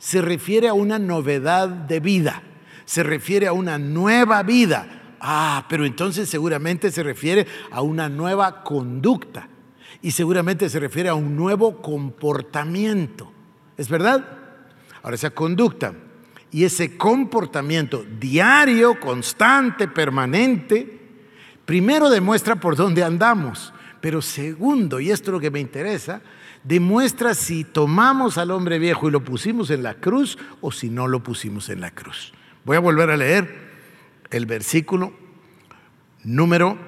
Se 0.00 0.20
refiere 0.20 0.66
a 0.68 0.74
una 0.74 0.98
novedad 0.98 1.68
de 1.68 2.00
vida, 2.00 2.42
se 2.84 3.04
refiere 3.04 3.46
a 3.46 3.52
una 3.52 3.78
nueva 3.78 4.42
vida. 4.42 4.99
Ah, 5.20 5.66
pero 5.68 5.84
entonces 5.84 6.30
seguramente 6.30 6.90
se 6.90 7.02
refiere 7.02 7.46
a 7.70 7.82
una 7.82 8.08
nueva 8.08 8.62
conducta 8.64 9.48
y 10.00 10.12
seguramente 10.12 10.70
se 10.70 10.80
refiere 10.80 11.10
a 11.10 11.14
un 11.14 11.36
nuevo 11.36 11.82
comportamiento. 11.82 13.30
¿Es 13.76 13.88
verdad? 13.90 14.24
Ahora, 15.02 15.14
esa 15.14 15.30
conducta 15.30 15.92
y 16.50 16.64
ese 16.64 16.96
comportamiento 16.96 18.04
diario, 18.18 18.98
constante, 18.98 19.88
permanente, 19.88 21.00
primero 21.66 22.08
demuestra 22.08 22.56
por 22.56 22.76
dónde 22.76 23.04
andamos, 23.04 23.74
pero 24.00 24.22
segundo, 24.22 25.00
y 25.00 25.10
esto 25.10 25.30
es 25.30 25.34
lo 25.34 25.40
que 25.40 25.50
me 25.50 25.60
interesa, 25.60 26.22
demuestra 26.64 27.34
si 27.34 27.64
tomamos 27.64 28.38
al 28.38 28.50
hombre 28.50 28.78
viejo 28.78 29.08
y 29.08 29.12
lo 29.12 29.22
pusimos 29.22 29.70
en 29.70 29.82
la 29.82 29.94
cruz 29.94 30.38
o 30.60 30.72
si 30.72 30.88
no 30.88 31.08
lo 31.08 31.22
pusimos 31.22 31.68
en 31.68 31.80
la 31.80 31.90
cruz. 31.90 32.32
Voy 32.64 32.76
a 32.76 32.80
volver 32.80 33.10
a 33.10 33.16
leer 33.16 33.69
el 34.30 34.46
versículo 34.46 35.12
número 36.24 36.78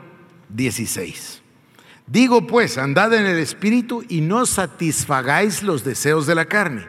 16. 0.51 1.43
Digo 2.07 2.47
pues, 2.47 2.79
andad 2.79 3.15
en 3.15 3.27
el 3.27 3.39
Espíritu 3.39 4.05
y 4.09 4.21
no 4.21 4.47
satisfagáis 4.47 5.63
los 5.63 5.85
deseos 5.85 6.27
de 6.27 6.35
la 6.35 6.47
carne 6.47 6.87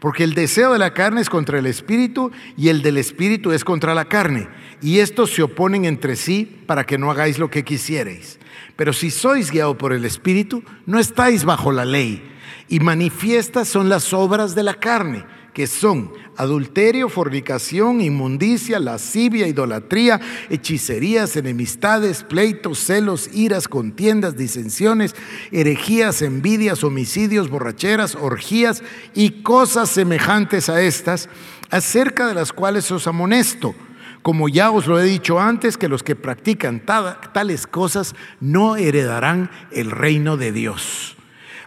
porque 0.00 0.22
el 0.24 0.34
deseo 0.34 0.72
de 0.72 0.78
la 0.78 0.94
carne 0.94 1.20
es 1.20 1.30
contra 1.30 1.58
el 1.58 1.66
espíritu 1.66 2.30
y 2.56 2.68
el 2.68 2.82
del 2.82 2.98
espíritu 2.98 3.52
es 3.52 3.64
contra 3.64 3.94
la 3.94 4.04
carne. 4.04 4.48
Y 4.80 5.00
estos 5.00 5.30
se 5.30 5.42
oponen 5.42 5.84
entre 5.84 6.14
sí 6.14 6.62
para 6.66 6.84
que 6.84 6.98
no 6.98 7.10
hagáis 7.10 7.38
lo 7.38 7.50
que 7.50 7.64
quisierais. 7.64 8.38
Pero 8.76 8.92
si 8.92 9.10
sois 9.10 9.50
guiados 9.50 9.76
por 9.76 9.92
el 9.92 10.04
espíritu, 10.04 10.62
no 10.86 11.00
estáis 11.00 11.44
bajo 11.44 11.72
la 11.72 11.84
ley. 11.84 12.22
Y 12.68 12.78
manifiestas 12.80 13.66
son 13.66 13.88
las 13.88 14.12
obras 14.12 14.54
de 14.54 14.62
la 14.62 14.74
carne 14.74 15.24
que 15.58 15.66
son 15.66 16.12
adulterio, 16.36 17.08
fornicación, 17.08 18.00
inmundicia, 18.00 18.78
lascivia, 18.78 19.48
idolatría, 19.48 20.20
hechicerías, 20.50 21.34
enemistades, 21.34 22.22
pleitos, 22.22 22.78
celos, 22.78 23.28
iras, 23.34 23.66
contiendas, 23.66 24.36
disensiones, 24.36 25.16
herejías, 25.50 26.22
envidias, 26.22 26.84
homicidios, 26.84 27.50
borracheras, 27.50 28.14
orgías 28.14 28.84
y 29.16 29.42
cosas 29.42 29.90
semejantes 29.90 30.68
a 30.68 30.80
estas, 30.80 31.28
acerca 31.70 32.28
de 32.28 32.34
las 32.34 32.52
cuales 32.52 32.92
os 32.92 33.08
amonesto. 33.08 33.74
Como 34.22 34.48
ya 34.48 34.70
os 34.70 34.86
lo 34.86 35.00
he 35.00 35.04
dicho 35.04 35.40
antes, 35.40 35.76
que 35.76 35.88
los 35.88 36.04
que 36.04 36.14
practican 36.14 36.86
tales 36.86 37.66
cosas 37.66 38.14
no 38.38 38.76
heredarán 38.76 39.50
el 39.72 39.90
reino 39.90 40.36
de 40.36 40.52
Dios. 40.52 41.16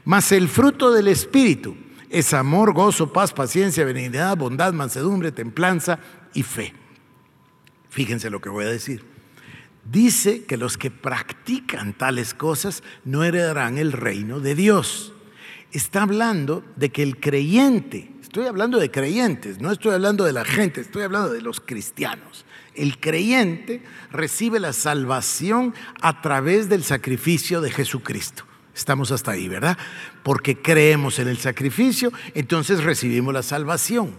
Mas 0.05 0.31
el 0.31 0.47
fruto 0.47 0.93
del 0.93 1.09
Espíritu, 1.09 1.75
es 2.11 2.33
amor, 2.33 2.73
gozo, 2.73 3.13
paz, 3.13 3.31
paciencia, 3.33 3.85
benignidad, 3.85 4.35
bondad, 4.35 4.73
mansedumbre, 4.73 5.31
templanza 5.31 5.99
y 6.33 6.43
fe. 6.43 6.73
Fíjense 7.89 8.29
lo 8.29 8.41
que 8.41 8.49
voy 8.49 8.65
a 8.65 8.69
decir. 8.69 9.05
Dice 9.89 10.43
que 10.43 10.57
los 10.57 10.77
que 10.77 10.91
practican 10.91 11.93
tales 11.93 12.33
cosas 12.33 12.83
no 13.05 13.23
heredarán 13.23 13.77
el 13.77 13.93
reino 13.93 14.39
de 14.39 14.55
Dios. 14.55 15.13
Está 15.71 16.03
hablando 16.03 16.63
de 16.75 16.91
que 16.91 17.01
el 17.01 17.17
creyente, 17.17 18.11
estoy 18.21 18.45
hablando 18.45 18.77
de 18.77 18.91
creyentes, 18.91 19.61
no 19.61 19.71
estoy 19.71 19.93
hablando 19.93 20.25
de 20.25 20.33
la 20.33 20.43
gente, 20.43 20.81
estoy 20.81 21.03
hablando 21.03 21.31
de 21.31 21.41
los 21.41 21.61
cristianos. 21.61 22.45
El 22.75 22.99
creyente 22.99 23.83
recibe 24.11 24.59
la 24.59 24.73
salvación 24.73 25.73
a 26.01 26.21
través 26.21 26.67
del 26.67 26.83
sacrificio 26.83 27.61
de 27.61 27.71
Jesucristo. 27.71 28.50
Estamos 28.75 29.11
hasta 29.11 29.31
ahí, 29.31 29.47
¿verdad? 29.47 29.77
Porque 30.23 30.61
creemos 30.61 31.19
en 31.19 31.27
el 31.27 31.37
sacrificio, 31.37 32.11
entonces 32.33 32.83
recibimos 32.83 33.33
la 33.33 33.43
salvación. 33.43 34.13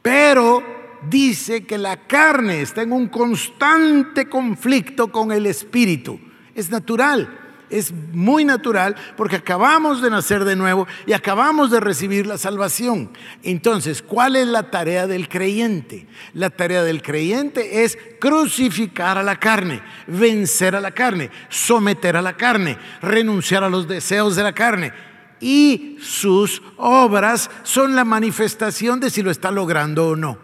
Pero 0.00 0.62
dice 1.08 1.64
que 1.64 1.78
la 1.78 2.06
carne 2.06 2.62
está 2.62 2.82
en 2.82 2.92
un 2.92 3.08
constante 3.08 4.28
conflicto 4.28 5.12
con 5.12 5.32
el 5.32 5.46
espíritu. 5.46 6.18
Es 6.54 6.70
natural 6.70 7.41
es 7.72 7.92
muy 8.12 8.44
natural 8.44 8.94
porque 9.16 9.36
acabamos 9.36 10.02
de 10.02 10.10
nacer 10.10 10.44
de 10.44 10.56
nuevo 10.56 10.86
y 11.06 11.12
acabamos 11.12 11.70
de 11.70 11.80
recibir 11.80 12.26
la 12.26 12.38
salvación. 12.38 13.10
Entonces, 13.42 14.02
¿cuál 14.02 14.36
es 14.36 14.46
la 14.46 14.70
tarea 14.70 15.06
del 15.06 15.28
creyente? 15.28 16.06
La 16.34 16.50
tarea 16.50 16.82
del 16.84 17.02
creyente 17.02 17.84
es 17.84 17.98
crucificar 18.20 19.18
a 19.18 19.22
la 19.22 19.36
carne, 19.36 19.82
vencer 20.06 20.76
a 20.76 20.80
la 20.80 20.92
carne, 20.92 21.30
someter 21.48 22.16
a 22.16 22.22
la 22.22 22.36
carne, 22.36 22.78
renunciar 23.00 23.64
a 23.64 23.70
los 23.70 23.88
deseos 23.88 24.36
de 24.36 24.42
la 24.42 24.52
carne. 24.52 24.92
Y 25.40 25.96
sus 26.00 26.62
obras 26.76 27.50
son 27.64 27.96
la 27.96 28.04
manifestación 28.04 29.00
de 29.00 29.10
si 29.10 29.22
lo 29.22 29.30
está 29.30 29.50
logrando 29.50 30.08
o 30.10 30.16
no. 30.16 30.38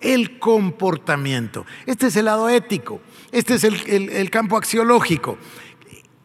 El 0.00 0.40
comportamiento. 0.40 1.64
Este 1.86 2.08
es 2.08 2.16
el 2.16 2.24
lado 2.24 2.48
ético. 2.48 3.00
Este 3.30 3.54
es 3.54 3.62
el, 3.62 4.30
campo 4.30 4.56
axiológico 4.56 5.38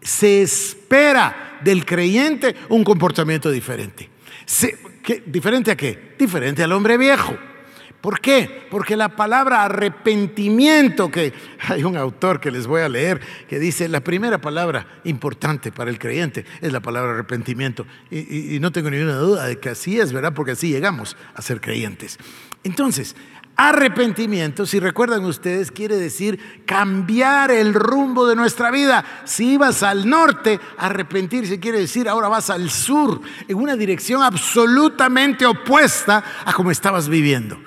se 0.02 0.42
espera 0.42 1.60
del 1.64 1.86
creyente 1.86 2.56
un 2.70 2.84
comportamiento 2.84 3.52
diferente. 3.52 4.10
¿Diferente 5.26 5.72
a 5.72 5.76
qué? 5.78 6.16
Diferente 6.18 6.64
al 6.64 6.72
hombre 6.72 6.98
viejo. 6.98 7.38
¿Por 8.02 8.22
qué? 8.22 8.68
Porque 8.70 8.96
la 8.96 9.16
palabra 9.16 9.64
arrepentimiento, 9.64 11.10
que 11.10 11.34
hay 11.68 11.84
un 11.84 11.98
autor 11.98 12.40
que 12.40 12.52
les 12.52 12.68
voy 12.68 12.82
a 12.82 12.90
leer, 12.90 13.20
que 13.50 13.60
dice, 13.60 13.88
la 13.90 14.02
primera 14.02 14.40
palabra 14.40 15.02
importante 15.04 15.72
para 15.72 15.90
el 15.90 15.98
creyente 15.98 16.46
es 16.62 16.72
la 16.72 16.80
palabra 16.80 17.14
arrepentimiento. 17.14 17.86
Y, 18.12 18.56
y 18.56 18.60
no 18.60 18.72
tengo 18.72 18.92
ninguna 18.92 19.16
duda 19.16 19.48
de 19.48 19.60
que 19.60 19.70
así 19.70 20.00
es, 20.00 20.14
¿verdad? 20.14 20.34
Porque 20.34 20.52
así 20.52 20.70
llegamos 20.70 21.18
a 21.34 21.42
ser 21.42 21.60
creyentes. 21.60 22.18
Entonces, 22.64 23.16
Arrepentimiento, 23.60 24.68
si 24.68 24.80
recuerdan 24.80 25.26
ustedes, 25.26 25.72
quiere 25.72 25.98
decir 25.98 26.62
cambiar 26.68 27.50
el 27.50 27.74
rumbo 27.74 28.28
de 28.28 28.36
nuestra 28.36 28.70
vida. 28.70 29.04
Si 29.26 29.54
ibas 29.54 29.82
al 29.82 30.08
norte, 30.08 30.60
arrepentirse 30.78 31.60
quiere 31.60 31.80
decir 31.80 32.08
ahora 32.08 32.28
vas 32.28 32.52
al 32.52 32.70
sur, 32.70 33.20
en 33.48 33.58
una 33.58 33.76
dirección 33.76 34.22
absolutamente 34.22 35.48
opuesta 35.48 36.24
a 36.46 36.54
como 36.54 36.70
estabas 36.70 37.10
viviendo. 37.10 37.60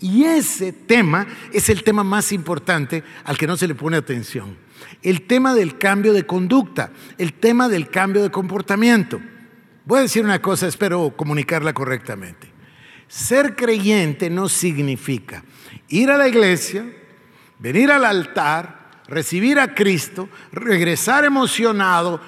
Y 0.00 0.24
ese 0.24 0.72
tema 0.72 1.28
es 1.52 1.68
el 1.68 1.84
tema 1.84 2.02
más 2.02 2.32
importante 2.32 3.04
al 3.22 3.38
que 3.38 3.46
no 3.46 3.56
se 3.56 3.68
le 3.68 3.76
pone 3.76 3.96
atención. 3.96 4.56
El 5.00 5.28
tema 5.28 5.54
del 5.54 5.78
cambio 5.78 6.12
de 6.12 6.26
conducta, 6.26 6.90
el 7.18 7.32
tema 7.32 7.68
del 7.68 7.88
cambio 7.88 8.24
de 8.24 8.32
comportamiento. 8.32 9.20
Voy 9.84 10.00
a 10.00 10.02
decir 10.02 10.24
una 10.24 10.42
cosa, 10.42 10.66
espero 10.66 11.14
comunicarla 11.16 11.72
correctamente. 11.72 12.55
Ser 13.08 13.54
creyente 13.54 14.30
no 14.30 14.48
significa 14.48 15.44
ir 15.88 16.10
a 16.10 16.18
la 16.18 16.28
iglesia, 16.28 16.84
venir 17.58 17.90
al 17.90 18.04
altar, 18.04 19.02
recibir 19.08 19.58
a 19.58 19.74
Cristo, 19.74 20.28
regresar 20.52 21.24
emocionado, 21.24 22.20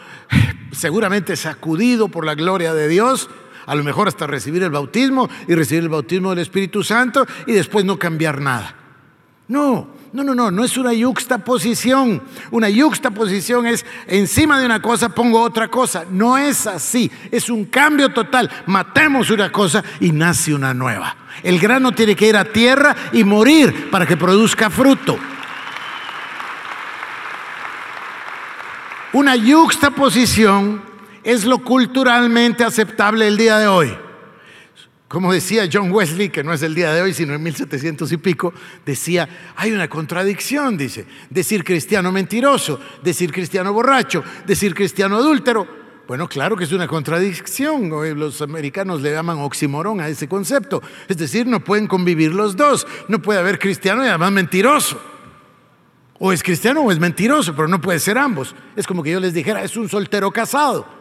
seguramente 0.73 1.37
sacudido 1.37 2.09
por 2.09 2.25
la 2.25 2.35
gloria 2.35 2.75
de 2.75 2.89
Dios, 2.89 3.29
a 3.67 3.75
lo 3.75 3.85
mejor 3.85 4.09
hasta 4.09 4.27
recibir 4.27 4.63
el 4.63 4.71
bautismo 4.71 5.29
y 5.47 5.55
recibir 5.55 5.83
el 5.83 5.89
bautismo 5.91 6.31
del 6.31 6.39
Espíritu 6.39 6.83
Santo 6.83 7.27
y 7.47 7.53
después 7.53 7.85
no 7.85 7.99
cambiar 7.99 8.41
nada. 8.41 8.75
No, 9.49 9.98
no, 10.13 10.25
no, 10.25 10.35
no, 10.35 10.51
no 10.51 10.65
es 10.65 10.77
una 10.77 10.93
yuxtaposición. 10.93 12.23
Una 12.51 12.69
yuxtaposición 12.71 13.67
es 13.67 13.85
encima 14.07 14.59
de 14.59 14.67
una 14.67 14.81
cosa 14.81 15.11
pongo 15.11 15.41
otra 15.41 15.69
cosa. 15.69 16.05
No 16.11 16.39
es 16.39 16.67
así, 16.67 17.11
es 17.31 17.51
un 17.51 17.67
cambio 17.67 18.09
total. 18.11 18.51
Matemos 18.67 19.31
una 19.31 19.53
cosa 19.53 19.85
y 20.01 20.13
nace 20.13 20.55
una 20.55 20.73
nueva. 20.73 21.15
El 21.43 21.59
grano 21.59 21.93
tiene 21.93 22.17
que 22.17 22.29
ir 22.29 22.37
a 22.37 22.45
tierra 22.45 22.97
y 23.13 23.23
morir 23.25 23.91
para 23.91 24.07
que 24.07 24.17
produzca 24.17 24.71
fruto. 24.71 25.19
Una 29.13 29.37
yuxtaposición 29.37 30.83
es 31.23 31.45
lo 31.45 31.59
culturalmente 31.59 32.65
aceptable 32.65 33.27
el 33.27 33.37
día 33.37 33.59
de 33.59 33.67
hoy. 33.67 34.08
Como 35.09 35.33
decía 35.33 35.67
John 35.73 35.91
Wesley, 35.91 36.29
que 36.29 36.45
no 36.45 36.53
es 36.53 36.63
el 36.63 36.75
día 36.75 36.93
de 36.93 37.01
hoy, 37.01 37.15
sino 37.15 37.33
en 37.33 37.43
1700 37.43 38.13
y 38.13 38.17
pico, 38.19 38.53
decía, 38.85 39.27
hay 39.57 39.73
una 39.73 39.89
contradicción, 39.89 40.77
dice, 40.77 41.07
decir 41.31 41.65
cristiano 41.65 42.13
mentiroso, 42.13 42.79
decir 43.03 43.33
cristiano 43.33 43.73
borracho, 43.73 44.23
decir 44.47 44.75
cristiano 44.75 45.17
adúltero. 45.17 45.67
Bueno, 46.07 46.29
claro 46.29 46.57
que 46.57 46.65
es 46.65 46.73
una 46.73 46.87
contradicción. 46.87 47.91
Los 48.19 48.43
americanos 48.43 49.01
le 49.01 49.13
llaman 49.13 49.39
oximorón 49.39 50.01
a 50.01 50.09
ese 50.09 50.29
concepto. 50.29 50.83
Es 51.07 51.17
decir, 51.19 51.47
no 51.47 51.61
pueden 51.61 51.87
convivir 51.87 52.35
los 52.35 52.57
dos. 52.57 52.87
No 53.09 53.21
puede 53.21 53.41
haber 53.41 53.59
cristiano 53.59 54.03
y 54.03 54.09
además 54.09 54.33
mentiroso. 54.33 54.99
O 56.19 56.33
es 56.33 56.43
cristiano 56.43 56.81
o 56.81 56.91
es 56.91 56.99
mentiroso, 56.99 57.55
pero 57.55 57.69
no 57.69 57.81
puede 57.81 57.99
ser 57.99 58.17
ambos. 58.17 58.55
Es 58.75 58.87
como 58.87 59.03
que 59.03 59.11
yo 59.11 59.21
les 59.21 59.35
dijera, 59.35 59.63
es 59.63 59.77
un 59.77 59.89
soltero 59.89 60.31
casado. 60.31 60.98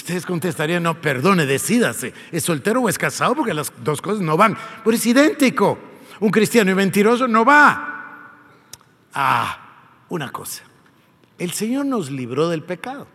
Ustedes 0.00 0.24
contestarían, 0.24 0.82
no, 0.82 0.98
perdone, 0.98 1.44
decídase, 1.44 2.14
¿es 2.32 2.42
soltero 2.42 2.80
o 2.80 2.88
es 2.88 2.96
casado? 2.96 3.34
Porque 3.34 3.52
las 3.52 3.70
dos 3.84 4.00
cosas 4.00 4.22
no 4.22 4.34
van. 4.34 4.56
Pero 4.82 4.96
es 4.96 5.04
idéntico. 5.04 5.78
Un 6.20 6.30
cristiano 6.30 6.70
y 6.70 6.74
mentiroso 6.74 7.28
no 7.28 7.44
va. 7.44 8.32
Ah, 9.12 9.58
una 10.08 10.32
cosa. 10.32 10.62
El 11.38 11.52
Señor 11.52 11.84
nos 11.84 12.10
libró 12.10 12.48
del 12.48 12.62
pecado, 12.62 13.06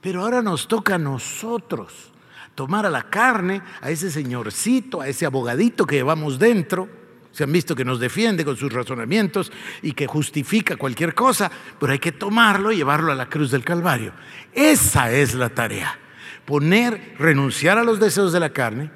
pero 0.00 0.22
ahora 0.22 0.42
nos 0.42 0.66
toca 0.66 0.96
a 0.96 0.98
nosotros 0.98 2.10
tomar 2.56 2.84
a 2.84 2.90
la 2.90 3.04
carne, 3.04 3.62
a 3.80 3.90
ese 3.90 4.10
señorcito, 4.10 5.00
a 5.00 5.08
ese 5.08 5.26
abogadito 5.26 5.86
que 5.86 5.96
llevamos 5.96 6.40
dentro 6.40 6.88
se 7.30 7.42
han 7.42 7.50
visto 7.50 7.74
que 7.74 7.84
nos 7.84 7.98
defiende 7.98 8.44
con 8.44 8.56
sus 8.56 8.72
razonamientos 8.72 9.50
y 9.82 9.90
que 9.90 10.06
justifica 10.06 10.76
cualquier 10.76 11.16
cosa, 11.16 11.50
pero 11.80 11.92
hay 11.92 11.98
que 11.98 12.12
tomarlo 12.12 12.70
y 12.70 12.76
llevarlo 12.76 13.10
a 13.10 13.16
la 13.16 13.28
cruz 13.28 13.50
del 13.50 13.64
Calvario. 13.64 14.12
Esa 14.52 15.10
es 15.10 15.34
la 15.34 15.48
tarea. 15.48 15.98
Poner, 16.44 17.14
renunciar 17.18 17.78
a 17.78 17.84
los 17.84 17.98
deseos 18.00 18.32
de 18.32 18.40
la 18.40 18.50
carne, 18.50 18.90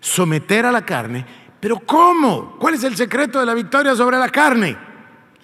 someter 0.00 0.66
a 0.66 0.72
la 0.72 0.84
carne, 0.84 1.24
pero 1.60 1.80
¿cómo? 1.80 2.56
¿Cuál 2.58 2.74
es 2.74 2.84
el 2.84 2.96
secreto 2.96 3.40
de 3.40 3.46
la 3.46 3.54
victoria 3.54 3.94
sobre 3.94 4.18
la 4.18 4.28
carne? 4.28 4.76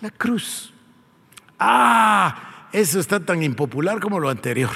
La 0.01 0.11
cruz. 0.11 0.73
Ah, 1.59 2.69
eso 2.73 3.01
está 3.01 3.21
tan 3.21 3.43
impopular 3.43 4.01
como 4.01 4.19
lo 4.19 4.29
anterior. 4.29 4.71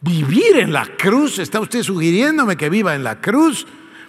Vivir 0.00 0.58
en 0.58 0.72
la 0.72 0.86
cruz, 0.86 1.38
¿está 1.38 1.60
usted 1.60 1.82
sugiriéndome 1.82 2.56
que 2.56 2.68
viva 2.68 2.94
en 2.94 3.04
la 3.04 3.20
cruz? 3.20 3.66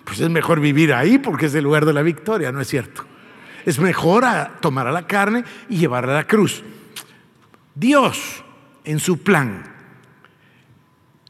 pues 0.08 0.22
es 0.22 0.30
mejor 0.30 0.62
vivir 0.62 0.94
ahí 0.94 1.18
porque 1.18 1.48
es 1.48 1.56
el 1.56 1.66
lugar 1.66 1.86
de 1.86 1.92
la 1.92 2.02
victoria, 2.02 2.50
¿no 2.54 2.62
es 2.62 2.70
cierto? 2.70 3.04
Es 3.66 3.78
mejor 3.78 4.24
tomar 4.62 4.88
a 4.88 4.92
la 4.94 5.06
carne 5.06 5.44
y 5.68 5.76
llevarla 5.76 6.14
a 6.14 6.16
la 6.16 6.28
cruz. 6.28 6.64
Dios, 7.76 8.42
en 8.86 9.00
su 9.00 9.22
plan, 9.22 9.66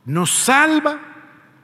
nos 0.07 0.31
salva. 0.31 0.99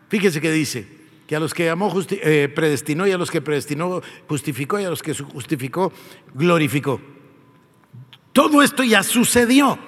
Fíjese 0.10 0.40
que 0.40 0.52
dice 0.52 0.86
que 1.26 1.36
a 1.36 1.40
los 1.40 1.54
que 1.54 1.66
llamó 1.66 1.92
eh, 2.10 2.52
predestinó 2.54 3.08
y 3.08 3.12
a 3.12 3.18
los 3.18 3.32
que 3.32 3.42
predestinó 3.42 4.02
justificó 4.28 4.80
y 4.80 4.84
a 4.84 4.90
los 4.90 5.02
que 5.02 5.16
justificó 5.16 5.92
glorificó. 6.36 7.02
Todo 8.32 8.62
esto 8.62 8.84
ya 8.84 9.02
sucedió. 9.02 9.80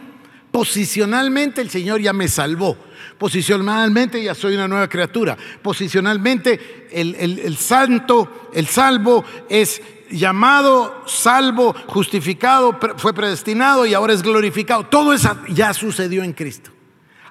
Posicionalmente 0.52 1.60
el 1.60 1.70
Señor 1.70 2.00
ya 2.00 2.14
me 2.14 2.30
salvó. 2.30 2.78
Posicionalmente 3.18 4.24
ya 4.24 4.34
soy 4.34 4.56
una 4.56 4.70
nueva 4.70 4.88
criatura. 4.88 5.38
Posicionalmente 5.62 6.88
el, 6.92 7.58
santo, 7.58 8.50
el 8.54 8.68
salvo 8.68 9.26
es 9.50 9.82
llamado, 10.10 11.04
salvo, 11.08 11.76
justificado, 11.88 12.80
fue 12.96 13.14
predestinado 13.14 13.86
y 13.86 13.94
ahora 13.94 14.14
es 14.14 14.24
glorificado. 14.24 14.86
Todo 14.86 15.12
eso 15.12 15.38
ya 15.50 15.74
sucedió 15.74 16.24
en 16.24 16.32
Cristo. 16.32 16.75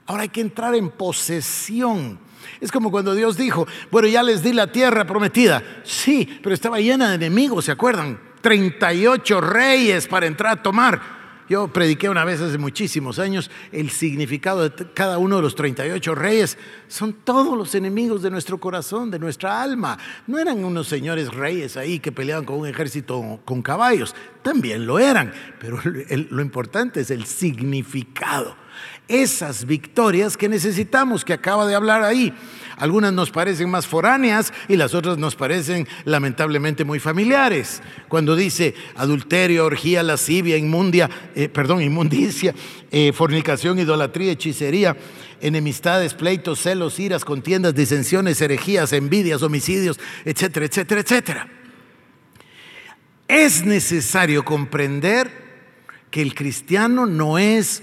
Ahora 0.06 0.22
hay 0.22 0.28
que 0.28 0.40
entrar 0.40 0.74
en 0.74 0.90
posesión. 0.90 2.18
Es 2.60 2.70
como 2.70 2.90
cuando 2.90 3.14
Dios 3.14 3.36
dijo, 3.36 3.66
bueno, 3.90 4.08
ya 4.08 4.22
les 4.22 4.42
di 4.42 4.52
la 4.52 4.70
tierra 4.70 5.06
prometida. 5.06 5.62
Sí, 5.82 6.38
pero 6.42 6.54
estaba 6.54 6.78
llena 6.78 7.10
de 7.10 7.14
enemigos, 7.14 7.64
¿se 7.64 7.72
acuerdan? 7.72 8.18
38 8.42 9.40
reyes 9.40 10.06
para 10.06 10.26
entrar 10.26 10.58
a 10.58 10.62
tomar. 10.62 11.24
Yo 11.48 11.68
prediqué 11.68 12.08
una 12.08 12.24
vez 12.24 12.40
hace 12.40 12.56
muchísimos 12.56 13.18
años 13.18 13.50
el 13.70 13.90
significado 13.90 14.68
de 14.68 14.86
cada 14.92 15.18
uno 15.18 15.36
de 15.36 15.42
los 15.42 15.54
38 15.54 16.14
reyes. 16.14 16.56
Son 16.88 17.12
todos 17.12 17.56
los 17.56 17.74
enemigos 17.74 18.22
de 18.22 18.30
nuestro 18.30 18.58
corazón, 18.58 19.10
de 19.10 19.18
nuestra 19.18 19.62
alma. 19.62 19.98
No 20.26 20.38
eran 20.38 20.64
unos 20.64 20.88
señores 20.88 21.32
reyes 21.32 21.76
ahí 21.76 21.98
que 21.98 22.12
peleaban 22.12 22.46
con 22.46 22.60
un 22.60 22.66
ejército 22.66 23.40
con 23.44 23.60
caballos. 23.60 24.14
También 24.42 24.86
lo 24.86 24.98
eran. 24.98 25.32
Pero 25.58 25.80
lo 25.84 26.42
importante 26.42 27.00
es 27.00 27.10
el 27.10 27.26
significado 27.26 28.63
esas 29.08 29.66
victorias 29.66 30.36
que 30.36 30.48
necesitamos, 30.48 31.24
que 31.24 31.32
acaba 31.32 31.66
de 31.66 31.74
hablar 31.74 32.02
ahí. 32.02 32.32
Algunas 32.76 33.12
nos 33.12 33.30
parecen 33.30 33.70
más 33.70 33.86
foráneas 33.86 34.52
y 34.68 34.76
las 34.76 34.94
otras 34.94 35.16
nos 35.16 35.36
parecen 35.36 35.86
lamentablemente 36.04 36.84
muy 36.84 36.98
familiares. 36.98 37.82
Cuando 38.08 38.34
dice 38.34 38.74
adulterio, 38.96 39.64
orgía, 39.64 40.02
lascivia, 40.02 40.56
inmundia, 40.56 41.08
eh, 41.34 41.48
perdón, 41.48 41.82
inmundicia, 41.82 42.54
eh, 42.90 43.12
fornicación, 43.12 43.78
idolatría, 43.78 44.32
hechicería, 44.32 44.96
enemistades, 45.40 46.14
pleitos, 46.14 46.60
celos, 46.60 46.98
iras, 46.98 47.24
contiendas, 47.24 47.74
disensiones, 47.74 48.40
herejías, 48.40 48.92
envidias, 48.92 49.42
homicidios, 49.42 50.00
etcétera, 50.24 50.66
etcétera, 50.66 51.00
etcétera. 51.00 51.48
Es 53.28 53.64
necesario 53.64 54.44
comprender 54.44 55.44
que 56.10 56.22
el 56.22 56.34
cristiano 56.34 57.06
no 57.06 57.38
es 57.38 57.82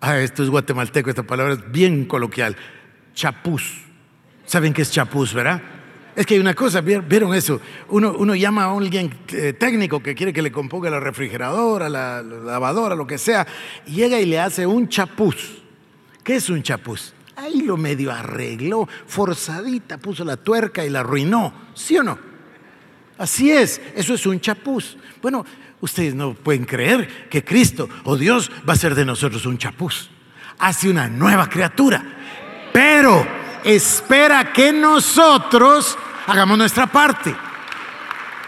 Ah, 0.00 0.18
esto 0.18 0.42
es 0.42 0.50
guatemalteco, 0.50 1.10
esta 1.10 1.24
palabra 1.24 1.54
es 1.54 1.72
bien 1.72 2.04
coloquial. 2.04 2.56
Chapuz. 3.14 3.84
¿Saben 4.46 4.72
qué 4.72 4.82
es 4.82 4.90
chapuz, 4.90 5.34
verdad? 5.34 5.60
Es 6.14 6.26
que 6.26 6.34
hay 6.34 6.40
una 6.40 6.54
cosa, 6.54 6.80
¿vieron 6.80 7.34
eso? 7.34 7.60
Uno, 7.88 8.34
llama 8.34 8.64
a 8.64 8.76
alguien 8.76 9.12
eh, 9.28 9.52
técnico 9.52 10.02
que 10.02 10.14
quiere 10.14 10.32
que 10.32 10.42
le 10.42 10.50
componga 10.50 10.90
la 10.90 10.98
refrigeradora, 10.98 11.88
la, 11.88 12.22
lavadora, 12.22 12.96
lo 12.96 13.06
que 13.06 13.18
sea, 13.18 13.46
y 13.86 13.92
llega 13.92 14.18
y 14.18 14.26
le 14.26 14.40
hace 14.40 14.66
un 14.66 14.88
chapuz. 14.88 15.62
¿Qué 16.24 16.36
es 16.36 16.50
un 16.50 16.62
chapuz? 16.62 17.14
Ahí 17.36 17.62
lo 17.62 17.76
medio 17.76 18.10
arregló, 18.10 18.88
forzadita, 19.06 19.98
puso 19.98 20.24
la 20.24 20.36
tuerca 20.36 20.84
y 20.84 20.90
la 20.90 21.00
arruinó. 21.00 21.52
¿Sí 21.74 21.96
o 21.96 22.02
no? 22.02 22.18
Así 23.16 23.52
es, 23.52 23.80
eso 23.94 24.14
es 24.14 24.26
un 24.26 24.40
chapuz. 24.40 24.96
Bueno, 25.22 25.44
Ustedes 25.80 26.14
no 26.14 26.34
pueden 26.34 26.64
creer 26.64 27.28
que 27.28 27.44
Cristo 27.44 27.88
o 28.04 28.16
Dios 28.16 28.50
va 28.68 28.72
a 28.72 28.76
ser 28.76 28.94
de 28.94 29.04
nosotros 29.04 29.46
un 29.46 29.58
chapuz. 29.58 30.10
Hace 30.58 30.90
una 30.90 31.08
nueva 31.08 31.48
criatura. 31.48 32.04
Pero 32.72 33.26
espera 33.64 34.52
que 34.52 34.72
nosotros 34.72 35.96
hagamos 36.26 36.58
nuestra 36.58 36.86
parte. 36.86 37.34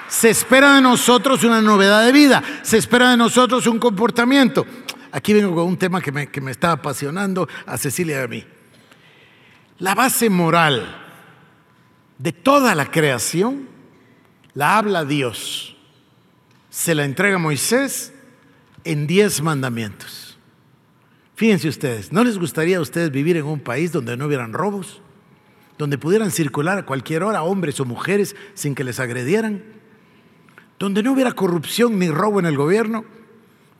Se 0.08 0.30
espera 0.30 0.74
de 0.74 0.80
nosotros 0.80 1.44
una 1.44 1.60
novedad 1.60 2.04
de 2.04 2.12
vida. 2.12 2.42
Se 2.62 2.78
espera 2.78 3.10
de 3.10 3.16
nosotros 3.16 3.66
un 3.68 3.78
comportamiento. 3.78 4.66
Aquí 5.12 5.32
vengo 5.32 5.54
con 5.54 5.66
un 5.66 5.76
tema 5.76 6.00
que 6.00 6.10
me, 6.10 6.26
que 6.28 6.40
me 6.40 6.50
está 6.50 6.72
apasionando 6.72 7.48
a 7.66 7.78
Cecilia 7.78 8.20
y 8.20 8.24
a 8.24 8.28
mí. 8.28 8.44
La 9.78 9.94
base 9.94 10.28
moral 10.28 10.96
de 12.18 12.32
toda 12.32 12.74
la 12.74 12.86
creación 12.86 13.68
la 14.54 14.78
habla 14.78 15.04
Dios 15.04 15.76
se 16.70 16.94
la 16.94 17.04
entrega 17.04 17.36
a 17.36 17.38
Moisés 17.38 18.12
en 18.84 19.06
diez 19.06 19.42
mandamientos. 19.42 20.38
Fíjense 21.34 21.68
ustedes, 21.68 22.12
¿no 22.12 22.22
les 22.22 22.38
gustaría 22.38 22.78
a 22.78 22.80
ustedes 22.80 23.10
vivir 23.10 23.36
en 23.36 23.46
un 23.46 23.60
país 23.60 23.92
donde 23.92 24.16
no 24.16 24.26
hubieran 24.26 24.52
robos? 24.52 25.02
Donde 25.78 25.98
pudieran 25.98 26.30
circular 26.30 26.78
a 26.78 26.86
cualquier 26.86 27.22
hora 27.22 27.42
hombres 27.42 27.80
o 27.80 27.84
mujeres 27.84 28.36
sin 28.54 28.74
que 28.74 28.84
les 28.84 29.00
agredieran? 29.00 29.62
Donde 30.78 31.02
no 31.02 31.12
hubiera 31.12 31.32
corrupción 31.32 31.98
ni 31.98 32.08
robo 32.08 32.40
en 32.40 32.46
el 32.46 32.56
gobierno? 32.56 33.04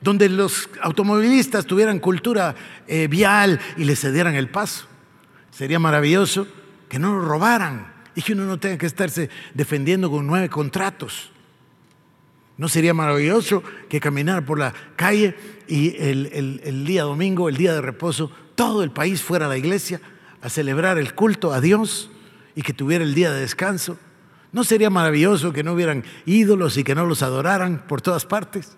Donde 0.01 0.27
los 0.27 0.69
automovilistas 0.81 1.67
tuvieran 1.67 1.99
cultura 1.99 2.55
eh, 2.87 3.07
vial 3.07 3.59
y 3.77 3.83
les 3.83 3.99
cedieran 3.99 4.33
el 4.33 4.49
paso. 4.49 4.87
Sería 5.51 5.77
maravilloso 5.77 6.47
que 6.89 6.97
no 6.97 7.13
lo 7.13 7.21
robaran 7.21 7.93
y 8.15 8.23
que 8.23 8.33
uno 8.33 8.45
no 8.45 8.59
tenga 8.59 8.79
que 8.79 8.87
estarse 8.87 9.29
defendiendo 9.53 10.09
con 10.09 10.25
nueve 10.25 10.49
contratos. 10.49 11.31
¿No 12.61 12.69
sería 12.69 12.93
maravilloso 12.93 13.63
que 13.89 13.99
caminar 13.99 14.45
por 14.45 14.59
la 14.59 14.71
calle 14.95 15.35
y 15.67 15.95
el, 15.97 16.85
día 16.85 17.01
domingo, 17.01 17.49
el 17.49 17.57
día 17.57 17.73
de 17.73 17.81
reposo, 17.81 18.29
todo 18.53 18.83
el 18.83 18.91
país 18.91 19.23
fuera 19.23 19.47
a 19.47 19.49
la 19.49 19.57
iglesia 19.57 19.99
a 20.43 20.47
celebrar 20.47 20.99
el 20.99 21.15
culto 21.15 21.53
a 21.53 21.59
Dios 21.59 22.11
y 22.53 22.61
que 22.61 22.71
tuviera 22.71 23.03
el 23.03 23.15
día 23.15 23.31
de 23.31 23.41
descanso? 23.41 23.97
¿No 24.51 24.63
sería 24.63 24.91
maravilloso 24.91 25.51
que 25.51 25.63
no 25.63 25.73
hubieran 25.73 26.03
ídolos 26.27 26.77
y 26.77 26.83
que 26.83 26.93
no 26.93 27.07
los 27.07 27.23
adoraran 27.23 27.83
por 27.87 27.99
todas 27.99 28.27
partes? 28.27 28.77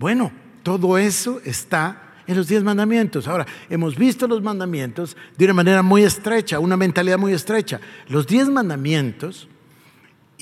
Bueno, 0.00 0.32
todo 0.64 0.98
eso 0.98 1.40
está 1.44 2.14
en 2.26 2.36
los 2.36 2.48
diez 2.48 2.64
mandamientos. 2.64 3.28
Ahora, 3.28 3.46
hemos 3.70 3.94
visto 3.94 4.26
los 4.26 4.42
mandamientos 4.42 5.16
de 5.38 5.44
una 5.44 5.54
manera 5.54 5.82
muy 5.82 6.02
estrecha, 6.02 6.58
una 6.58 6.76
mentalidad 6.76 7.16
muy 7.16 7.32
estrecha. 7.32 7.80
Los 8.08 8.26
diez 8.26 8.48
mandamientos 8.48 9.46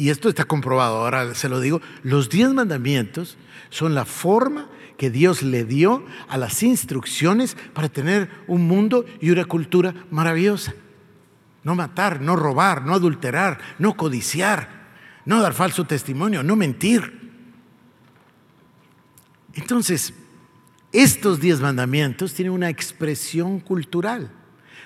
y 0.01 0.09
esto 0.09 0.30
está 0.30 0.46
comprobado, 0.46 0.96
ahora 0.96 1.34
se 1.34 1.51
lo 1.51 1.61
digo, 1.61 1.82
los 2.03 2.30
diez 2.30 2.48
mandamientos 2.55 3.36
son 3.68 3.94
la 3.94 4.07
forma 4.07 4.66
que 4.96 5.11
Dios 5.11 5.42
le 5.42 5.66
dio 5.66 6.07
a 6.26 6.38
las 6.38 6.62
instrucciones 6.62 7.55
para 7.74 7.90
tener 7.90 8.30
un 8.46 8.66
mundo 8.66 9.05
y 9.20 9.28
una 9.28 9.44
cultura 9.44 9.94
maravillosa. 10.11 10.72
No 11.64 11.74
matar, 11.74 12.22
no 12.22 12.34
robar, 12.34 12.80
no 12.86 12.94
adulterar, 12.94 13.59
no 13.78 13.94
codiciar, 13.94 14.70
no 15.26 15.42
dar 15.42 15.53
falso 15.53 15.84
testimonio, 15.84 16.42
no 16.42 16.57
mentir. 16.57 17.30
Entonces, 19.53 20.14
estos 20.92 21.40
diez 21.40 21.61
mandamientos 21.61 22.32
tienen 22.32 22.55
una 22.55 22.70
expresión 22.70 23.61
cultural. 23.61 24.32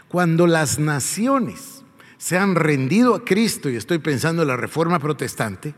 Cuando 0.08 0.48
las 0.48 0.80
naciones 0.80 1.83
se 2.24 2.38
han 2.38 2.54
rendido 2.54 3.14
a 3.14 3.22
Cristo, 3.22 3.68
y 3.68 3.76
estoy 3.76 3.98
pensando 3.98 4.40
en 4.40 4.48
la 4.48 4.56
reforma 4.56 4.98
protestante, 4.98 5.74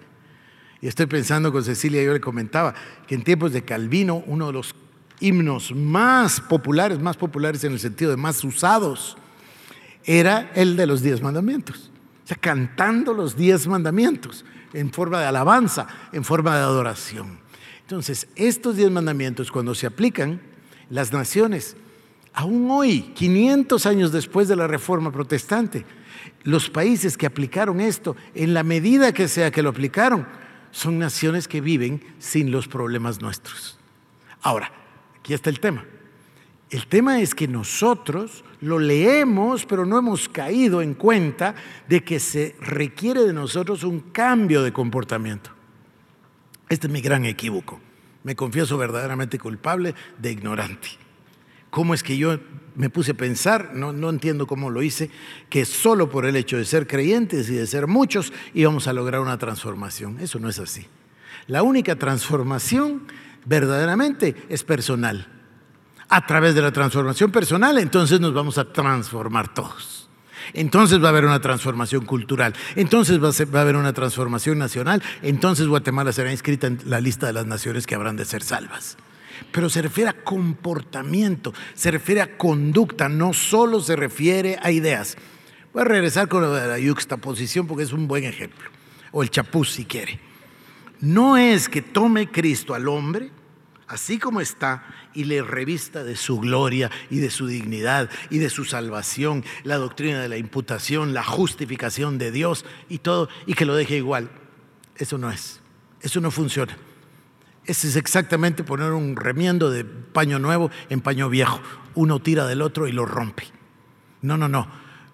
y 0.81 0.87
estoy 0.87 1.07
pensando 1.07 1.51
con 1.51 1.65
Cecilia, 1.65 2.05
yo 2.05 2.13
le 2.13 2.21
comentaba 2.21 2.73
que 3.09 3.17
en 3.17 3.25
tiempos 3.25 3.53
de 3.53 3.65
Calvino, 3.65 4.23
uno 4.29 4.47
de 4.47 4.53
los 4.53 4.77
himnos 5.19 5.75
más 5.75 6.41
populares, 6.41 7.01
más 7.01 7.17
populares 7.17 7.65
en 7.65 7.73
el 7.73 7.81
sentido 7.81 8.13
de 8.13 8.17
más 8.17 8.45
usados, 8.45 9.17
era 10.05 10.53
el 10.55 10.77
de 10.77 10.87
los 10.87 11.03
diez 11.03 11.21
mandamientos. 11.21 11.91
O 12.23 12.29
sea, 12.29 12.37
cantando 12.37 13.13
los 13.13 13.37
diez 13.37 13.67
mandamientos 13.67 14.45
en 14.73 14.93
forma 14.93 15.19
de 15.19 15.27
alabanza, 15.27 15.89
en 16.13 16.23
forma 16.23 16.55
de 16.55 16.63
adoración. 16.63 17.41
Entonces, 17.81 18.29
estos 18.37 18.77
diez 18.77 18.93
mandamientos, 18.93 19.51
cuando 19.51 19.75
se 19.75 19.89
aplican, 19.89 20.41
las 20.91 21.13
naciones, 21.13 21.77
aún 22.33 22.71
hoy, 22.71 23.01
500 23.17 23.85
años 23.87 24.13
después 24.13 24.47
de 24.47 24.55
la 24.55 24.69
reforma 24.69 25.11
protestante, 25.11 25.85
los 26.47 26.71
países 26.71 27.19
que 27.19 27.27
aplicaron 27.27 27.81
esto, 27.81 28.17
en 28.35 28.55
la 28.55 28.63
medida 28.63 29.13
que 29.13 29.29
sea 29.29 29.51
que 29.51 29.63
lo 29.63 29.69
aplicaron, 29.69 30.27
son 30.71 30.99
naciones 30.99 31.49
que 31.49 31.61
viven 31.61 32.01
sin 32.19 32.53
los 32.53 32.69
problemas 32.69 33.21
nuestros. 33.21 33.79
Ahora, 34.43 34.71
aquí 35.19 35.35
está 35.35 35.51
el 35.51 35.59
tema. 35.59 35.85
El 36.71 36.87
tema 36.87 37.21
es 37.21 37.35
que 37.35 37.49
nosotros 37.49 38.45
lo 38.61 38.79
leemos, 38.79 39.67
pero 39.67 39.85
no 39.85 39.99
hemos 39.99 40.29
caído 40.29 40.83
en 40.83 40.95
cuenta 40.95 41.57
de 41.89 42.05
que 42.05 42.21
se 42.21 42.55
requiere 42.61 43.23
de 43.23 43.33
nosotros 43.33 43.83
un 43.83 43.99
cambio 43.99 44.63
de 44.63 44.73
comportamiento. 44.73 45.51
Este 46.69 46.87
es 46.87 46.93
mi 46.93 47.01
gran 47.01 47.25
equívoco. 47.25 47.81
Me 48.23 48.37
confieso 48.37 48.79
verdaderamente 48.79 49.39
culpable 49.39 49.95
de 50.19 50.31
ignorante. 50.31 50.89
¿Cómo 51.71 51.93
es 51.93 52.05
que 52.05 52.17
yo 52.17 52.39
me 52.77 52.91
puse 52.91 53.12
a 53.12 53.14
pensar, 53.14 53.72
no, 53.74 53.93
no 53.93 54.11
entiendo 54.11 54.47
cómo 54.47 54.70
lo 54.70 54.83
hice, 54.83 55.11
que 55.49 55.64
solo 55.64 56.09
por 56.11 56.27
el 56.27 56.37
hecho 56.37 56.59
de 56.59 56.64
ser 56.64 56.87
creyentes 56.87 57.49
y 57.49 57.55
de 57.55 57.66
ser 57.66 57.87
muchos 57.87 58.33
íbamos 58.55 58.87
a 58.87 58.93
lograr 58.93 59.20
una 59.20 59.39
transformación. 59.39 60.20
Eso 60.20 60.39
no 60.39 60.49
es 60.49 60.59
así. 60.59 60.87
La 61.47 61.62
única 61.62 61.97
transformación 61.97 63.03
verdaderamente 63.45 64.37
es 64.49 64.62
personal. 64.62 65.27
A 66.09 66.27
través 66.27 66.55
de 66.55 66.62
la 66.62 66.70
transformación 66.70 67.33
personal, 67.33 67.79
entonces 67.79 68.20
nos 68.20 68.33
vamos 68.33 68.59
a 68.59 68.72
transformar 68.72 69.53
todos. 69.53 70.09
Entonces 70.53 71.03
va 71.03 71.07
a 71.07 71.11
haber 71.11 71.24
una 71.24 71.41
transformación 71.41 72.05
cultural, 72.05 72.55
entonces 72.77 73.20
va 73.20 73.31
a, 73.31 73.51
va 73.53 73.59
a, 73.59 73.62
haber 73.62 73.74
una 73.74 73.93
transformación 73.93 74.59
nacional, 74.59 75.03
entonces 75.22 75.66
Guatemala 75.66 76.12
será 76.12 76.31
inscrita 76.31 76.68
en 76.68 76.79
la 76.85 77.01
lista 77.01 77.27
de 77.27 77.33
las 77.33 77.47
naciones 77.47 77.85
que 77.85 77.97
habrán 77.97 78.14
de 78.14 78.24
ser 78.24 78.45
salvas 78.45 78.97
pero 79.53 79.68
se 79.68 79.82
refiere 79.82 80.11
a 80.11 80.24
comportamiento, 80.24 81.53
se 81.74 81.91
refiere 81.91 82.20
a 82.20 82.37
conducta, 82.37 83.09
no 83.09 83.32
solo 83.32 83.80
se 83.80 83.97
refiere 83.97 84.59
a 84.62 84.70
ideas. 84.70 85.16
Voy 85.72 85.82
a 85.82 85.87
regresar 85.87 86.28
con 86.28 86.43
la 86.43 86.78
yuxtaposición 86.78 87.66
porque 87.66 87.84
es 87.84 87.93
un 87.93 88.09
buen 88.09 88.24
ejemplo, 88.24 88.70
o 89.12 89.22
el 89.22 89.30
chapuz 89.30 89.70
si 89.70 89.84
quiere. 89.84 90.20
No 91.01 91.37
es 91.37 91.68
que 91.68 91.82
tome 91.82 92.30
Cristo 92.30 92.74
al 92.74 92.89
hombre, 92.89 93.30
así 93.87 94.18
como 94.18 94.41
está, 94.41 94.84
y 95.14 95.24
le 95.24 95.43
revista 95.43 96.05
de 96.05 96.16
su 96.16 96.39
gloria 96.41 96.91
y 97.11 97.18
de 97.18 97.30
su 97.30 97.47
dignidad 97.47 98.11
y 98.30 98.39
de 98.39 98.51
su 98.51 98.64
salvación, 98.64 99.45
la 99.64 99.76
doctrina 99.76 100.20
de 100.20 100.28
la 100.28 100.37
imputación, 100.37 101.14
la 101.14 101.24
justificación 101.24 102.18
de 102.18 102.30
Dios 102.30 102.64
y 102.89 102.99
todo, 102.99 103.28
y 103.47 103.55
que 103.55 103.64
lo 103.64 103.74
deje 103.74 103.97
igual. 103.97 104.30
Eso 104.97 105.18
no 105.18 105.30
es, 105.30 105.61
eso 106.01 106.20
no 106.20 106.30
funciona. 106.30 106.76
Ese 107.67 107.89
es 107.89 107.97
exactamente 107.97 108.62
poner 108.62 108.93
un 108.93 109.17
remiendo 109.17 109.71
de 109.71 109.85
paño 109.85 110.39
nuevo 110.39 110.71
en 110.89 111.01
paño 111.01 111.29
viejo. 111.29 111.61
Uno 111.95 112.21
tira 112.21 112.47
del 112.47 112.62
otro 112.62 112.87
y 112.87 112.93
lo 112.93 113.07
rompe. 113.07 113.45
No, 114.23 114.37
no, 114.37 114.49
no. 114.49 114.69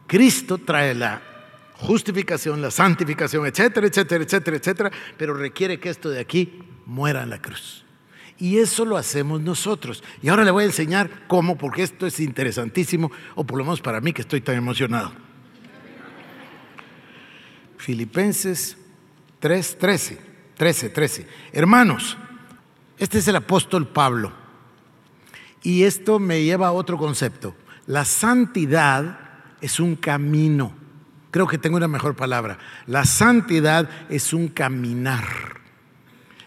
Cristo 0.07 0.59
trae 0.59 0.95
la 0.95 1.23
justificación, 1.75 2.61
la 2.61 2.71
santificación, 2.71 3.47
etcétera, 3.47 3.87
etcétera, 3.87 4.25
etcétera, 4.25 4.57
etcétera, 4.57 4.91
pero 5.17 5.35
requiere 5.35 5.81
que 5.81 5.89
esto 5.89 6.11
de 6.11 6.21
aquí 6.21 6.63
muera 6.87 7.23
en 7.23 7.31
la 7.31 7.41
cruz. 7.41 7.85
Y 8.39 8.59
eso 8.59 8.85
lo 8.85 8.97
hacemos 8.97 9.41
nosotros. 9.41 10.03
Y 10.21 10.29
ahora 10.29 10.45
le 10.45 10.51
voy 10.51 10.65
a 10.65 10.67
enseñar 10.67 11.27
cómo, 11.29 11.57
porque 11.57 11.83
esto 11.83 12.07
es 12.07 12.21
interesantísimo, 12.21 13.11
o 13.35 13.45
por 13.45 13.59
lo 13.59 13.65
menos 13.65 13.81
para 13.81 14.01
mí 14.01 14.13
que 14.13 14.23
estoy 14.23 14.41
tan 14.41 14.57
emocionado. 14.57 15.13
Filipenses 17.79 18.77
3, 19.41 19.79
13, 19.79 20.19
13, 20.57 20.89
13. 20.91 21.27
Hermanos, 21.53 22.17
este 23.03 23.19
es 23.19 23.27
el 23.27 23.35
apóstol 23.35 23.89
Pablo. 23.89 24.33
Y 25.61 25.83
esto 25.83 26.21
me 26.21 26.45
lleva 26.45 26.69
a 26.69 26.73
otro 26.73 26.97
concepto. 26.97 27.53
La 27.87 28.05
santidad 28.05 29.19
es 29.61 29.81
un 29.81 29.97
camino. 29.97 30.73
Creo 31.33 31.49
que 31.49 31.59
tengo 31.59 31.79
una 31.79 31.89
mejor 31.89 32.15
palabra. 32.15 32.59
La 32.87 33.05
santidad 33.05 33.91
es 34.09 34.33
un 34.33 34.47
caminar. 34.47 35.25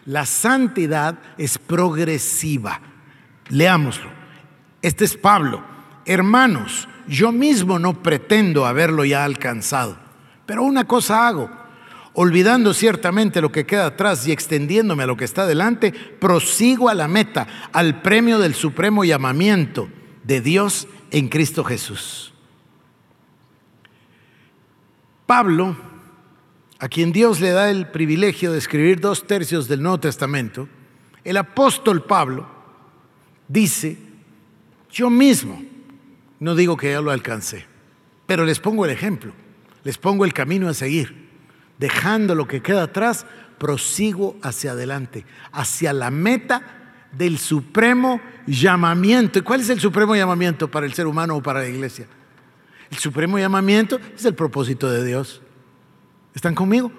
La 0.06 0.24
santidad 0.24 1.18
es 1.36 1.58
progresiva. 1.58 2.80
Leámoslo. 3.50 4.08
Este 4.80 5.04
es 5.04 5.14
Pablo. 5.14 5.62
Hermanos, 6.06 6.88
yo 7.06 7.32
mismo 7.32 7.78
no 7.78 8.02
pretendo 8.02 8.64
haberlo 8.64 9.04
ya 9.04 9.24
alcanzado, 9.24 9.98
pero 10.46 10.62
una 10.62 10.84
cosa 10.84 11.28
hago 11.28 11.65
olvidando 12.18 12.72
ciertamente 12.72 13.42
lo 13.42 13.52
que 13.52 13.66
queda 13.66 13.86
atrás 13.86 14.26
y 14.26 14.32
extendiéndome 14.32 15.02
a 15.02 15.06
lo 15.06 15.18
que 15.18 15.26
está 15.26 15.46
delante, 15.46 15.92
prosigo 15.92 16.88
a 16.88 16.94
la 16.94 17.08
meta, 17.08 17.46
al 17.72 18.00
premio 18.00 18.38
del 18.38 18.54
supremo 18.54 19.04
llamamiento 19.04 19.90
de 20.24 20.40
Dios 20.40 20.88
en 21.10 21.28
Cristo 21.28 21.62
Jesús. 21.62 22.32
Pablo, 25.26 25.76
a 26.78 26.88
quien 26.88 27.12
Dios 27.12 27.40
le 27.40 27.50
da 27.50 27.70
el 27.70 27.88
privilegio 27.88 28.50
de 28.50 28.58
escribir 28.58 28.98
dos 28.98 29.26
tercios 29.26 29.68
del 29.68 29.82
Nuevo 29.82 30.00
Testamento, 30.00 30.68
el 31.22 31.36
apóstol 31.36 32.04
Pablo 32.04 32.48
dice, 33.46 33.98
yo 34.90 35.10
mismo, 35.10 35.62
no 36.40 36.54
digo 36.54 36.78
que 36.78 36.92
ya 36.92 37.02
lo 37.02 37.10
alcancé, 37.10 37.66
pero 38.24 38.46
les 38.46 38.58
pongo 38.58 38.86
el 38.86 38.90
ejemplo, 38.90 39.32
les 39.84 39.98
pongo 39.98 40.24
el 40.24 40.32
camino 40.32 40.66
a 40.66 40.72
seguir 40.72 41.25
dejando 41.78 42.34
lo 42.34 42.46
que 42.46 42.62
queda 42.62 42.84
atrás, 42.84 43.26
prosigo 43.58 44.36
hacia 44.42 44.72
adelante, 44.72 45.24
hacia 45.52 45.92
la 45.92 46.10
meta 46.10 46.62
del 47.12 47.38
supremo 47.38 48.20
llamamiento. 48.46 49.38
¿Y 49.38 49.42
cuál 49.42 49.60
es 49.60 49.70
el 49.70 49.80
supremo 49.80 50.14
llamamiento 50.14 50.70
para 50.70 50.86
el 50.86 50.94
ser 50.94 51.06
humano 51.06 51.36
o 51.36 51.42
para 51.42 51.60
la 51.60 51.68
iglesia? 51.68 52.06
El 52.90 52.98
supremo 52.98 53.38
llamamiento 53.38 53.98
es 54.14 54.24
el 54.24 54.34
propósito 54.34 54.90
de 54.90 55.04
Dios. 55.04 55.42
¿Están 56.34 56.54
conmigo? 56.54 56.92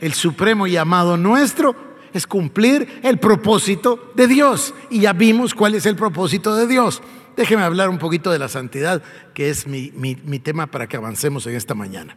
El 0.00 0.12
supremo 0.12 0.66
llamado 0.66 1.16
nuestro 1.16 1.74
es 2.12 2.26
cumplir 2.26 3.00
el 3.02 3.18
propósito 3.18 4.12
de 4.14 4.26
Dios. 4.28 4.74
Y 4.90 5.00
ya 5.00 5.12
vimos 5.12 5.54
cuál 5.54 5.74
es 5.74 5.86
el 5.86 5.96
propósito 5.96 6.54
de 6.54 6.66
Dios. 6.66 7.02
Déjeme 7.36 7.62
hablar 7.62 7.88
un 7.88 7.98
poquito 7.98 8.30
de 8.30 8.38
la 8.38 8.48
santidad, 8.48 9.02
que 9.32 9.48
es 9.48 9.66
mi, 9.66 9.90
mi, 9.96 10.16
mi 10.24 10.38
tema 10.38 10.66
para 10.66 10.86
que 10.86 10.98
avancemos 10.98 11.46
en 11.46 11.54
esta 11.54 11.74
mañana. 11.74 12.16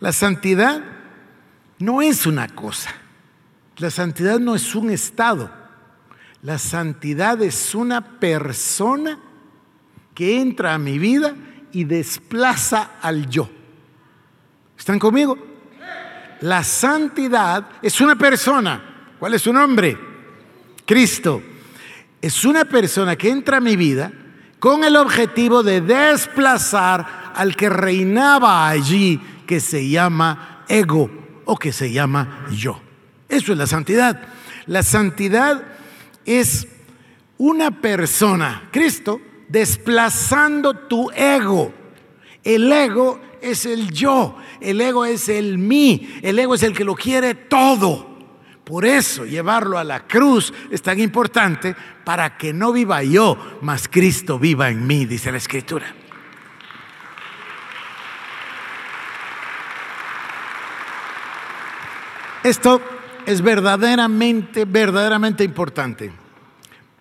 La 0.00 0.12
santidad 0.12 0.84
no 1.78 2.02
es 2.02 2.26
una 2.26 2.48
cosa. 2.48 2.90
La 3.78 3.90
santidad 3.90 4.38
no 4.38 4.54
es 4.54 4.74
un 4.74 4.90
estado. 4.90 5.50
La 6.42 6.58
santidad 6.58 7.40
es 7.42 7.74
una 7.74 8.18
persona 8.18 9.18
que 10.14 10.40
entra 10.40 10.74
a 10.74 10.78
mi 10.78 10.98
vida 10.98 11.34
y 11.72 11.84
desplaza 11.84 12.92
al 13.00 13.28
yo. 13.28 13.50
¿Están 14.78 14.98
conmigo? 14.98 15.36
La 16.42 16.62
santidad 16.62 17.68
es 17.82 18.00
una 18.00 18.16
persona. 18.16 19.14
¿Cuál 19.18 19.34
es 19.34 19.42
su 19.42 19.52
nombre? 19.52 19.98
Cristo. 20.86 21.42
Es 22.20 22.44
una 22.44 22.64
persona 22.64 23.16
que 23.16 23.30
entra 23.30 23.56
a 23.56 23.60
mi 23.60 23.76
vida 23.76 24.12
con 24.58 24.84
el 24.84 24.96
objetivo 24.96 25.62
de 25.62 25.80
desplazar 25.80 27.32
al 27.34 27.56
que 27.56 27.68
reinaba 27.68 28.68
allí, 28.68 29.20
que 29.46 29.60
se 29.60 29.88
llama 29.88 30.64
ego 30.68 31.23
o 31.44 31.56
que 31.56 31.72
se 31.72 31.92
llama 31.92 32.46
yo. 32.52 32.80
Eso 33.28 33.52
es 33.52 33.58
la 33.58 33.66
santidad. 33.66 34.20
La 34.66 34.82
santidad 34.82 35.62
es 36.24 36.68
una 37.38 37.70
persona, 37.80 38.68
Cristo, 38.70 39.20
desplazando 39.48 40.74
tu 40.74 41.10
ego. 41.10 41.72
El 42.42 42.70
ego 42.72 43.20
es 43.40 43.66
el 43.66 43.90
yo, 43.90 44.36
el 44.60 44.80
ego 44.80 45.04
es 45.04 45.28
el 45.28 45.58
mí, 45.58 46.18
el 46.22 46.38
ego 46.38 46.54
es 46.54 46.62
el 46.62 46.74
que 46.74 46.84
lo 46.84 46.94
quiere 46.94 47.34
todo. 47.34 48.14
Por 48.64 48.86
eso 48.86 49.26
llevarlo 49.26 49.78
a 49.78 49.84
la 49.84 50.06
cruz 50.06 50.52
es 50.70 50.80
tan 50.80 50.98
importante 50.98 51.76
para 52.04 52.38
que 52.38 52.54
no 52.54 52.72
viva 52.72 53.02
yo, 53.02 53.58
mas 53.60 53.88
Cristo 53.88 54.38
viva 54.38 54.70
en 54.70 54.86
mí, 54.86 55.04
dice 55.04 55.30
la 55.30 55.38
Escritura. 55.38 55.94
Esto 62.44 62.80
es 63.24 63.40
verdaderamente, 63.40 64.66
verdaderamente 64.66 65.44
importante. 65.44 66.12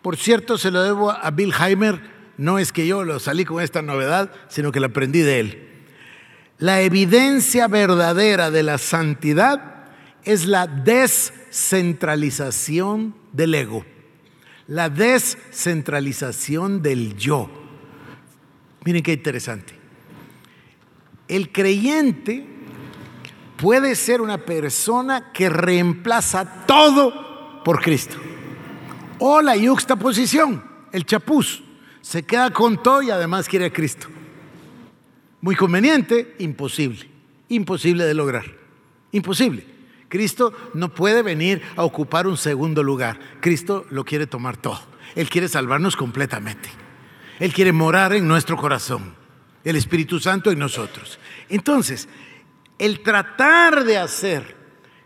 Por 0.01 0.15
cierto, 0.15 0.57
se 0.57 0.71
lo 0.71 0.81
debo 0.81 1.11
a 1.11 1.29
Bill 1.31 1.53
Heimer, 1.53 1.99
no 2.37 2.59
es 2.59 2.71
que 2.71 2.87
yo 2.87 3.03
lo 3.03 3.19
salí 3.19 3.43
con 3.43 3.61
esta 3.61 3.81
novedad, 3.81 4.31
sino 4.47 4.71
que 4.71 4.79
la 4.79 4.87
aprendí 4.87 5.19
de 5.19 5.41
él. 5.41 5.67
La 6.59 6.79
evidencia 6.81 7.67
verdadera 7.67 8.51
de 8.51 8.63
la 8.63 8.77
santidad 8.77 9.89
es 10.23 10.45
la 10.45 10.65
descentralización 10.65 13.13
del 13.33 13.55
ego, 13.55 13.85
la 14.67 14.89
descentralización 14.89 16.81
del 16.81 17.17
yo. 17.17 17.49
Miren 18.85 19.03
qué 19.03 19.11
interesante. 19.11 19.73
El 21.27 21.51
creyente 21.51 22.52
puede 23.63 23.95
ser 23.95 24.19
una 24.19 24.39
persona 24.39 25.31
que 25.31 25.47
reemplaza 25.47 26.65
todo 26.65 27.63
por 27.63 27.81
Cristo. 27.81 28.17
O 29.19 29.41
la 29.41 29.55
yuxtaposición, 29.55 30.61
el 30.91 31.05
chapuz, 31.05 31.63
se 32.01 32.23
queda 32.23 32.51
con 32.51 32.83
todo 32.83 33.01
y 33.01 33.09
además 33.09 33.47
quiere 33.47 33.67
a 33.67 33.71
Cristo. 33.71 34.07
Muy 35.39 35.55
conveniente, 35.55 36.35
imposible, 36.39 37.09
imposible 37.47 38.03
de 38.03 38.13
lograr, 38.13 38.43
imposible. 39.13 39.65
Cristo 40.09 40.51
no 40.73 40.93
puede 40.93 41.21
venir 41.21 41.61
a 41.77 41.85
ocupar 41.85 42.27
un 42.27 42.35
segundo 42.35 42.83
lugar. 42.83 43.17
Cristo 43.39 43.85
lo 43.89 44.03
quiere 44.03 44.27
tomar 44.27 44.57
todo. 44.57 44.81
Él 45.15 45.29
quiere 45.29 45.47
salvarnos 45.47 45.95
completamente. 45.95 46.67
Él 47.39 47.53
quiere 47.53 47.71
morar 47.71 48.11
en 48.11 48.27
nuestro 48.27 48.57
corazón. 48.57 49.15
El 49.63 49.77
Espíritu 49.77 50.19
Santo 50.19 50.51
en 50.51 50.59
nosotros. 50.59 51.17
Entonces, 51.47 52.09
el 52.83 52.99
tratar 52.99 53.85
de 53.85 53.97
hacer 53.97 54.57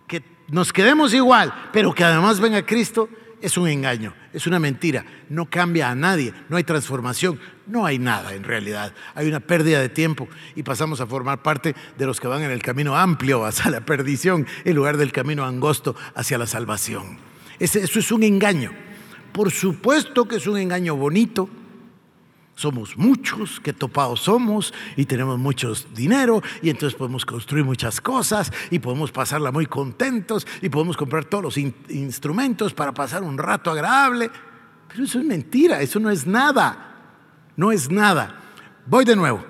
que 0.07 0.23
nos 0.47 0.73
quedemos 0.73 1.13
igual, 1.13 1.53
pero 1.71 1.93
que 1.93 2.03
además 2.03 2.39
venga 2.39 2.65
Cristo, 2.65 3.07
es 3.39 3.55
un 3.55 3.67
engaño, 3.67 4.15
es 4.33 4.47
una 4.47 4.57
mentira. 4.57 5.05
No 5.29 5.47
cambia 5.47 5.91
a 5.91 5.95
nadie, 5.95 6.33
no 6.49 6.57
hay 6.57 6.63
transformación, 6.63 7.39
no 7.67 7.85
hay 7.85 7.99
nada 7.99 8.33
en 8.33 8.43
realidad. 8.43 8.93
Hay 9.13 9.27
una 9.27 9.41
pérdida 9.41 9.79
de 9.79 9.89
tiempo 9.89 10.27
y 10.55 10.63
pasamos 10.63 11.01
a 11.01 11.05
formar 11.05 11.43
parte 11.43 11.75
de 11.99 12.05
los 12.07 12.19
que 12.19 12.27
van 12.27 12.41
en 12.41 12.49
el 12.49 12.63
camino 12.63 12.97
amplio 12.97 13.45
hacia 13.45 13.69
la 13.69 13.81
perdición 13.81 14.47
en 14.65 14.75
lugar 14.75 14.97
del 14.97 15.11
camino 15.11 15.45
angosto 15.45 15.95
hacia 16.15 16.39
la 16.39 16.47
salvación. 16.47 17.19
Eso 17.59 17.79
es 17.79 18.11
un 18.11 18.23
engaño. 18.23 18.71
Por 19.33 19.51
supuesto 19.51 20.27
que 20.27 20.37
es 20.37 20.47
un 20.47 20.57
engaño 20.57 20.95
bonito, 20.95 21.47
somos 22.57 22.97
muchos, 22.97 23.59
que 23.59 23.71
topados 23.71 24.21
somos 24.21 24.73
y 24.95 25.05
tenemos 25.05 25.37
mucho 25.37 25.73
dinero 25.93 26.41
y 26.63 26.71
entonces 26.71 26.97
podemos 26.97 27.23
construir 27.23 27.63
muchas 27.63 28.01
cosas 28.01 28.51
y 28.71 28.79
podemos 28.79 29.11
pasarla 29.11 29.51
muy 29.51 29.67
contentos 29.67 30.47
y 30.63 30.69
podemos 30.69 30.97
comprar 30.97 31.25
todos 31.25 31.43
los 31.43 31.57
instrumentos 31.57 32.73
para 32.73 32.95
pasar 32.95 33.21
un 33.21 33.37
rato 33.37 33.69
agradable. 33.69 34.31
Pero 34.87 35.03
eso 35.03 35.19
es 35.19 35.25
mentira, 35.25 35.81
eso 35.81 35.99
no 35.99 36.09
es 36.09 36.25
nada, 36.25 36.95
no 37.55 37.71
es 37.71 37.91
nada. 37.91 38.39
Voy 38.87 39.05
de 39.05 39.15
nuevo. 39.15 39.45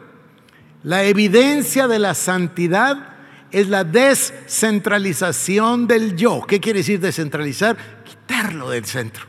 La 0.84 1.06
evidencia 1.06 1.88
de 1.88 2.00
la 2.00 2.14
santidad 2.14 3.16
es 3.52 3.70
la 3.70 3.86
descentralización 3.86 5.88
del 5.88 6.18
yo. 6.18 6.42
¿Qué 6.46 6.60
quiere 6.60 6.80
decir 6.80 7.00
descentralizar? 7.00 8.04
Quitarlo 8.04 8.70
del 8.70 8.84
centro. 8.84 9.28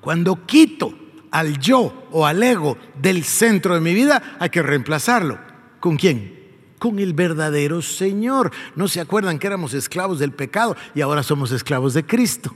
Cuando 0.00 0.46
quito 0.46 1.07
al 1.30 1.58
yo 1.58 2.08
o 2.10 2.26
al 2.26 2.42
ego 2.42 2.76
del 3.00 3.24
centro 3.24 3.74
de 3.74 3.80
mi 3.80 3.94
vida, 3.94 4.36
hay 4.38 4.50
que 4.50 4.62
reemplazarlo. 4.62 5.38
¿Con 5.80 5.96
quién? 5.96 6.36
Con 6.78 6.98
el 6.98 7.12
verdadero 7.12 7.82
Señor. 7.82 8.50
¿No 8.76 8.88
se 8.88 9.00
acuerdan 9.00 9.38
que 9.38 9.46
éramos 9.46 9.74
esclavos 9.74 10.18
del 10.18 10.32
pecado 10.32 10.76
y 10.94 11.00
ahora 11.00 11.22
somos 11.22 11.52
esclavos 11.52 11.94
de 11.94 12.04
Cristo? 12.04 12.54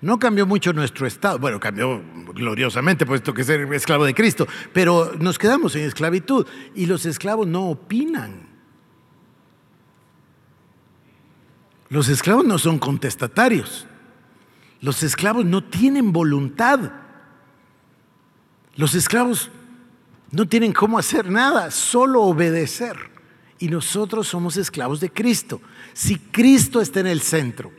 No 0.00 0.18
cambió 0.18 0.46
mucho 0.46 0.72
nuestro 0.72 1.06
estado, 1.06 1.38
bueno, 1.38 1.60
cambió 1.60 2.02
gloriosamente, 2.34 3.04
puesto 3.04 3.34
que 3.34 3.44
ser 3.44 3.70
esclavo 3.74 4.06
de 4.06 4.14
Cristo, 4.14 4.48
pero 4.72 5.12
nos 5.18 5.38
quedamos 5.38 5.76
en 5.76 5.82
esclavitud 5.82 6.46
y 6.74 6.86
los 6.86 7.04
esclavos 7.04 7.46
no 7.46 7.68
opinan. 7.68 8.48
Los 11.90 12.08
esclavos 12.08 12.46
no 12.46 12.56
son 12.56 12.78
contestatarios. 12.78 13.86
Los 14.80 15.02
esclavos 15.02 15.44
no 15.44 15.64
tienen 15.64 16.12
voluntad. 16.12 16.92
Los 18.76 18.94
esclavos 18.94 19.50
no 20.30 20.46
tienen 20.46 20.72
cómo 20.72 20.98
hacer 20.98 21.30
nada, 21.30 21.70
solo 21.70 22.22
obedecer. 22.22 22.96
Y 23.58 23.68
nosotros 23.68 24.28
somos 24.28 24.56
esclavos 24.56 25.00
de 25.00 25.10
Cristo. 25.10 25.60
Si 25.92 26.16
Cristo 26.16 26.80
está 26.80 27.00
en 27.00 27.08
el 27.08 27.20
centro. 27.20 27.72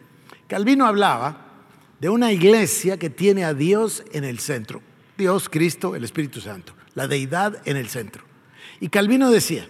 Calvino 0.47 0.85
hablaba 0.85 1.47
de 1.99 2.09
una 2.09 2.31
iglesia 2.31 2.97
que 2.97 3.09
tiene 3.09 3.45
a 3.45 3.53
Dios 3.53 4.03
en 4.11 4.23
el 4.23 4.39
centro. 4.39 4.81
Dios, 5.17 5.49
Cristo, 5.49 5.95
el 5.95 6.03
Espíritu 6.03 6.41
Santo. 6.41 6.73
La 6.93 7.07
deidad 7.07 7.61
en 7.65 7.77
el 7.77 7.89
centro. 7.89 8.23
Y 8.79 8.89
Calvino 8.89 9.31
decía 9.31 9.67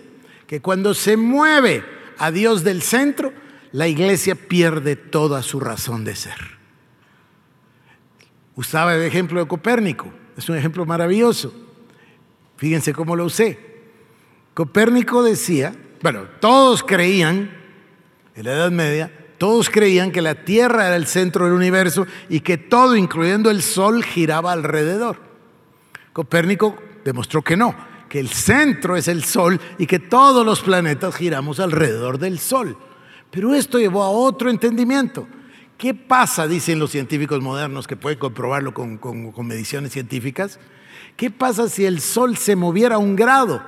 que 0.48 0.62
cuando 0.62 0.94
se 0.94 1.18
mueve 1.18 1.86
a 2.18 2.32
Dios 2.32 2.64
del 2.64 2.82
centro, 2.82 3.32
la 3.72 3.88
iglesia 3.88 4.36
pierde 4.36 4.96
toda 4.96 5.44
su 5.44 5.60
razón 5.60 6.04
de 6.04 6.16
ser. 6.16 6.58
Usaba 8.56 8.96
el 8.96 9.04
ejemplo 9.04 9.40
de 9.40 9.48
Copérnico. 9.48 10.12
Es 10.42 10.50
un 10.50 10.58
ejemplo 10.58 10.88
maravilloso. 10.88 11.54
Fíjense 12.58 12.94
cómo 12.94 13.16
lo 13.16 13.26
usé. 13.26 13.60
Copérnico 14.56 15.22
decía, 15.22 15.76
bueno, 16.02 16.24
todos 16.40 16.82
creían, 16.82 17.52
en 18.36 18.46
la 18.46 18.54
Edad 18.54 18.72
Media, 18.72 19.12
todos 19.38 19.70
creían 19.70 20.12
que 20.12 20.20
la 20.24 20.34
Tierra 20.44 20.88
era 20.88 20.96
el 20.96 21.06
centro 21.06 21.46
del 21.46 21.54
universo 21.54 22.08
y 22.28 22.40
que 22.40 22.58
todo, 22.58 22.96
incluyendo 22.96 23.52
el 23.52 23.62
Sol, 23.62 24.04
giraba 24.04 24.52
alrededor. 24.52 25.18
Copérnico 26.12 26.76
demostró 27.06 27.44
que 27.44 27.56
no, 27.56 27.76
que 28.10 28.20
el 28.20 28.30
centro 28.30 28.96
es 28.96 29.08
el 29.08 29.24
Sol 29.24 29.62
y 29.78 29.86
que 29.86 30.00
todos 30.00 30.44
los 30.44 30.62
planetas 30.62 31.16
giramos 31.16 31.60
alrededor 31.60 32.18
del 32.18 32.40
Sol. 32.40 32.76
Pero 33.30 33.54
esto 33.54 33.78
llevó 33.78 34.02
a 34.02 34.10
otro 34.10 34.50
entendimiento. 34.50 35.28
¿Qué 35.82 35.96
pasa, 35.96 36.48
dicen 36.48 36.78
los 36.78 36.92
científicos 36.92 37.42
modernos, 37.42 37.88
que 37.88 37.96
pueden 37.96 38.20
comprobarlo 38.20 38.72
con, 38.72 39.00
mediciones 39.48 39.92
científicas? 39.92 40.60
¿Qué 41.18 41.32
pasa 41.32 41.68
si 41.70 41.86
el 41.86 42.02
Sol 42.02 42.38
se 42.38 42.56
moviera 42.56 43.00
un 43.00 43.16
grado? 43.16 43.64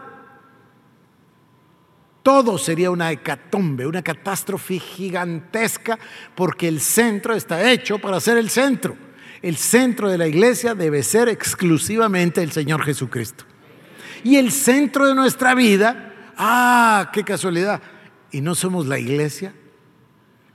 Todo 2.22 2.60
sería 2.60 2.92
una 2.92 3.12
hecatombe, 3.12 3.88
una 3.88 4.04
catástrofe 4.04 4.78
gigantesca, 4.78 5.98
porque 6.36 6.68
el 6.68 6.82
centro 6.82 7.34
está 7.34 7.72
hecho 7.72 7.98
para 7.98 8.20
ser 8.20 8.38
el 8.38 8.52
centro. 8.52 8.96
El 9.42 9.58
centro 9.58 10.08
de 10.08 10.20
la 10.20 10.28
iglesia 10.28 10.76
debe 10.76 11.02
ser 11.02 11.30
exclusivamente 11.30 12.44
el 12.44 12.52
Señor 12.52 12.84
Jesucristo. 12.84 13.44
Y 14.24 14.36
el 14.36 14.52
centro 14.52 15.08
de 15.08 15.16
nuestra 15.16 15.56
vida, 15.56 16.14
ah, 16.38 17.10
qué 17.12 17.24
casualidad, 17.24 17.82
y 18.32 18.42
no 18.42 18.54
somos 18.54 18.86
la 18.86 19.00
iglesia, 19.00 19.56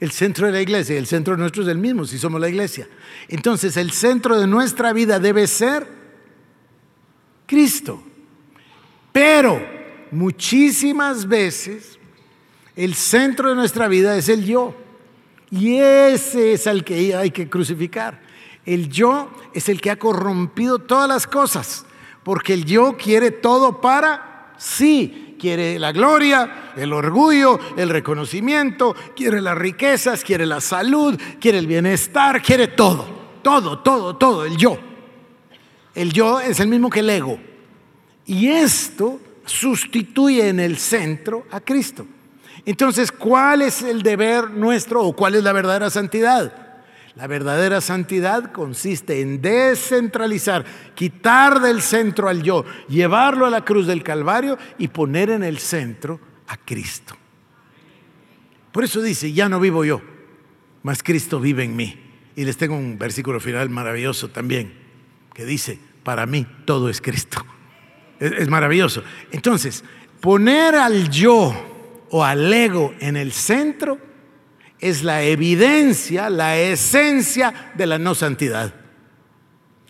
el 0.00 0.12
centro 0.12 0.46
de 0.46 0.52
la 0.52 0.60
iglesia, 0.60 0.96
el 0.96 1.06
centro 1.06 1.36
nuestro 1.36 1.62
es 1.62 1.68
el 1.68 1.78
mismo, 1.78 2.04
si 2.04 2.18
somos 2.18 2.40
la 2.40 2.48
iglesia. 2.48 2.88
Entonces, 3.28 3.76
el 3.76 3.90
centro 3.90 4.38
de 4.38 4.46
nuestra 4.46 4.92
vida 4.92 5.18
debe 5.18 5.46
ser 5.46 5.86
Cristo. 7.46 8.02
Pero 9.12 9.60
muchísimas 10.12 11.26
veces 11.26 11.98
el 12.76 12.94
centro 12.94 13.48
de 13.48 13.56
nuestra 13.56 13.88
vida 13.88 14.16
es 14.16 14.28
el 14.28 14.44
yo. 14.44 14.74
Y 15.50 15.78
ese 15.78 16.52
es 16.52 16.66
el 16.68 16.84
que 16.84 17.16
hay 17.16 17.32
que 17.32 17.48
crucificar. 17.48 18.20
El 18.64 18.88
yo 18.88 19.32
es 19.52 19.68
el 19.68 19.80
que 19.80 19.90
ha 19.90 19.98
corrompido 19.98 20.78
todas 20.78 21.08
las 21.08 21.26
cosas, 21.26 21.86
porque 22.22 22.54
el 22.54 22.64
yo 22.64 22.96
quiere 22.96 23.30
todo 23.30 23.80
para 23.80 24.54
sí 24.58 25.27
quiere 25.38 25.78
la 25.78 25.92
gloria, 25.92 26.72
el 26.76 26.92
orgullo, 26.92 27.58
el 27.76 27.88
reconocimiento, 27.88 28.94
quiere 29.16 29.40
las 29.40 29.56
riquezas, 29.56 30.24
quiere 30.24 30.44
la 30.44 30.60
salud, 30.60 31.18
quiere 31.40 31.58
el 31.58 31.66
bienestar, 31.66 32.42
quiere 32.42 32.68
todo, 32.68 33.06
todo, 33.42 33.78
todo, 33.78 34.16
todo, 34.16 34.44
el 34.44 34.56
yo. 34.56 34.78
El 35.94 36.12
yo 36.12 36.40
es 36.40 36.60
el 36.60 36.68
mismo 36.68 36.90
que 36.90 37.00
el 37.00 37.10
ego. 37.10 37.38
Y 38.26 38.48
esto 38.48 39.20
sustituye 39.46 40.48
en 40.48 40.60
el 40.60 40.76
centro 40.78 41.46
a 41.50 41.60
Cristo. 41.60 42.06
Entonces, 42.66 43.10
¿cuál 43.10 43.62
es 43.62 43.82
el 43.82 44.02
deber 44.02 44.50
nuestro 44.50 45.02
o 45.02 45.16
cuál 45.16 45.34
es 45.36 45.42
la 45.42 45.52
verdadera 45.52 45.88
santidad? 45.88 46.67
La 47.18 47.26
verdadera 47.26 47.80
santidad 47.80 48.52
consiste 48.52 49.20
en 49.20 49.42
descentralizar, 49.42 50.64
quitar 50.94 51.60
del 51.60 51.82
centro 51.82 52.28
al 52.28 52.44
yo, 52.44 52.64
llevarlo 52.88 53.44
a 53.44 53.50
la 53.50 53.64
cruz 53.64 53.88
del 53.88 54.04
Calvario 54.04 54.56
y 54.78 54.86
poner 54.86 55.30
en 55.30 55.42
el 55.42 55.58
centro 55.58 56.20
a 56.46 56.56
Cristo. 56.56 57.16
Por 58.70 58.84
eso 58.84 59.02
dice, 59.02 59.32
ya 59.32 59.48
no 59.48 59.58
vivo 59.58 59.84
yo, 59.84 60.00
mas 60.84 61.02
Cristo 61.02 61.40
vive 61.40 61.64
en 61.64 61.74
mí. 61.74 61.98
Y 62.36 62.44
les 62.44 62.56
tengo 62.56 62.76
un 62.76 62.96
versículo 62.96 63.40
final 63.40 63.68
maravilloso 63.68 64.30
también, 64.30 64.72
que 65.34 65.44
dice, 65.44 65.76
para 66.04 66.24
mí 66.24 66.46
todo 66.66 66.88
es 66.88 67.00
Cristo. 67.00 67.44
Es, 68.20 68.48
maravilloso. 68.48 69.02
Entonces, 69.32 69.82
poner 70.20 70.76
al 70.76 71.10
yo 71.10 72.06
o 72.10 72.24
al 72.24 72.52
ego 72.52 72.94
en 73.00 73.16
el 73.16 73.32
centro 73.32 74.07
es 74.80 75.02
la 75.02 75.22
evidencia, 75.22 76.30
la 76.30 76.56
esencia 76.56 77.72
de 77.74 77.86
la 77.86 77.98
no 77.98 78.14
santidad. 78.14 78.74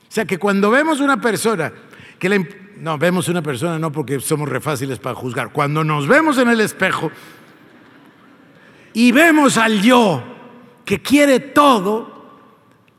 O 0.08 0.10
sea 0.10 0.24
que 0.24 0.38
cuando 0.38 0.70
vemos 0.70 1.00
una 1.00 1.20
persona 1.20 1.72
que 2.18 2.28
no 2.80 2.98
vemos 2.98 3.28
una 3.28 3.42
persona 3.42 3.78
no 3.78 3.92
porque 3.92 4.20
somos 4.20 4.48
re 4.48 4.60
fáciles 4.60 4.98
para 4.98 5.14
juzgar, 5.14 5.52
cuando 5.52 5.84
nos 5.84 6.06
vemos 6.08 6.38
en 6.38 6.48
el 6.48 6.60
espejo 6.60 7.10
y 8.92 9.12
vemos 9.12 9.58
al 9.58 9.82
yo 9.82 10.22
que 10.84 11.02
quiere 11.02 11.38
todo, 11.38 12.40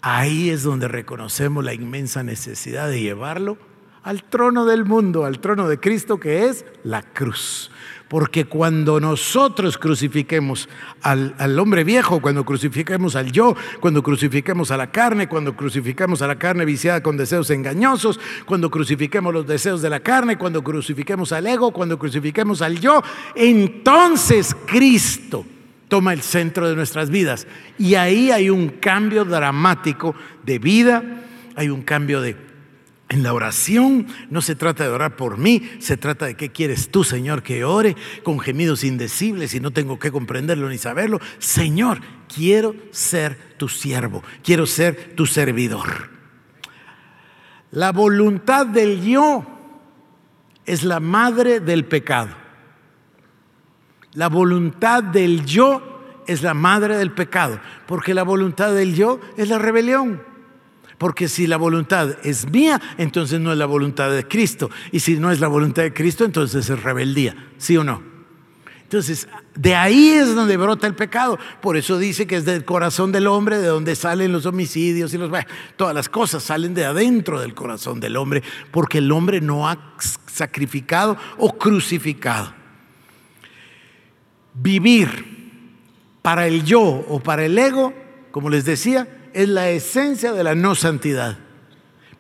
ahí 0.02 0.50
es 0.50 0.64
donde 0.64 0.88
reconocemos 0.88 1.64
la 1.64 1.74
inmensa 1.74 2.24
necesidad 2.24 2.88
de 2.90 3.02
llevarlo 3.02 3.58
al 4.04 4.24
trono 4.24 4.66
del 4.66 4.86
mundo, 4.86 5.26
al 5.26 5.40
trono 5.40 5.68
de 5.68 5.80
Cristo 5.80 6.20
que 6.20 6.46
es 6.46 6.66
la 6.84 7.02
cruz. 7.02 7.72
Porque 8.10 8.46
cuando 8.46 9.00
nosotros 9.00 9.78
crucifiquemos 9.78 10.68
al, 11.02 11.36
al, 11.38 11.60
hombre 11.60 11.84
viejo, 11.84 12.20
cuando 12.22 12.44
crucifiquemos 12.44 13.16
al 13.16 13.32
yo, 13.32 13.56
cuando 13.80 14.02
crucifiquemos 14.02 14.72
a 14.72 14.78
la 14.78 14.92
carne, 14.92 15.30
cuando 15.30 15.56
crucifiquemos 15.56 16.24
a 16.24 16.28
la 16.28 16.38
carne 16.38 16.66
viciada 16.66 17.04
con 17.04 17.18
deseos 17.18 17.52
engañosos, 17.52 18.20
cuando 18.46 18.72
crucifiquemos 18.72 19.32
los 19.32 19.46
deseos 19.46 19.84
de 19.84 19.92
la 19.92 20.00
carne, 20.00 20.38
cuando 20.38 20.64
crucifiquemos 20.64 21.32
al 21.32 21.46
ego, 21.46 21.72
cuando 21.72 22.00
crucifiquemos 22.00 22.64
al 22.64 22.80
yo, 22.80 23.04
entonces 23.36 24.56
Cristo 24.66 25.46
toma 25.88 26.14
el 26.14 26.22
centro 26.22 26.68
de 26.68 26.76
nuestras 26.76 27.10
vidas. 27.10 27.46
Y 27.78 27.96
ahí 27.96 28.32
hay 28.32 28.50
un 28.50 28.70
cambio 28.70 29.24
dramático 29.24 30.16
de 30.44 30.58
vida, 30.58 31.04
hay 31.56 31.70
un 31.70 31.84
cambio 31.84 32.22
de 32.22 32.49
en 33.10 33.24
la 33.24 33.34
oración 33.34 34.08
no 34.30 34.42
se 34.42 34.56
trata 34.56 34.84
de 34.84 34.92
orar 34.92 35.16
por 35.16 35.38
mí, 35.38 35.68
se 35.80 35.98
trata 35.98 36.28
de 36.28 36.36
qué 36.36 36.52
quieres 36.52 36.90
tú, 36.90 37.04
Señor, 37.04 37.42
que 37.42 37.64
ore 37.64 37.96
con 38.24 38.40
gemidos 38.40 38.84
indecibles 38.84 39.56
y 39.56 39.60
no 39.60 39.72
tengo 39.72 39.98
que 39.98 40.12
comprenderlo 40.12 40.70
ni 40.70 40.78
saberlo. 40.78 41.20
Señor, 41.40 42.02
quiero 42.34 42.76
ser 42.92 43.56
tu 43.58 43.68
siervo, 43.68 44.24
quiero 44.44 44.68
ser 44.68 45.16
tu 45.16 45.26
servidor. 45.26 46.12
La 47.72 47.92
voluntad 47.92 48.68
del 48.68 49.02
yo 49.04 49.44
es 50.66 50.84
la 50.84 51.00
madre 51.00 51.60
del 51.60 51.86
pecado. 51.86 52.36
La 54.14 54.30
voluntad 54.30 55.04
del 55.04 55.46
yo 55.46 56.22
es 56.28 56.44
la 56.44 56.54
madre 56.54 56.98
del 56.98 57.12
pecado, 57.12 57.60
porque 57.88 58.14
la 58.14 58.24
voluntad 58.24 58.72
del 58.74 58.94
yo 58.94 59.20
es 59.36 59.50
la 59.50 59.58
rebelión. 59.58 60.29
Porque 61.00 61.30
si 61.30 61.48
la 61.48 61.58
voluntad 61.58 62.18
es 62.24 62.48
mía, 62.52 62.80
entonces 62.98 63.40
no 63.40 63.54
es 63.54 63.58
la 63.58 63.66
voluntad 63.66 64.12
de 64.12 64.28
Cristo. 64.28 64.70
Y 64.92 65.00
si 65.00 65.16
no 65.18 65.32
es 65.32 65.40
la 65.40 65.48
voluntad 65.48 65.82
de 65.82 65.94
Cristo, 65.94 66.26
entonces 66.26 66.70
es 66.70 66.84
rebeldía. 66.84 67.36
¿Sí 67.58 67.78
o 67.78 67.86
no? 67.86 68.04
Entonces, 68.84 69.30
de 69.56 69.76
ahí 69.76 70.10
es 70.10 70.36
donde 70.36 70.58
brota 70.58 70.88
el 70.88 70.96
pecado. 70.96 71.40
Por 71.62 71.78
eso 71.78 71.98
dice 71.98 72.28
que 72.28 72.36
es 72.36 72.44
del 72.44 72.66
corazón 72.66 73.14
del 73.14 73.28
hombre 73.28 73.60
de 73.60 73.68
donde 73.68 73.96
salen 73.96 74.34
los 74.34 74.46
homicidios 74.46 75.14
y 75.14 75.18
los... 75.18 75.32
Todas 75.78 75.96
las 75.96 76.10
cosas 76.10 76.44
salen 76.44 76.74
de 76.74 76.84
adentro 76.84 77.40
del 77.40 77.54
corazón 77.54 78.02
del 78.02 78.18
hombre, 78.18 78.44
porque 78.72 78.98
el 78.98 79.10
hombre 79.12 79.40
no 79.40 79.70
ha 79.70 79.96
sacrificado 80.26 81.16
o 81.38 81.58
crucificado. 81.58 82.54
Vivir 84.54 85.52
para 86.22 86.46
el 86.48 86.66
yo 86.66 86.82
o 86.82 87.22
para 87.22 87.46
el 87.46 87.58
ego, 87.58 87.94
como 88.32 88.50
les 88.50 88.66
decía, 88.66 89.08
es 89.34 89.50
la 89.50 89.70
esencia 89.70 90.34
de 90.34 90.44
la 90.44 90.56
no 90.56 90.76
santidad. 90.76 91.38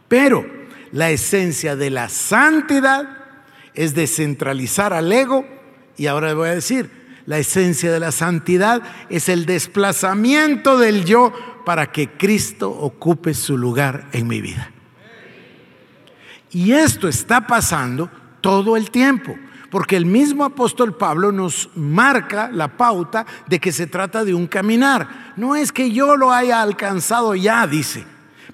Pero 0.07 0.45
la 0.91 1.11
esencia 1.11 1.75
de 1.75 1.89
la 1.89 2.09
santidad 2.09 3.17
es 3.73 3.93
descentralizar 3.93 4.93
al 4.93 5.11
ego 5.11 5.45
y 5.97 6.07
ahora 6.07 6.33
voy 6.33 6.49
a 6.49 6.55
decir, 6.55 6.89
la 7.25 7.37
esencia 7.37 7.91
de 7.91 7.99
la 7.99 8.11
santidad 8.11 8.81
es 9.09 9.29
el 9.29 9.45
desplazamiento 9.45 10.77
del 10.79 11.05
yo 11.05 11.33
para 11.65 11.91
que 11.91 12.09
Cristo 12.09 12.71
ocupe 12.71 13.33
su 13.33 13.57
lugar 13.57 14.07
en 14.13 14.27
mi 14.27 14.41
vida. 14.41 14.71
Y 16.51 16.71
esto 16.71 17.07
está 17.07 17.45
pasando 17.45 18.09
todo 18.41 18.75
el 18.75 18.89
tiempo. 18.89 19.35
Porque 19.69 19.95
el 19.95 20.05
mismo 20.05 20.43
apóstol 20.43 20.95
Pablo 20.95 21.31
nos 21.31 21.69
marca 21.75 22.49
la 22.51 22.75
pauta 22.75 23.25
de 23.47 23.59
que 23.59 23.71
se 23.71 23.87
trata 23.87 24.23
de 24.23 24.33
un 24.33 24.47
caminar. 24.47 25.33
No 25.35 25.55
es 25.55 25.71
que 25.71 25.91
yo 25.91 26.15
lo 26.15 26.31
haya 26.31 26.61
alcanzado 26.61 27.35
ya, 27.35 27.67
dice. 27.67 28.05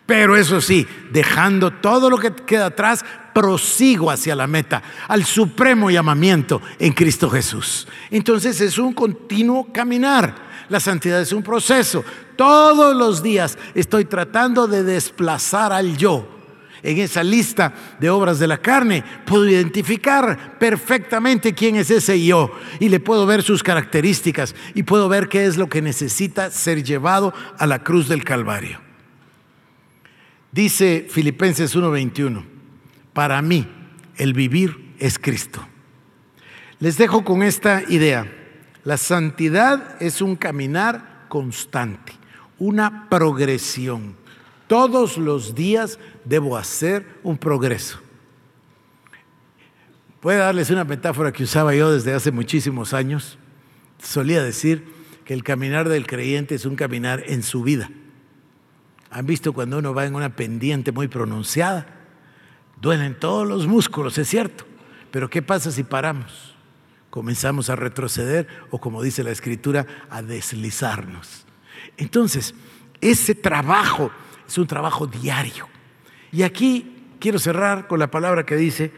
Pero 0.06 0.36
eso 0.36 0.62
sí, 0.62 0.86
dejando 1.12 1.72
todo 1.72 2.10
lo 2.10 2.18
que 2.18 2.34
queda 2.34 2.68
atrás, 2.68 3.04
prosigo 3.34 4.12
hacia 4.12 4.36
la 4.36 4.46
meta, 4.46 4.84
al 5.08 5.26
supremo 5.26 5.90
llamamiento 5.90 6.62
en 6.80 6.94
Cristo 6.94 7.30
Jesús. 7.30 7.88
Entonces 8.12 8.62
es 8.62 8.78
un 8.78 8.94
continuo 8.94 9.72
caminar. 9.74 10.36
La 10.70 10.80
santidad 10.80 11.22
es 11.22 11.32
un 11.32 11.44
proceso. 11.44 12.04
Todos 12.36 12.96
los 12.96 13.24
días 13.24 13.58
estoy 13.74 14.06
tratando 14.06 14.68
de 14.68 14.84
desplazar 14.84 15.72
al 15.72 15.98
yo 15.98 16.35
en 16.86 17.00
esa 17.00 17.24
lista 17.24 17.74
de 18.00 18.10
obras 18.10 18.40
de 18.40 18.48
la 18.48 18.60
carne, 18.60 19.04
puedo 19.26 19.50
identificar 19.50 20.58
perfectamente 20.60 21.54
quién 21.54 21.76
es 21.76 21.90
ese 21.90 22.24
yo 22.24 22.52
y 22.80 22.90
le 22.90 23.00
puedo 23.00 23.26
ver 23.26 23.42
sus 23.42 23.64
características 23.64 24.56
y 24.74 24.84
puedo 24.84 25.10
ver 25.10 25.28
qué 25.28 25.46
es 25.46 25.58
lo 25.58 25.68
que 25.68 25.82
necesita 25.82 26.52
ser 26.52 26.84
llevado 26.84 27.34
a 27.58 27.66
la 27.66 27.84
cruz 27.84 28.08
del 28.08 28.24
Calvario. 28.24 28.80
Dice 30.52 31.08
Filipenses 31.10 31.76
1:21, 31.76 32.46
para 33.14 33.42
mí 33.42 33.68
el 34.18 34.34
vivir 34.34 34.94
es 35.00 35.20
Cristo. 35.20 35.68
Les 36.80 36.98
dejo 36.98 37.24
con 37.24 37.44
esta 37.44 37.84
idea. 37.90 38.32
La 38.84 38.98
santidad 38.98 39.98
es 40.00 40.22
un 40.22 40.36
caminar 40.36 41.26
constante, 41.30 42.14
una 42.60 43.10
progresión. 43.10 44.16
Todos 44.68 45.18
los 45.18 45.56
días 45.56 46.00
debo 46.26 46.58
hacer 46.58 47.06
un 47.24 47.38
progreso. 47.38 48.00
Puede 50.20 50.40
darles 50.40 50.72
una 50.72 50.84
metáfora 50.84 51.32
que 51.32 51.44
usaba 51.44 51.76
yo 51.76 51.92
desde 51.92 52.14
hace 52.14 52.32
muchísimos 52.32 52.94
años. 52.94 53.38
Solía 54.02 54.44
decir 54.44 54.84
que 55.24 55.34
el 55.34 55.44
caminar 55.44 55.88
del 55.88 56.08
creyente 56.08 56.56
es 56.56 56.66
un 56.66 56.76
caminar 56.76 57.24
en 57.28 57.44
su 57.44 57.64
vida. 57.64 57.90
¿Han 59.12 59.28
visto 59.28 59.54
cuando 59.54 59.78
uno 59.78 59.94
va 59.94 60.06
en 60.06 60.16
una 60.16 60.36
pendiente 60.36 60.92
muy 60.92 61.08
pronunciada? 61.08 61.86
Duelen 62.82 63.18
todos 63.18 63.48
los 63.48 63.68
músculos, 63.68 64.18
es 64.18 64.28
cierto. 64.28 64.66
Pero 65.12 65.30
¿qué 65.30 65.42
pasa 65.42 65.72
si 65.72 65.84
paramos? 65.84 66.56
Comenzamos 67.10 67.70
a 67.70 67.76
retroceder 67.76 68.48
o 68.72 68.80
como 68.80 69.02
dice 69.02 69.24
la 69.24 69.32
escritura, 69.32 69.86
a 70.10 70.22
deslizarnos. 70.22 71.46
Entonces, 71.98 72.56
ese 73.00 73.36
trabajo 73.36 74.12
es 74.48 74.58
un 74.58 74.68
trabajo 74.68 75.08
diario. 75.08 75.68
Y 76.36 76.44
aquí 76.44 76.98
quiero 77.22 77.40
cerrar 77.40 77.88
con 77.88 77.98
la 77.98 78.12
palabra 78.12 78.46
que 78.46 78.58
dice, 78.58 78.92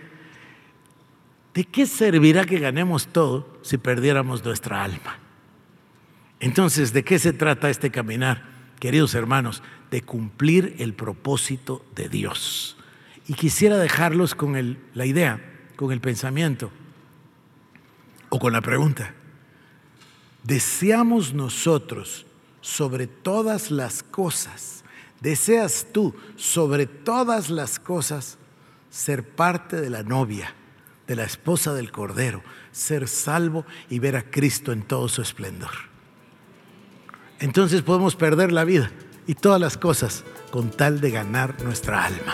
¿de 1.53 1.65
qué 1.65 1.85
servirá 1.85 2.45
que 2.45 2.57
ganemos 2.57 3.05
todo 3.05 3.59
si 3.61 3.77
perdiéramos 3.77 4.43
nuestra 4.43 4.83
alma? 4.83 5.19
Entonces, 6.39 6.93
¿de 6.93 7.03
qué 7.03 7.19
se 7.19 7.33
trata 7.33 7.69
este 7.69 7.91
caminar, 7.91 8.43
queridos 8.79 9.13
hermanos? 9.13 9.61
De 9.91 10.01
cumplir 10.01 10.77
el 10.79 10.95
propósito 10.95 11.85
de 11.95 12.09
Dios. 12.09 12.75
Y 13.27 13.35
quisiera 13.35 13.77
dejarlos 13.77 14.33
con 14.33 14.79
la 14.95 15.05
idea, 15.05 15.39
con 15.75 15.91
el 15.91 16.01
pensamiento 16.01 16.71
o 18.29 18.39
con 18.39 18.51
la 18.51 18.61
pregunta. 18.61 19.13
¿Deseamos 20.41 21.35
nosotros 21.35 22.25
sobre 22.61 23.05
todas 23.05 23.69
las 23.69 24.01
cosas 24.01 24.83
¿Deseas 25.21 25.87
tú 25.91 26.13
sobre 26.35 26.85
todas 26.85 27.49
las 27.49 27.79
cosas 27.79 28.37
ser 28.89 29.27
parte 29.27 29.81
de 29.81 29.89
la 29.89 30.03
novia, 30.03 30.53
de 31.07 31.15
la 31.15 31.23
esposa 31.23 31.73
del 31.73 31.91
Cordero, 31.91 32.43
ser 32.71 33.07
salvo 33.07 33.65
y 33.89 33.99
ver 33.99 34.15
a 34.15 34.29
Cristo 34.29 34.71
en 34.71 34.83
todo 34.83 35.07
su 35.07 35.21
esplendor? 35.21 35.71
Entonces 37.39 37.81
podemos 37.81 38.15
perder 38.15 38.51
la 38.51 38.63
vida 38.63 38.91
y 39.25 39.35
todas 39.35 39.59
las 39.59 39.77
cosas 39.77 40.23
con 40.51 40.71
tal 40.71 41.01
de 41.01 41.11
ganar 41.11 41.61
nuestra 41.63 42.05
alma. 42.05 42.33